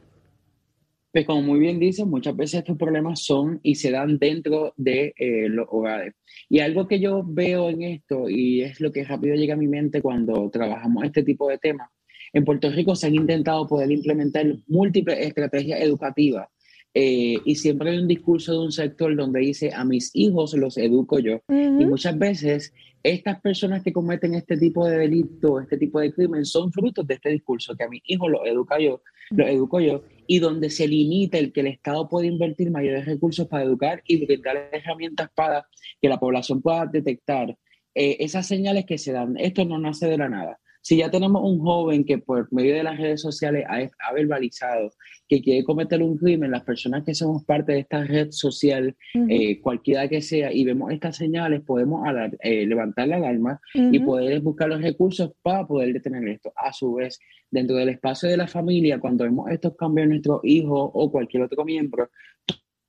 Pues 1.11 1.25
como 1.25 1.41
muy 1.41 1.59
bien 1.59 1.79
dice, 1.79 2.05
muchas 2.05 2.35
veces 2.35 2.59
estos 2.59 2.77
problemas 2.77 3.23
son 3.23 3.59
y 3.63 3.75
se 3.75 3.91
dan 3.91 4.17
dentro 4.17 4.73
de 4.77 5.13
eh, 5.17 5.49
los 5.49 5.67
hogares. 5.69 6.13
Y 6.47 6.59
algo 6.59 6.87
que 6.87 6.99
yo 6.99 7.23
veo 7.25 7.69
en 7.69 7.81
esto, 7.81 8.29
y 8.29 8.61
es 8.61 8.79
lo 8.79 8.91
que 8.91 9.03
rápido 9.03 9.35
llega 9.35 9.55
a 9.55 9.57
mi 9.57 9.67
mente 9.67 10.01
cuando 10.01 10.49
trabajamos 10.49 11.03
este 11.03 11.23
tipo 11.23 11.49
de 11.49 11.57
temas, 11.57 11.89
en 12.33 12.45
Puerto 12.45 12.69
Rico 12.69 12.95
se 12.95 13.07
han 13.07 13.15
intentado 13.15 13.67
poder 13.67 13.91
implementar 13.91 14.45
múltiples 14.67 15.19
estrategias 15.19 15.81
educativas 15.81 16.47
eh, 16.93 17.37
y 17.45 17.55
siempre 17.55 17.89
hay 17.89 17.99
un 17.99 18.07
discurso 18.07 18.51
de 18.51 18.59
un 18.59 18.71
sector 18.71 19.15
donde 19.15 19.39
dice 19.39 19.71
a 19.73 19.85
mis 19.85 20.11
hijos 20.13 20.53
los 20.53 20.77
educo 20.77 21.19
yo. 21.19 21.41
Y 21.49 21.85
muchas 21.85 22.17
veces 22.17 22.73
estas 23.03 23.39
personas 23.41 23.81
que 23.83 23.93
cometen 23.93 24.35
este 24.35 24.57
tipo 24.57 24.85
de 24.85 24.97
delito, 24.97 25.59
este 25.59 25.77
tipo 25.77 25.99
de 25.99 26.13
crimen, 26.13 26.45
son 26.45 26.71
frutos 26.71 27.07
de 27.07 27.15
este 27.15 27.29
discurso, 27.29 27.75
que 27.75 27.85
a 27.85 27.89
mis 27.89 28.01
hijos 28.05 28.29
los 28.29 28.41
educa 28.45 28.77
yo, 28.79 29.01
los 29.31 29.47
educo 29.47 29.79
yo, 29.79 30.03
y 30.31 30.39
donde 30.39 30.69
se 30.69 30.87
limita 30.87 31.37
el 31.37 31.51
que 31.51 31.59
el 31.59 31.67
Estado 31.67 32.07
puede 32.07 32.27
invertir 32.27 32.71
mayores 32.71 33.05
recursos 33.05 33.49
para 33.49 33.65
educar 33.65 34.01
y 34.07 34.25
brindar 34.25 34.69
herramientas 34.71 35.29
para 35.35 35.67
que 36.01 36.07
la 36.07 36.21
población 36.21 36.61
pueda 36.61 36.85
detectar 36.85 37.49
eh, 37.93 38.15
esas 38.21 38.47
señales 38.47 38.85
que 38.85 38.97
se 38.97 39.11
dan. 39.11 39.35
Esto 39.37 39.65
no 39.65 39.77
nace 39.77 40.07
de 40.07 40.17
la 40.17 40.29
nada. 40.29 40.57
Si 40.81 40.97
ya 40.97 41.11
tenemos 41.11 41.43
un 41.43 41.59
joven 41.59 42.03
que 42.03 42.17
por 42.17 42.51
medio 42.51 42.73
de 42.73 42.83
las 42.83 42.97
redes 42.97 43.21
sociales 43.21 43.65
ha, 43.69 44.13
verbalizado 44.13 44.91
que 45.27 45.41
quiere 45.41 45.63
cometer 45.63 46.01
un 46.01 46.17
crimen, 46.17 46.51
las 46.51 46.63
personas 46.63 47.03
que 47.03 47.13
somos 47.13 47.45
parte 47.45 47.73
de 47.73 47.79
esta 47.79 48.03
red 48.03 48.31
social, 48.31 48.95
eh, 49.29 49.61
cualquiera 49.61 50.07
que 50.07 50.21
sea, 50.21 50.51
y 50.51 50.65
vemos 50.65 50.91
estas 50.91 51.17
señales, 51.17 51.61
podemos 51.61 52.03
eh, 52.41 52.65
levantar 52.65 53.07
la 53.07 53.17
alarma 53.17 53.61
y 53.73 53.99
poder 53.99 54.41
buscar 54.41 54.69
los 54.69 54.81
recursos 54.81 55.31
para 55.41 55.65
poder 55.65 55.93
detener 55.93 56.27
esto. 56.27 56.51
A 56.55 56.73
su 56.73 56.95
vez, 56.95 57.19
dentro 57.49 57.75
del 57.75 57.89
espacio 57.89 58.27
de 58.27 58.37
la 58.37 58.47
familia, 58.47 58.99
cuando 58.99 59.23
vemos 59.23 59.49
estos 59.51 59.75
cambios 59.75 60.05
en 60.05 60.09
nuestros 60.09 60.41
hijos 60.43 60.89
o 60.93 61.11
cualquier 61.11 61.43
otro 61.43 61.63
miembro, 61.63 62.09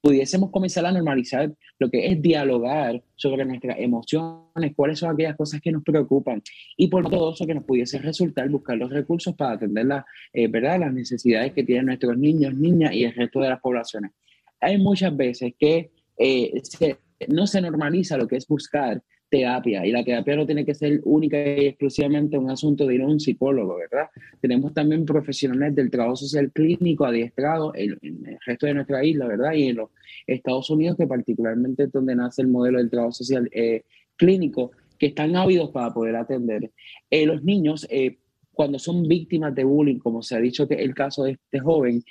pudiésemos 0.02 0.50
comenzar 0.50 0.84
a 0.84 0.92
normalizar 0.92 1.54
lo 1.78 1.88
que 1.88 2.08
es 2.08 2.20
dialogar 2.20 3.02
sobre 3.14 3.44
nuestras 3.44 3.78
emociones, 3.78 4.72
cuáles 4.74 4.98
son 4.98 5.12
aquellas 5.12 5.36
cosas 5.36 5.60
que 5.60 5.70
nos 5.70 5.84
preocupan 5.84 6.42
y 6.76 6.88
por 6.88 7.08
todo 7.08 7.32
eso 7.32 7.46
que 7.46 7.54
nos 7.54 7.64
pudiese 7.64 7.98
resultar 7.98 8.48
buscar 8.50 8.76
los 8.76 8.90
recursos 8.90 9.34
para 9.36 9.52
atender 9.52 9.86
la, 9.86 10.04
eh, 10.32 10.48
¿verdad? 10.48 10.80
las 10.80 10.92
necesidades 10.92 11.52
que 11.52 11.62
tienen 11.62 11.86
nuestros 11.86 12.18
niños, 12.18 12.52
niñas 12.52 12.92
y 12.92 13.04
el 13.04 13.14
resto 13.14 13.40
de 13.40 13.50
las 13.50 13.60
poblaciones. 13.60 14.10
Hay 14.60 14.76
muchas 14.76 15.16
veces 15.16 15.54
que 15.56 15.92
eh, 16.18 16.62
no 17.28 17.46
se 17.46 17.60
normaliza 17.60 18.16
lo 18.16 18.26
que 18.26 18.36
es 18.36 18.46
buscar 18.46 19.00
terapia 19.32 19.86
y 19.86 19.92
la 19.92 20.04
terapia 20.04 20.36
no 20.36 20.44
tiene 20.44 20.66
que 20.66 20.74
ser 20.74 21.00
única 21.04 21.38
y 21.38 21.64
exclusivamente 21.64 22.36
un 22.36 22.50
asunto 22.50 22.86
de 22.86 22.96
ir 22.96 23.00
a 23.00 23.06
un 23.06 23.18
psicólogo, 23.18 23.76
¿verdad? 23.76 24.10
Tenemos 24.42 24.74
también 24.74 25.06
profesionales 25.06 25.74
del 25.74 25.90
trabajo 25.90 26.16
social 26.16 26.52
clínico 26.52 27.06
adiestrados 27.06 27.72
en, 27.74 27.92
el 28.02 28.38
resto 28.44 28.66
de 28.66 28.74
nuestra 28.74 29.02
isla, 29.02 29.26
¿verdad? 29.26 29.54
Y 29.54 29.68
en 29.68 29.76
los 29.76 29.88
Estados 30.26 30.68
Unidos, 30.68 30.98
que 30.98 31.06
particularmente 31.06 31.84
es 31.84 31.92
donde 31.92 32.14
nace 32.14 32.42
el 32.42 32.48
modelo 32.48 32.76
del 32.76 32.90
trabajo 32.90 33.12
social 33.12 33.48
eh, 33.52 33.84
clínico, 34.16 34.72
que 34.98 35.06
están 35.06 35.34
ávidos 35.34 35.70
para 35.70 35.94
poder 35.94 36.14
atender. 36.14 36.70
Eh, 37.08 37.24
los 37.24 37.42
niños, 37.42 37.86
eh, 37.88 38.18
cuando 38.52 38.78
son 38.78 39.08
víctimas 39.08 39.54
de 39.54 39.64
bullying, 39.64 39.98
como 39.98 40.20
se 40.20 40.36
ha 40.36 40.40
dicho 40.40 40.68
que 40.68 40.74
el 40.74 40.94
caso 40.94 41.24
de 41.24 41.32
este 41.32 41.58
joven, 41.58 42.04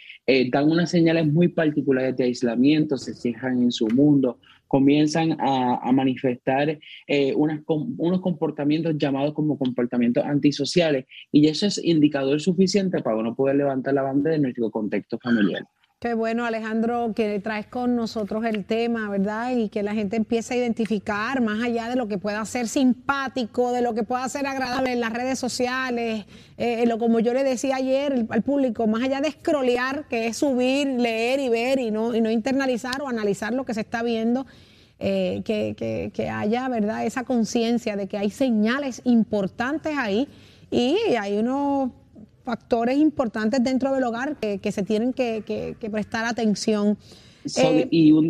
dan 0.51 0.71
unas 0.71 0.89
señales 0.89 1.27
muy 1.27 1.49
particulares 1.49 2.17
de 2.17 2.23
aislamiento, 2.23 2.97
se 2.97 3.13
cierran 3.13 3.62
en 3.62 3.71
su 3.71 3.88
mundo, 3.89 4.39
comienzan 4.71 5.36
a, 5.38 5.91
manifestar 5.91 6.79
eh, 7.05 7.34
unos 7.36 8.21
comportamientos 8.21 8.97
llamados 8.97 9.34
como 9.34 9.57
comportamientos 9.57 10.23
antisociales 10.23 11.07
y 11.29 11.45
eso 11.47 11.65
es 11.65 11.84
indicador 11.84 12.39
suficiente 12.39 13.01
para 13.01 13.17
uno 13.17 13.36
poder 13.36 13.57
levantar 13.57 13.93
la 13.93 14.03
bandera 14.03 14.38
en 14.38 14.43
nuestro 14.43 14.71
contexto 14.71 15.19
familiar. 15.19 15.65
Qué 16.02 16.16
bueno, 16.16 16.46
Alejandro, 16.46 17.14
que 17.16 17.40
traes 17.42 17.68
con 17.68 17.96
nosotros 17.96 18.44
el 18.46 18.66
tema, 18.66 19.08
¿verdad? 19.08 19.52
Y 19.56 19.70
que 19.70 19.84
la 19.84 19.94
gente 19.94 20.16
empiece 20.16 20.56
a 20.56 20.58
identificar, 20.58 21.42
más 21.42 21.62
allá 21.64 21.90
de 21.90 21.96
lo 21.96 22.08
que 22.08 22.18
pueda 22.18 22.44
ser 22.46 22.68
simpático, 22.68 23.72
de 23.72 23.84
lo 23.84 23.94
que 23.94 24.02
pueda 24.02 24.28
ser 24.28 24.48
agradable 24.48 24.94
en 24.94 25.00
las 25.00 25.14
redes 25.14 25.38
sociales, 25.38 26.26
eh, 26.58 26.84
lo 26.88 26.98
como 26.98 27.20
yo 27.20 27.36
le 27.36 27.44
decía 27.44 27.76
ayer 27.76 28.26
al 28.32 28.42
público, 28.42 28.88
más 28.88 29.04
allá 29.04 29.22
de 29.22 29.30
scrollear, 29.30 30.08
que 30.08 30.26
es 30.26 30.38
subir, 30.38 30.88
leer 30.88 31.40
y 31.40 31.50
ver 31.50 31.78
y 31.78 31.92
no, 31.92 32.16
y 32.16 32.22
no 32.22 32.32
internalizar 32.32 33.00
o 33.04 33.08
analizar 33.08 33.54
lo 33.54 33.64
que 33.64 33.76
se 33.76 33.82
está 33.82 34.02
viendo, 34.02 34.48
eh, 34.98 35.44
que, 35.46 36.12
que 36.12 36.30
haya, 36.32 36.68
¿verdad? 36.68 37.06
Esa 37.06 37.26
conciencia 37.26 37.96
de 37.96 38.08
que 38.08 38.18
hay 38.18 38.32
señales 38.32 39.04
importantes 39.04 39.96
ahí 39.96 40.28
y 40.72 40.96
hay 41.14 41.38
unos 41.38 41.92
factores 42.52 42.98
importantes 42.98 43.64
dentro 43.64 43.94
del 43.94 44.04
hogar 44.04 44.36
que, 44.36 44.72
se 44.74 44.84
tienen 44.84 45.14
que, 45.14 45.78
prestar 45.90 46.26
atención. 46.26 46.98
Eh, 47.58 47.88
y, 47.90 48.12
un 48.12 48.30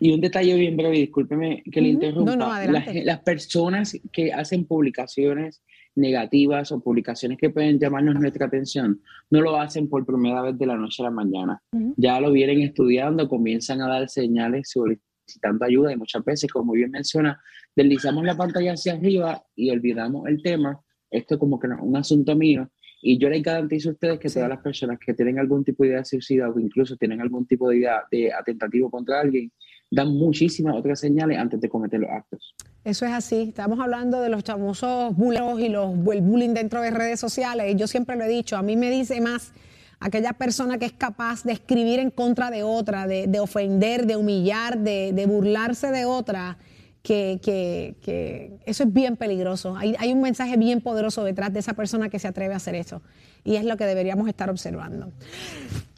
y 0.00 0.12
un 0.12 0.20
detalle 0.20 0.56
bien 0.56 0.76
breve, 0.76 0.98
discúlpeme 0.98 1.62
que 1.70 1.80
le 1.80 1.90
interrumpa. 1.90 2.66
las, 2.66 3.20
personas 3.20 3.96
que 4.12 4.32
hacen 4.32 4.64
publicaciones 4.64 5.62
negativas 5.94 6.72
o 6.72 6.80
publicaciones 6.80 7.38
que 7.38 7.48
pueden 7.50 7.78
llamarnos 7.78 8.16
nuestra 8.16 8.46
atención, 8.46 9.00
no 9.30 9.40
lo 9.40 9.56
hacen 9.60 9.88
por 9.88 10.04
primera 10.04 10.42
vez 10.42 10.58
de 10.58 10.66
la 10.66 10.76
noche 10.76 11.04
a 11.04 11.04
la 11.04 11.12
mañana. 11.12 11.62
Ya 11.96 12.18
lo 12.18 12.32
vienen 12.32 12.60
estudiando, 12.60 13.28
comienzan 13.28 13.80
a 13.82 13.86
dar 13.86 14.08
señales 14.08 14.68
solicitando 14.68 15.64
ayuda 15.64 15.92
y 15.92 15.96
muchas 15.96 16.24
veces, 16.24 16.50
como 16.50 16.72
bien 16.72 16.90
menciona, 16.90 17.40
deslizamos 17.76 18.24
la 18.24 18.36
pantalla 18.36 18.72
hacia 18.72 18.94
arriba 18.94 19.44
y 19.54 19.70
olvidamos 19.70 20.26
el 20.26 20.42
tema. 20.42 20.80
Esto 21.08 21.34
es 21.34 21.38
como 21.38 21.60
que 21.60 21.68
no, 21.68 21.80
un 21.84 21.96
asunto 21.96 22.34
mío 22.34 22.68
y 23.06 23.18
yo 23.18 23.28
les 23.28 23.42
garantizo 23.42 23.90
a 23.90 23.92
ustedes 23.92 24.18
que 24.18 24.30
todas 24.30 24.48
las 24.48 24.62
personas 24.62 24.98
que 24.98 25.12
tienen 25.12 25.38
algún 25.38 25.62
tipo 25.62 25.82
de 25.82 25.90
idea 25.90 25.98
de 25.98 26.06
suicida 26.06 26.48
o 26.48 26.58
incluso 26.58 26.96
tienen 26.96 27.20
algún 27.20 27.46
tipo 27.46 27.68
de 27.68 27.76
idea 27.76 28.02
de 28.10 28.32
atentativo 28.32 28.90
contra 28.90 29.20
alguien, 29.20 29.52
dan 29.90 30.08
muchísimas 30.08 30.74
otras 30.74 31.00
señales 31.00 31.36
antes 31.36 31.60
de 31.60 31.68
cometer 31.68 32.00
los 32.00 32.08
actos. 32.08 32.54
Eso 32.82 33.04
es 33.04 33.12
así. 33.12 33.42
Estamos 33.50 33.78
hablando 33.78 34.22
de 34.22 34.30
los 34.30 34.42
famosos 34.42 35.14
bullying 35.14 35.58
y 35.58 35.68
los, 35.68 35.92
el 36.14 36.22
bullying 36.22 36.54
dentro 36.54 36.80
de 36.80 36.90
redes 36.92 37.20
sociales. 37.20 37.76
Yo 37.76 37.86
siempre 37.86 38.16
lo 38.16 38.24
he 38.24 38.28
dicho, 38.28 38.56
a 38.56 38.62
mí 38.62 38.74
me 38.74 38.90
dice 38.90 39.20
más 39.20 39.52
aquella 40.00 40.32
persona 40.32 40.78
que 40.78 40.86
es 40.86 40.92
capaz 40.92 41.44
de 41.44 41.52
escribir 41.52 41.98
en 41.98 42.10
contra 42.10 42.50
de 42.50 42.62
otra, 42.62 43.06
de, 43.06 43.38
ofender, 43.38 44.06
de 44.06 44.16
humillar, 44.16 44.78
de, 44.78 45.12
de 45.12 45.26
burlarse 45.26 45.90
de 45.90 46.06
otra 46.06 46.56
que, 47.04 47.38
que, 47.42 47.96
que 48.00 48.58
eso 48.64 48.82
es 48.82 48.92
bien 48.92 49.16
peligroso. 49.16 49.76
Hay, 49.76 49.94
hay 49.98 50.10
un 50.10 50.22
mensaje 50.22 50.56
bien 50.56 50.80
poderoso 50.80 51.22
detrás 51.22 51.52
de 51.52 51.60
esa 51.60 51.74
persona 51.74 52.08
que 52.08 52.18
se 52.18 52.26
atreve 52.26 52.54
a 52.54 52.56
hacer 52.56 52.74
eso. 52.74 53.02
Y 53.44 53.56
es 53.56 53.66
lo 53.66 53.76
que 53.76 53.84
deberíamos 53.84 54.26
estar 54.26 54.48
observando. 54.48 55.12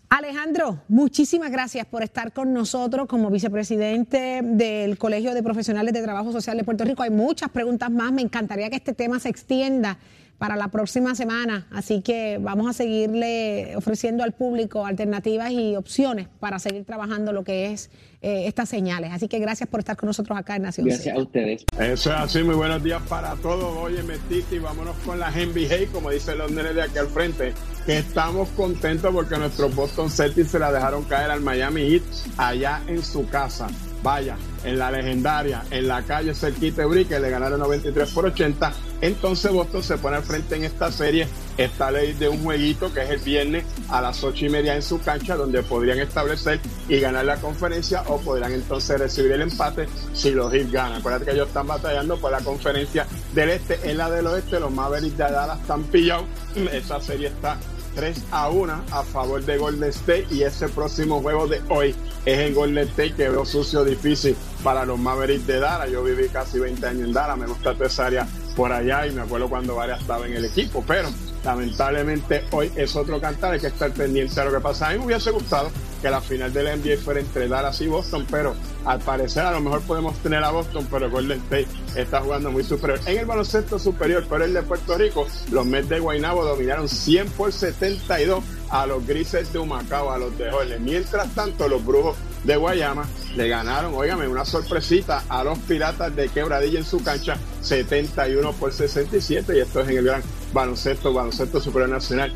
Alejandro, 0.09 0.83
muchísimas 0.89 1.53
gracias 1.53 1.87
por 1.87 2.03
estar 2.03 2.33
con 2.33 2.53
nosotros 2.53 3.07
como 3.07 3.31
vicepresidente 3.31 4.41
del 4.43 4.99
Colegio 4.99 5.33
de 5.33 5.45
Profesionales 5.45 5.95
de 5.95 6.03
Trabajo 6.03 6.33
Social 6.33 6.57
de 6.57 6.65
Puerto 6.65 6.85
Rico. 6.85 7.05
Hay 7.05 7.11
muchas 7.11 7.51
preguntas 7.51 7.89
más. 7.89 8.13
Me 8.13 8.23
encantaría 8.23 8.69
que 8.69 8.77
este 8.77 8.93
tema 8.93 9.21
se 9.21 9.29
extienda 9.29 9.99
para 10.39 10.57
la 10.57 10.69
próxima 10.69 11.15
semana. 11.15 11.67
Así 11.71 12.03
que 12.03 12.39
vamos 12.41 12.69
a 12.69 12.73
seguirle 12.73 13.75
ofreciendo 13.77 14.23
al 14.25 14.33
público 14.33 14.87
alternativas 14.87 15.51
y 15.51 15.77
opciones 15.77 16.29
para 16.41 16.59
seguir 16.59 16.85
trabajando 16.85 17.33
lo 17.33 17.45
que 17.45 17.73
es 17.73 17.91
eh, 18.23 18.47
estas 18.47 18.69
señales. 18.69 19.13
Así 19.13 19.29
que 19.29 19.39
gracias 19.39 19.69
por 19.69 19.81
estar 19.81 19.97
con 19.97 20.09
nosotros 20.09 20.37
acá 20.39 20.57
en 20.57 20.63
Nación 20.63 20.87
Gracias 20.87 21.17
a 21.17 21.21
ustedes. 21.21 21.65
Eso 21.79 22.11
es 22.11 22.17
así, 22.19 22.43
muy 22.43 22.55
buenos 22.55 22.83
días 22.83 23.03
para 23.09 23.35
todos. 23.37 23.77
Oye, 23.79 24.03
Metiste, 24.03 24.57
y 24.57 24.59
vámonos 24.59 24.97
con 25.05 25.19
la 25.19 25.31
NBA, 25.31 25.93
como 25.93 26.11
dicen 26.11 26.39
los 26.39 26.51
nenes 26.51 26.75
de 26.75 26.83
aquí 26.83 26.99
al 26.99 27.09
frente, 27.09 27.53
que 27.85 27.99
estamos 27.99 28.49
contentos 28.51 29.13
porque 29.15 29.37
nuestros 29.37 29.75
Boston 29.75 30.11
Celtics 30.11 30.51
se 30.51 30.59
la 30.59 30.73
dejaron 30.73 31.05
caer 31.05 31.31
al 31.31 31.41
Miami 31.41 31.83
Heat 31.91 32.03
allá 32.37 32.83
en 32.89 33.03
su 33.03 33.29
casa. 33.29 33.69
Vaya, 34.07 34.37
en 34.63 34.79
la 34.79 34.93
legendaria, 34.93 35.65
en 35.69 35.89
la 35.89 36.01
calle 36.01 36.33
cerquita 36.33 36.83
de 36.83 36.87
Brick, 36.87 37.11
le 37.11 37.29
ganaron 37.29 37.59
93 37.59 38.09
por 38.13 38.27
80. 38.27 38.73
Entonces 39.01 39.51
Boston 39.51 39.83
se 39.83 39.99
pone 39.99 40.15
al 40.15 40.23
frente 40.23 40.55
en 40.55 40.63
esta 40.63 40.93
serie. 40.93 41.27
Esta 41.57 41.91
ley 41.91 42.13
de 42.13 42.29
un 42.29 42.41
jueguito 42.45 42.95
que 42.95 43.03
es 43.03 43.11
el 43.11 43.19
viernes 43.19 43.65
a 43.89 44.01
las 44.01 44.23
ocho 44.23 44.47
y 44.47 44.49
media 44.49 44.77
en 44.77 44.83
su 44.83 45.01
cancha, 45.01 45.35
donde 45.35 45.61
podrían 45.65 45.99
establecer 45.99 46.61
y 46.89 47.01
ganar 47.01 47.25
la 47.25 47.39
conferencia 47.39 48.05
o 48.07 48.21
podrían 48.21 48.53
entonces 48.53 48.97
recibir 48.97 49.33
el 49.33 49.43
empate 49.43 49.89
si 50.15 50.31
los 50.31 50.53
Heat 50.53 50.71
ganan. 50.71 51.01
Acuérdate 51.01 51.25
que 51.25 51.33
ellos 51.33 51.49
están 51.49 51.67
batallando 51.67 52.17
por 52.21 52.31
la 52.31 52.39
conferencia 52.43 53.09
del 53.35 53.49
este, 53.49 53.91
en 53.91 53.99
la 53.99 54.09
del 54.09 54.29
oeste, 54.29 54.61
los 54.61 54.71
Mavericks 54.71 55.19
de 55.19 55.25
Dallas 55.25 55.59
están 55.61 55.83
pillados. 55.83 56.27
Esa 56.73 57.01
serie 57.01 57.27
está 57.27 57.59
3 57.97 58.25
a 58.31 58.51
1 58.51 58.85
a 58.93 59.03
favor 59.03 59.43
de 59.43 59.57
Golden 59.57 59.89
State 59.89 60.27
y 60.31 60.43
ese 60.43 60.69
próximo 60.69 61.23
juego 61.23 61.49
de 61.49 61.63
hoy 61.71 61.95
es 62.27 62.39
en 62.39 62.55
Golden 62.55 62.87
State 62.89 63.15
que 63.15 63.29
veo 63.31 63.47
sucio 63.47 63.85
difícil 63.85 64.37
para 64.63 64.85
los 64.85 64.99
Mavericks 64.99 65.47
de 65.47 65.59
Dallas. 65.59 65.91
Yo 65.91 66.05
viví 66.05 66.29
casi 66.29 66.59
20 66.59 66.87
años 66.87 67.09
en 67.09 67.13
Dallas, 67.15 67.39
me 67.39 67.47
gusta 67.47 67.75
esa 67.81 68.07
área 68.07 68.29
por 68.55 68.71
allá 68.71 69.07
y 69.07 69.13
me 69.13 69.23
acuerdo 69.23 69.49
cuando 69.49 69.75
varias 69.77 70.01
estaba 70.01 70.27
en 70.27 70.35
el 70.35 70.45
equipo, 70.45 70.85
pero 70.87 71.09
lamentablemente 71.43 72.45
hoy 72.51 72.71
es 72.77 72.95
otro 72.95 73.19
cantar, 73.19 73.55
hay 73.55 73.61
que 73.61 73.69
estar 73.69 73.91
pendiente 73.93 74.39
de 74.39 74.45
lo 74.45 74.53
que 74.53 74.61
pasa. 74.61 74.89
A 74.89 74.93
mí 74.93 74.99
me 74.99 75.07
hubiese 75.07 75.31
gustado 75.31 75.71
que 76.01 76.11
la 76.11 76.21
final 76.21 76.53
de 76.53 76.63
la 76.63 76.77
NBA 76.77 76.99
fuera 77.03 77.21
entre 77.21 77.49
Dallas 77.49 77.81
y 77.81 77.87
Boston, 77.87 78.27
pero 78.31 78.55
al 78.85 79.01
parecer 79.01 79.45
a 79.45 79.53
lo 79.53 79.61
mejor 79.61 79.81
podemos 79.83 80.17
tener 80.19 80.43
a 80.45 80.51
Boston, 80.51 80.87
pero 80.91 81.11
Golden 81.11 81.39
State 81.41 81.69
está 81.97 82.21
jugando 82.21 82.51
muy 82.51 82.65
superior. 82.65 83.01
En 83.07 83.19
el 83.19 83.27
baloncesto 83.27 83.79
superior, 83.79 84.25
pero 84.29 84.45
el 84.45 84.53
de 84.53 84.63
Puerto 84.63 84.97
Rico, 84.97 85.27
los 85.51 85.67
Mets 85.67 85.89
de 85.89 86.01
Guaynabo 86.01 86.45
dominaron 86.45 86.89
100 86.89 87.31
por 87.31 87.53
72 87.53 88.45
a 88.71 88.87
los 88.87 89.07
Grises 89.07 89.53
de 89.53 89.59
Humacao, 89.59 90.11
a 90.11 90.19
los 90.19 90.37
de 90.39 90.51
Jorge. 90.51 90.79
Mientras 90.79 91.35
tanto, 91.35 91.69
los 91.69 91.85
Brujos 91.85 92.17
de 92.45 92.57
Guayama 92.57 93.07
le 93.35 93.49
ganaron, 93.49 93.95
óigame, 93.95 94.29
una 94.29 94.45
sorpresita 94.45 95.25
a 95.29 95.45
los 95.45 95.59
Piratas 95.61 96.15
de 96.15 96.29
Quebradilla 96.29 96.79
en 96.79 96.85
su 96.85 97.03
cancha, 97.03 97.37
71 97.63 98.53
por 98.53 98.73
67, 98.73 99.57
y 99.57 99.61
esto 99.61 99.81
es 99.81 99.89
en 99.89 99.99
el 99.99 100.05
gran 100.05 100.23
baloncesto, 100.53 101.13
baloncesto 101.13 101.61
superior 101.61 101.91
nacional. 101.91 102.33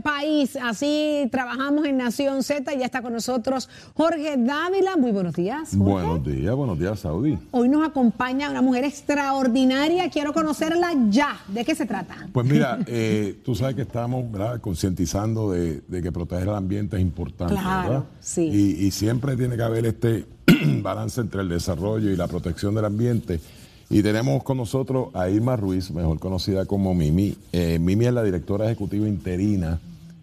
País, 0.00 0.56
así 0.62 1.28
trabajamos 1.30 1.86
en 1.86 1.96
Nación 1.98 2.42
Z. 2.42 2.74
Ya 2.74 2.84
está 2.86 3.02
con 3.02 3.12
nosotros 3.12 3.68
Jorge 3.94 4.36
Dávila. 4.38 4.96
Muy 4.96 5.12
buenos 5.12 5.34
días. 5.34 5.70
Jorge. 5.70 5.76
Buenos 5.76 6.24
días, 6.24 6.54
buenos 6.54 6.78
días, 6.78 7.00
Saudi. 7.00 7.38
Hoy 7.50 7.68
nos 7.68 7.86
acompaña 7.86 8.50
una 8.50 8.62
mujer 8.62 8.84
extraordinaria. 8.84 10.08
Quiero 10.10 10.32
conocerla 10.32 10.90
ya. 11.10 11.38
¿De 11.48 11.64
qué 11.64 11.74
se 11.74 11.86
trata? 11.86 12.14
Pues 12.32 12.46
mira, 12.46 12.78
eh, 12.86 13.40
tú 13.44 13.54
sabes 13.54 13.74
que 13.76 13.82
estamos 13.82 14.30
¿verdad? 14.30 14.60
concientizando 14.60 15.50
de, 15.50 15.80
de 15.86 16.02
que 16.02 16.12
proteger 16.12 16.48
el 16.48 16.54
ambiente 16.54 16.96
es 16.96 17.02
importante, 17.02 17.54
Claro, 17.54 17.88
¿verdad? 17.88 18.04
sí. 18.20 18.42
Y, 18.42 18.86
y 18.86 18.90
siempre 18.90 19.36
tiene 19.36 19.56
que 19.56 19.62
haber 19.62 19.86
este 19.86 20.26
balance 20.82 21.20
entre 21.20 21.42
el 21.42 21.48
desarrollo 21.48 22.10
y 22.10 22.16
la 22.16 22.26
protección 22.28 22.74
del 22.74 22.84
ambiente. 22.84 23.40
Y 23.88 24.02
tenemos 24.02 24.42
con 24.42 24.56
nosotros 24.56 25.08
a 25.14 25.28
Irma 25.28 25.54
Ruiz, 25.56 25.90
mejor 25.92 26.18
conocida 26.18 26.64
como 26.66 26.94
Mimi. 26.94 27.36
Eh, 27.52 27.78
Mimi 27.78 28.06
es 28.06 28.12
la 28.12 28.24
directora 28.24 28.66
ejecutiva 28.66 29.06
interina 29.08 29.78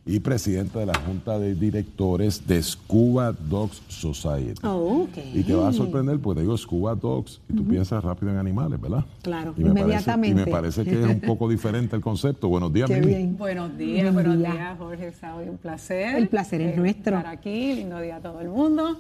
y 0.06 0.20
presidenta 0.20 0.80
de 0.80 0.86
la 0.88 1.00
Junta 1.00 1.40
de 1.40 1.56
Directores 1.56 2.46
de 2.46 2.62
Scuba 2.62 3.32
Dogs 3.32 3.82
Society. 3.88 4.60
Oh, 4.66 5.04
ok. 5.04 5.18
Y 5.34 5.44
te 5.44 5.56
va 5.56 5.70
a 5.70 5.74
sorprender 5.74 6.20
porque 6.20 6.40
te 6.40 6.42
digo 6.42 6.58
Scuba 6.58 6.94
Dogs 6.94 7.40
y 7.48 7.54
tú 7.56 7.64
piensas 7.66 8.04
rápido 8.04 8.34
en 8.34 8.38
animales, 8.38 8.82
¿verdad? 8.82 9.06
Claro, 9.22 9.54
Y 9.58 9.62
me 9.64 9.70
parece- 9.70 9.82
inmediatamente. 9.86 10.42
y 10.42 10.46
me 10.46 10.52
parece 10.52 10.84
que 10.84 11.00
es 11.02 11.08
un 11.08 11.22
poco 11.22 11.48
diferente 11.48 11.96
el 11.96 12.02
concepto. 12.02 12.50
Buenos 12.50 12.74
días, 12.74 12.90
Qué 12.90 13.00
Mimi. 13.00 13.08
bien. 13.14 13.38
Buenos 13.38 13.78
días, 13.78 14.04
Buen 14.04 14.14
buenos 14.16 14.38
día. 14.40 14.52
días, 14.52 14.78
Jorge 14.78 15.14
Saudi, 15.14 15.48
un 15.48 15.58
placer. 15.58 16.18
El 16.18 16.28
placer 16.28 16.60
es 16.60 16.76
nuestro. 16.76 17.16
Estar 17.18 17.32
aquí, 17.34 17.74
lindo 17.76 17.98
día 18.02 18.18
a 18.18 18.20
todo 18.20 18.42
el 18.42 18.50
mundo. 18.50 19.00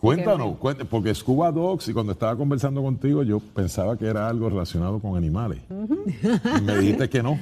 Cuéntanos, 0.00 0.58
cuént- 0.58 0.84
porque 0.86 1.14
Scuba 1.14 1.50
Dogs, 1.50 1.88
y 1.88 1.92
cuando 1.92 2.12
estaba 2.12 2.36
conversando 2.36 2.82
contigo, 2.82 3.22
yo 3.22 3.40
pensaba 3.40 3.96
que 3.96 4.06
era 4.06 4.28
algo 4.28 4.48
relacionado 4.48 4.98
con 5.00 5.16
animales. 5.16 5.60
Y 5.70 6.60
me 6.62 6.76
dijiste 6.78 7.08
que 7.08 7.22
no. 7.22 7.38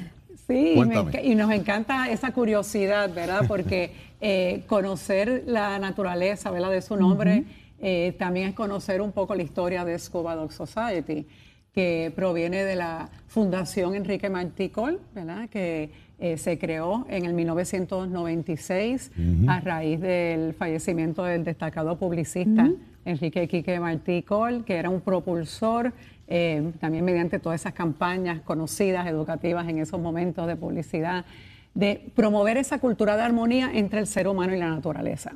Sí, 0.46 0.74
y, 0.74 0.80
me 0.80 1.34
nos 1.34 1.50
encanta 1.52 2.10
esa 2.10 2.32
curiosidad, 2.32 3.12
¿verdad? 3.14 3.44
Porque 3.48 3.92
eh, 4.20 4.62
conocer 4.66 5.44
la 5.46 5.78
naturaleza, 5.78 6.50
¿verdad? 6.50 6.70
De 6.70 6.82
su 6.82 6.96
nombre, 6.96 7.44
eh, 7.80 8.14
también 8.18 8.48
es 8.48 8.54
conocer 8.54 9.00
un 9.00 9.12
poco 9.12 9.34
la 9.34 9.42
historia 9.42 9.84
de 9.84 9.98
Scuba 9.98 10.34
Dog 10.34 10.52
Society, 10.52 11.26
que 11.72 12.12
proviene 12.14 12.62
de 12.62 12.76
la 12.76 13.10
Fundación 13.26 13.94
Enrique 13.94 14.30
Marticol, 14.30 15.00
¿verdad? 15.14 15.48
Que 15.48 15.90
eh, 16.18 16.36
se 16.36 16.58
creó 16.58 17.06
en 17.08 17.24
el 17.24 17.34
1996 17.34 19.10
a 19.48 19.60
raíz 19.60 20.00
del 20.00 20.54
fallecimiento 20.54 21.24
del 21.24 21.44
destacado 21.44 21.98
publicista 21.98 22.70
Enrique 23.04 23.46
Quique 23.48 23.78
Marticol, 23.78 24.64
que 24.64 24.76
era 24.76 24.90
un 24.90 25.00
propulsor 25.00 25.92
eh, 26.26 26.72
también 26.80 27.04
mediante 27.04 27.38
todas 27.38 27.60
esas 27.60 27.74
campañas 27.74 28.40
conocidas, 28.40 29.06
educativas 29.06 29.68
en 29.68 29.78
esos 29.78 30.00
momentos 30.00 30.46
de 30.46 30.56
publicidad, 30.56 31.24
de 31.74 32.10
promover 32.14 32.56
esa 32.56 32.78
cultura 32.78 33.16
de 33.16 33.22
armonía 33.22 33.70
entre 33.74 34.00
el 34.00 34.06
ser 34.06 34.26
humano 34.26 34.54
y 34.54 34.58
la 34.58 34.70
naturaleza. 34.70 35.32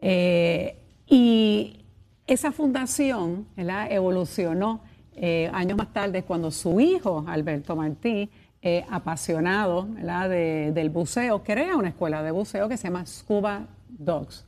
Eh, 0.00 0.76
y 1.06 1.80
esa 2.26 2.52
fundación 2.52 3.46
¿verdad? 3.56 3.90
evolucionó 3.90 4.80
eh, 5.14 5.50
años 5.52 5.76
más 5.76 5.92
tarde 5.92 6.22
cuando 6.22 6.50
su 6.50 6.80
hijo, 6.80 7.24
Alberto 7.26 7.76
Martí, 7.76 8.30
eh, 8.68 8.84
apasionado 8.90 9.86
de- 10.28 10.72
del 10.74 10.90
buceo, 10.90 11.44
crea 11.44 11.76
una 11.76 11.90
escuela 11.90 12.20
de 12.24 12.32
buceo 12.32 12.68
que 12.68 12.76
se 12.76 12.88
llama 12.88 13.06
Scuba 13.06 13.66
Dogs. 13.88 14.44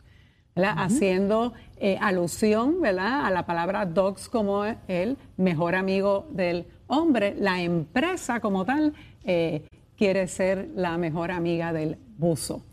¿verdad? 0.57 0.75
haciendo 0.79 1.53
eh, 1.77 1.97
alusión 2.01 2.81
¿verdad? 2.81 3.25
a 3.27 3.31
la 3.31 3.47
palabra 3.47 3.87
dogs 3.87 4.29
como 4.29 4.64
el 4.89 5.16
mejor 5.37 5.77
amigo 5.77 6.27
del 6.33 6.66
hombre. 6.89 7.37
La 7.39 7.61
empresa 7.62 8.41
como 8.41 8.64
tal 8.64 8.93
eh, 9.23 9.69
quiere 9.97 10.27
ser 10.27 10.69
la 10.75 10.99
mejor 10.99 11.31
amiga 11.31 11.73
del 11.73 11.97
buzo. 12.19 12.64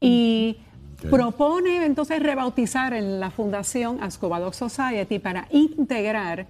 Y 0.00 0.56
Ok. 1.04 1.08
propone 1.10 1.86
entonces 1.86 2.20
rebautizar 2.20 2.94
en 2.94 3.20
la 3.20 3.30
fundación 3.30 4.02
a 4.02 4.10
Scuba 4.10 4.40
Dog 4.40 4.54
Society 4.54 5.20
para 5.20 5.46
integrar 5.52 6.48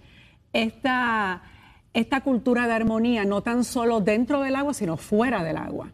esta, 0.55 1.43
esta 1.93 2.21
cultura 2.21 2.67
de 2.67 2.73
armonía, 2.73 3.25
no 3.25 3.43
tan 3.43 3.65
solo 3.65 4.01
dentro 4.01 4.43
del 4.43 4.55
agua, 4.55 4.75
sino 4.75 4.97
fuera 4.97 5.43
del 5.43 5.57
agua. 5.57 5.91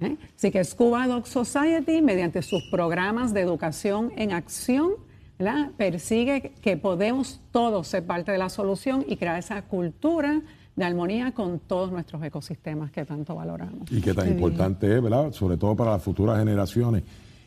¿eh? 0.00 0.16
Así 0.36 0.50
que 0.50 0.62
Scuba 0.64 1.06
Dog 1.06 1.26
Society, 1.26 2.02
mediante 2.02 2.42
sus 2.42 2.62
programas 2.70 3.32
de 3.32 3.40
educación 3.40 4.12
en 4.16 4.32
acción, 4.32 4.92
¿verdad? 5.38 5.70
persigue 5.76 6.52
que 6.60 6.76
podemos 6.76 7.40
todos 7.50 7.88
ser 7.88 8.04
parte 8.04 8.32
de 8.32 8.38
la 8.38 8.50
solución 8.50 9.04
y 9.08 9.16
crear 9.16 9.38
esa 9.38 9.62
cultura 9.62 10.42
de 10.76 10.84
armonía 10.84 11.32
con 11.32 11.60
todos 11.60 11.90
nuestros 11.90 12.22
ecosistemas 12.22 12.90
que 12.90 13.04
tanto 13.04 13.34
valoramos. 13.34 13.90
Y 13.90 14.00
qué 14.00 14.12
tan 14.12 14.28
importante 14.28 14.94
es, 14.94 15.02
¿verdad? 15.02 15.32
Sobre 15.32 15.56
todo 15.56 15.74
para 15.76 15.92
las 15.92 16.02
futuras 16.02 16.38
generaciones. 16.38 17.02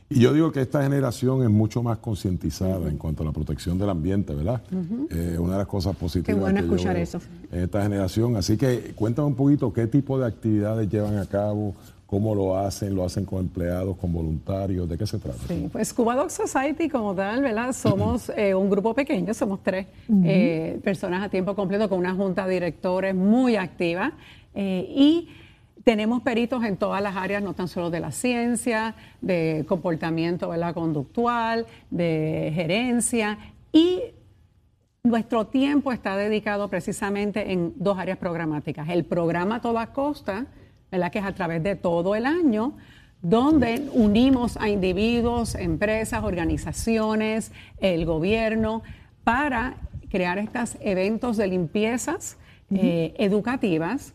Y 0.10 0.22
yo 0.22 0.34
digo 0.34 0.52
que 0.52 0.62
esta 0.62 0.84
generación 0.84 1.44
es 1.44 1.50
mucho 1.50 1.84
más 1.84 1.98
concientizada 1.98 2.88
en 2.90 2.98
cuanto 2.98 3.24
a 3.24 3.26
la 3.26 3.34
protección 3.34 3.78
del 3.78 3.90
ambiente, 3.90 4.34
¿verdad? 4.34 4.62
Eh, 5.10 5.38
una 5.38 5.54
de 5.54 5.58
las 5.60 5.68
cosas 5.68 5.96
positivas. 5.98 6.34
Qué 6.36 6.40
bueno 6.40 6.62
que 6.62 6.68
yo 6.68 6.76
escuchar 6.76 6.94
veo 6.94 7.04
eso. 7.04 7.20
En 7.52 7.64
esta 7.64 7.84
generación. 7.84 8.38
Así 8.38 8.58
que 8.58 8.94
cuéntame 8.96 9.28
un 9.28 9.36
poquito 9.36 9.74
qué 9.74 9.88
tipo 9.88 10.18
de 10.18 10.26
actividades 10.26 10.90
llevan 10.90 11.18
a 11.18 11.26
cabo, 11.26 11.76
cómo 12.08 12.34
lo 12.34 12.58
hacen, 12.58 12.96
lo 12.96 13.04
hacen 13.04 13.26
con 13.26 13.40
empleados, 13.40 13.98
con 13.98 14.14
voluntarios, 14.14 14.88
¿de 14.88 14.98
qué 14.98 15.06
se 15.06 15.20
trata? 15.20 15.40
Sí, 15.48 15.68
pues 15.72 15.94
Cuba 15.94 16.16
Dog 16.16 16.32
Society 16.32 16.88
como 16.88 17.14
tal, 17.14 17.42
¿verdad? 17.42 17.74
Somos 17.74 18.32
eh, 18.38 18.56
un 18.56 18.70
grupo 18.70 18.94
pequeño, 18.94 19.34
somos 19.34 19.62
tres 19.62 19.88
eh, 20.24 20.80
personas 20.84 21.22
a 21.22 21.30
tiempo 21.30 21.54
completo 21.54 21.90
con 21.90 22.00
una 22.00 22.16
junta 22.16 22.48
de 22.48 22.54
directores 22.54 23.14
muy 23.14 23.58
activa 23.58 24.14
eh, 24.56 24.88
y 24.90 25.28
tenemos 25.88 26.22
peritos 26.22 26.66
en 26.66 26.76
todas 26.76 27.02
las 27.02 27.16
áreas, 27.16 27.42
no 27.42 27.54
tan 27.54 27.70
solo 27.70 27.90
de 27.90 28.02
la 28.02 28.12
ciencia, 28.12 28.94
de 29.22 29.64
comportamiento 29.70 30.50
¿verdad? 30.50 30.74
conductual, 30.74 31.66
de 31.92 32.52
gerencia 32.54 33.38
y 33.72 34.02
nuestro 35.02 35.48
tiempo 35.48 35.94
está 35.94 36.18
dedicado 36.18 36.68
precisamente 36.68 37.54
en 37.54 37.72
dos 37.78 37.98
áreas 37.98 38.18
programáticas. 38.18 38.90
El 38.90 39.06
programa 39.06 39.62
Toda 39.62 39.94
Costa, 39.94 40.48
¿verdad? 40.92 41.10
que 41.10 41.20
es 41.20 41.26
a 41.26 41.34
través 41.34 41.64
de 41.64 41.78
todo 41.78 42.16
el 42.16 42.26
año, 42.26 42.76
donde 43.22 43.88
unimos 43.94 44.58
a 44.58 44.68
individuos, 44.68 45.56
empresas, 45.56 46.22
organizaciones, 46.22 47.54
el 47.80 48.06
gobierno, 48.06 48.84
para 49.24 49.78
crear 50.10 50.38
estos 50.38 50.76
eventos 50.82 51.38
de 51.38 51.48
limpiezas 51.48 52.38
eh, 52.72 53.14
educativas, 53.20 54.14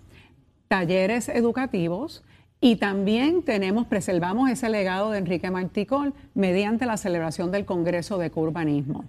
talleres 0.73 1.29
educativos, 1.29 2.23
y 2.59 2.77
también 2.77 3.43
tenemos, 3.43 3.87
preservamos 3.87 4.49
ese 4.49 4.71
legado 4.71 5.11
de 5.11 5.19
Enrique 5.19 5.51
Marticol 5.51 6.15
mediante 6.33 6.87
la 6.87 6.97
celebración 6.97 7.51
del 7.51 7.67
Congreso 7.67 8.17
de 8.17 8.33
Urbanismo. 8.35 9.05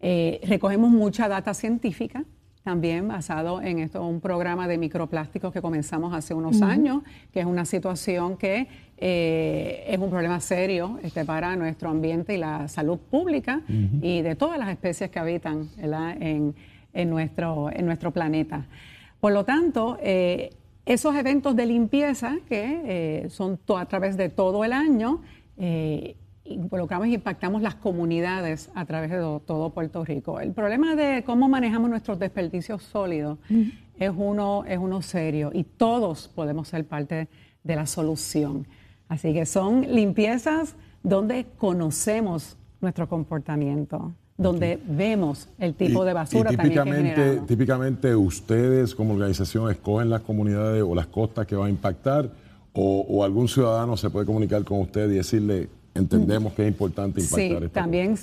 Eh, 0.00 0.40
recogemos 0.46 0.88
mucha 0.88 1.26
data 1.26 1.52
científica, 1.52 2.22
también 2.62 3.08
basado 3.08 3.60
en 3.60 3.80
esto, 3.80 4.06
un 4.06 4.20
programa 4.20 4.68
de 4.68 4.78
microplásticos 4.78 5.52
que 5.52 5.60
comenzamos 5.60 6.14
hace 6.14 6.32
unos 6.32 6.62
años, 6.62 7.02
que 7.32 7.40
es 7.40 7.46
una 7.46 7.64
situación 7.64 8.36
que 8.36 8.68
eh, 8.96 9.86
es 9.88 9.98
un 9.98 10.10
problema 10.10 10.38
serio 10.38 11.00
este, 11.02 11.24
para 11.24 11.56
nuestro 11.56 11.90
ambiente 11.90 12.34
y 12.34 12.38
la 12.38 12.68
salud 12.68 12.98
pública 12.98 13.62
y 14.00 14.22
de 14.22 14.36
todas 14.36 14.60
las 14.60 14.68
especies 14.68 15.10
que 15.10 15.18
habitan 15.18 15.68
En, 16.92 17.10
nuestro, 17.10 17.68
en 17.72 17.86
nuestro 17.86 18.12
planeta. 18.12 18.64
Por 19.20 19.32
lo 19.32 19.44
tanto, 19.44 19.98
eh, 20.00 20.50
esos 20.92 21.14
eventos 21.14 21.54
de 21.54 21.66
limpieza 21.66 22.38
que 22.48 22.82
eh, 23.24 23.30
son 23.30 23.60
a 23.76 23.86
través 23.86 24.16
de 24.16 24.28
todo 24.28 24.64
el 24.64 24.72
año, 24.72 25.20
involucramos 26.44 27.06
y 27.08 27.14
impactamos 27.14 27.62
las 27.62 27.76
comunidades 27.76 28.70
a 28.74 28.84
través 28.84 29.10
de 29.10 29.18
todo, 29.18 29.70
Puerto 29.70 30.04
Rico. 30.04 30.40
El 30.40 30.52
problema 30.52 30.96
de 30.96 31.22
cómo 31.24 31.48
manejamos 31.48 31.90
nuestros 31.90 32.18
desperdicios 32.18 32.82
sólidos 32.82 33.38
es, 33.98 34.10
uno, 34.16 34.64
es 34.66 34.78
uno 34.78 35.02
serio 35.02 35.50
y 35.54 35.64
todos 35.64 36.28
podemos 36.28 36.68
ser 36.68 36.84
parte 36.86 37.28
de 37.62 37.76
la 37.76 37.86
solución. 37.86 38.66
Así 39.08 39.32
que 39.32 39.46
son 39.46 39.82
limpiezas 39.82 40.76
donde 41.02 41.46
conocemos 41.56 42.56
nuestro 42.80 43.08
comportamiento, 43.08 44.12
donde 44.42 44.78
vemos 44.86 45.48
el 45.58 45.74
tipo 45.74 46.04
de 46.04 46.12
basura 46.12 46.50
típicamente, 46.50 47.14
también 47.14 47.40
que 47.40 47.46
Típicamente 47.46 48.16
ustedes 48.16 48.94
como 48.94 49.14
organización 49.14 49.70
escogen 49.70 50.10
las 50.10 50.22
comunidades 50.22 50.82
o 50.82 50.94
las 50.94 51.06
costas 51.06 51.46
que 51.46 51.56
va 51.56 51.66
a 51.66 51.70
impactar 51.70 52.30
o 52.72 53.24
algún 53.24 53.48
ciudadano 53.48 53.96
se 53.96 54.08
puede 54.10 54.24
comunicar 54.24 54.64
con 54.64 54.80
usted 54.80 55.10
y 55.10 55.16
decirle 55.16 55.68
entendemos 55.94 56.52
que 56.52 56.62
es 56.62 56.68
importante 56.68 57.20
impactar 57.20 57.62
sí, 57.62 57.68
también 57.68 58.16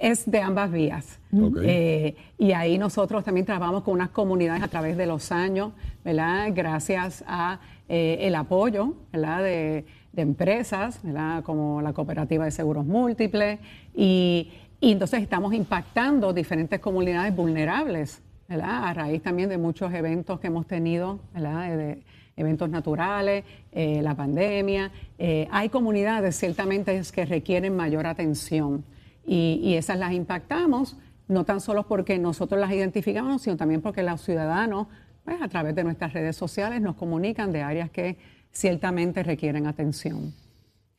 es 0.00 0.30
de 0.30 0.40
ambas 0.40 0.70
vías. 0.70 1.18
Eh, 1.62 2.14
y 2.38 2.52
ahí 2.52 2.78
nosotros 2.78 3.24
también 3.24 3.46
trabajamos 3.46 3.82
con 3.82 3.94
unas 3.94 4.10
comunidades 4.10 4.62
a 4.62 4.68
través 4.68 4.96
de 4.96 5.06
los 5.06 5.32
años, 5.32 5.72
¿verdad? 6.04 6.50
Gracias 6.54 7.24
a 7.26 7.60
eh, 7.88 8.18
el 8.20 8.34
apoyo, 8.34 8.94
¿verdad? 9.12 9.42
De, 9.42 9.84
empresas, 10.16 11.00
¿verdad? 11.02 11.42
Como 11.42 11.82
la 11.82 11.92
Cooperativa 11.92 12.44
de 12.44 12.52
Seguros 12.52 12.86
Múltiples. 12.86 13.58
Y, 13.96 14.48
entonces 14.92 15.22
estamos 15.22 15.54
impactando 15.54 16.32
diferentes 16.32 16.80
comunidades 16.80 17.34
vulnerables. 17.34 18.22
A 18.48 18.92
raíz 18.92 19.22
también 19.22 19.48
de 19.48 19.56
muchos 19.56 19.92
eventos 19.94 20.38
que 20.40 20.48
hemos 20.48 20.66
tenido. 20.66 21.20
De, 21.34 22.02
eventos 22.36 22.68
naturales, 22.68 23.44
eh, 23.72 24.00
la 24.02 24.14
pandemia. 24.14 24.90
Eh, 25.18 25.48
hay 25.50 25.68
comunidades 25.68 26.36
ciertamente 26.36 27.00
que 27.12 27.24
requieren 27.24 27.76
mayor 27.76 28.06
atención 28.06 28.84
y, 29.26 29.74
esas 29.74 29.98
las 29.98 30.12
impactamos, 30.12 30.96
no 31.28 31.44
tan 31.44 31.60
solo 31.60 31.84
porque 31.84 32.18
nosotros 32.18 32.60
las 32.60 32.70
identificamos, 32.72 33.42
sino 33.42 33.56
también 33.56 33.80
porque 33.80 34.02
los 34.02 34.20
ciudadanos, 34.20 34.88
pues, 35.24 35.40
a 35.40 35.48
través 35.48 35.74
de 35.74 35.84
nuestras 35.84 36.12
redes 36.12 36.36
sociales, 36.36 36.80
nos 36.82 36.96
comunican 36.96 37.52
de 37.52 37.62
áreas 37.62 37.90
que 37.90 38.18
ciertamente 38.52 39.22
requieren 39.22 39.66
atención. 39.66 40.34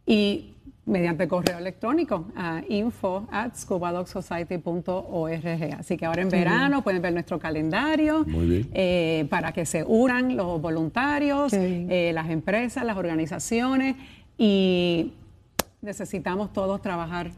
y 0.07 0.55
mediante 0.89 1.29
correo 1.29 1.59
electrónico 1.59 2.27
a 2.35 2.63
info 2.69 3.29
at 3.31 3.53
Así 5.79 5.97
que 5.97 6.07
ahora 6.07 6.23
en 6.23 6.31
verano 6.31 6.83
pueden 6.83 7.03
ver 7.03 7.13
nuestro 7.13 7.39
calendario 7.39 8.25
eh, 8.73 9.27
para 9.31 9.53
que 9.53 9.67
se 9.67 9.85
unan 9.85 10.37
los 10.37 10.61
voluntarios, 10.61 11.53
eh, 11.53 12.11
las 12.15 12.31
empresas, 12.31 12.85
las 12.85 12.97
organizaciones 12.97 13.97
y 14.37 15.13
necesitamos 15.83 16.53
todos 16.53 16.81
trabajar 16.81 17.31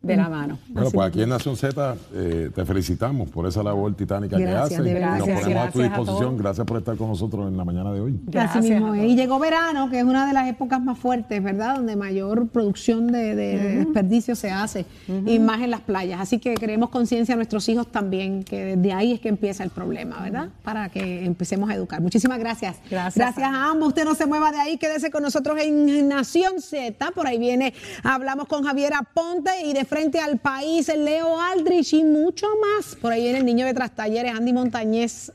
de 0.00 0.16
la 0.16 0.28
mano. 0.28 0.58
Bueno, 0.68 0.90
pues 0.92 1.08
aquí 1.08 1.22
en 1.22 1.28
Nación 1.28 1.56
Z 1.56 1.96
eh, 2.14 2.50
te 2.54 2.64
felicitamos 2.64 3.28
por 3.30 3.46
esa 3.48 3.64
labor 3.64 3.94
titánica 3.94 4.36
que 4.36 4.46
haces. 4.46 4.78
Nos 4.78 5.28
ponemos 5.40 5.66
a 5.66 5.70
tu 5.70 5.82
disposición. 5.82 6.38
gracias 6.38 6.64
por 6.66 6.78
estar 6.78 6.96
con 6.96 7.08
nosotros 7.08 7.48
en 7.48 7.56
la 7.56 7.64
mañana 7.64 7.92
de 7.92 8.00
hoy. 8.00 8.20
Gracias. 8.26 8.64
mismo. 8.64 8.94
Y 8.94 9.16
llegó 9.16 9.40
verano, 9.40 9.90
que 9.90 9.98
es 9.98 10.04
una 10.04 10.26
de 10.26 10.32
las 10.32 10.48
épocas 10.48 10.80
más 10.80 10.98
fuertes, 10.98 11.42
¿verdad? 11.42 11.76
Donde 11.76 11.96
mayor 11.96 12.46
producción 12.48 13.08
de, 13.08 13.34
desperdicio 13.34 14.36
se 14.36 14.52
hace, 14.52 14.86
y 15.26 15.38
más 15.40 15.62
en 15.62 15.70
las 15.70 15.80
playas. 15.80 16.20
Así 16.20 16.38
que 16.38 16.54
queremos 16.54 16.90
conciencia 16.90 17.34
a 17.34 17.36
nuestros 17.36 17.68
hijos 17.68 17.90
también, 17.90 18.44
que 18.44 18.76
desde 18.76 18.92
ahí 18.92 19.12
es 19.12 19.20
que 19.20 19.28
empieza 19.28 19.64
el 19.64 19.70
problema, 19.70 20.22
¿verdad? 20.22 20.48
Para 20.62 20.90
que 20.90 21.24
empecemos 21.24 21.68
a 21.70 21.74
educar. 21.74 22.00
Muchísimas 22.00 22.38
gracias. 22.38 22.76
Gracias. 22.88 23.16
Gracias 23.16 23.52
a 23.52 23.70
ambos. 23.70 23.88
Usted 23.88 24.04
no 24.04 24.14
se 24.14 24.26
mueva 24.26 24.52
de 24.52 24.58
ahí, 24.58 24.78
quédese 24.78 25.10
con 25.10 25.24
nosotros 25.24 25.58
en 25.60 26.08
Nación 26.08 26.60
Z. 26.60 27.10
Por 27.10 27.26
ahí 27.26 27.38
viene, 27.38 27.74
hablamos 28.04 28.46
con 28.46 28.62
Javier 28.62 28.92
Aponte 28.94 29.50
y 29.64 29.72
de 29.72 29.87
frente 29.88 30.20
al 30.20 30.38
país, 30.38 30.88
el 30.88 31.04
Leo 31.04 31.40
Aldrich 31.40 31.94
y 31.94 32.04
mucho 32.04 32.46
más. 32.60 32.94
Por 32.96 33.12
ahí 33.12 33.22
viene 33.22 33.38
el 33.38 33.46
niño 33.46 33.66
de 33.66 33.74
Talleres, 33.94 34.32
Andy 34.34 34.52
Montañez. 34.52 35.32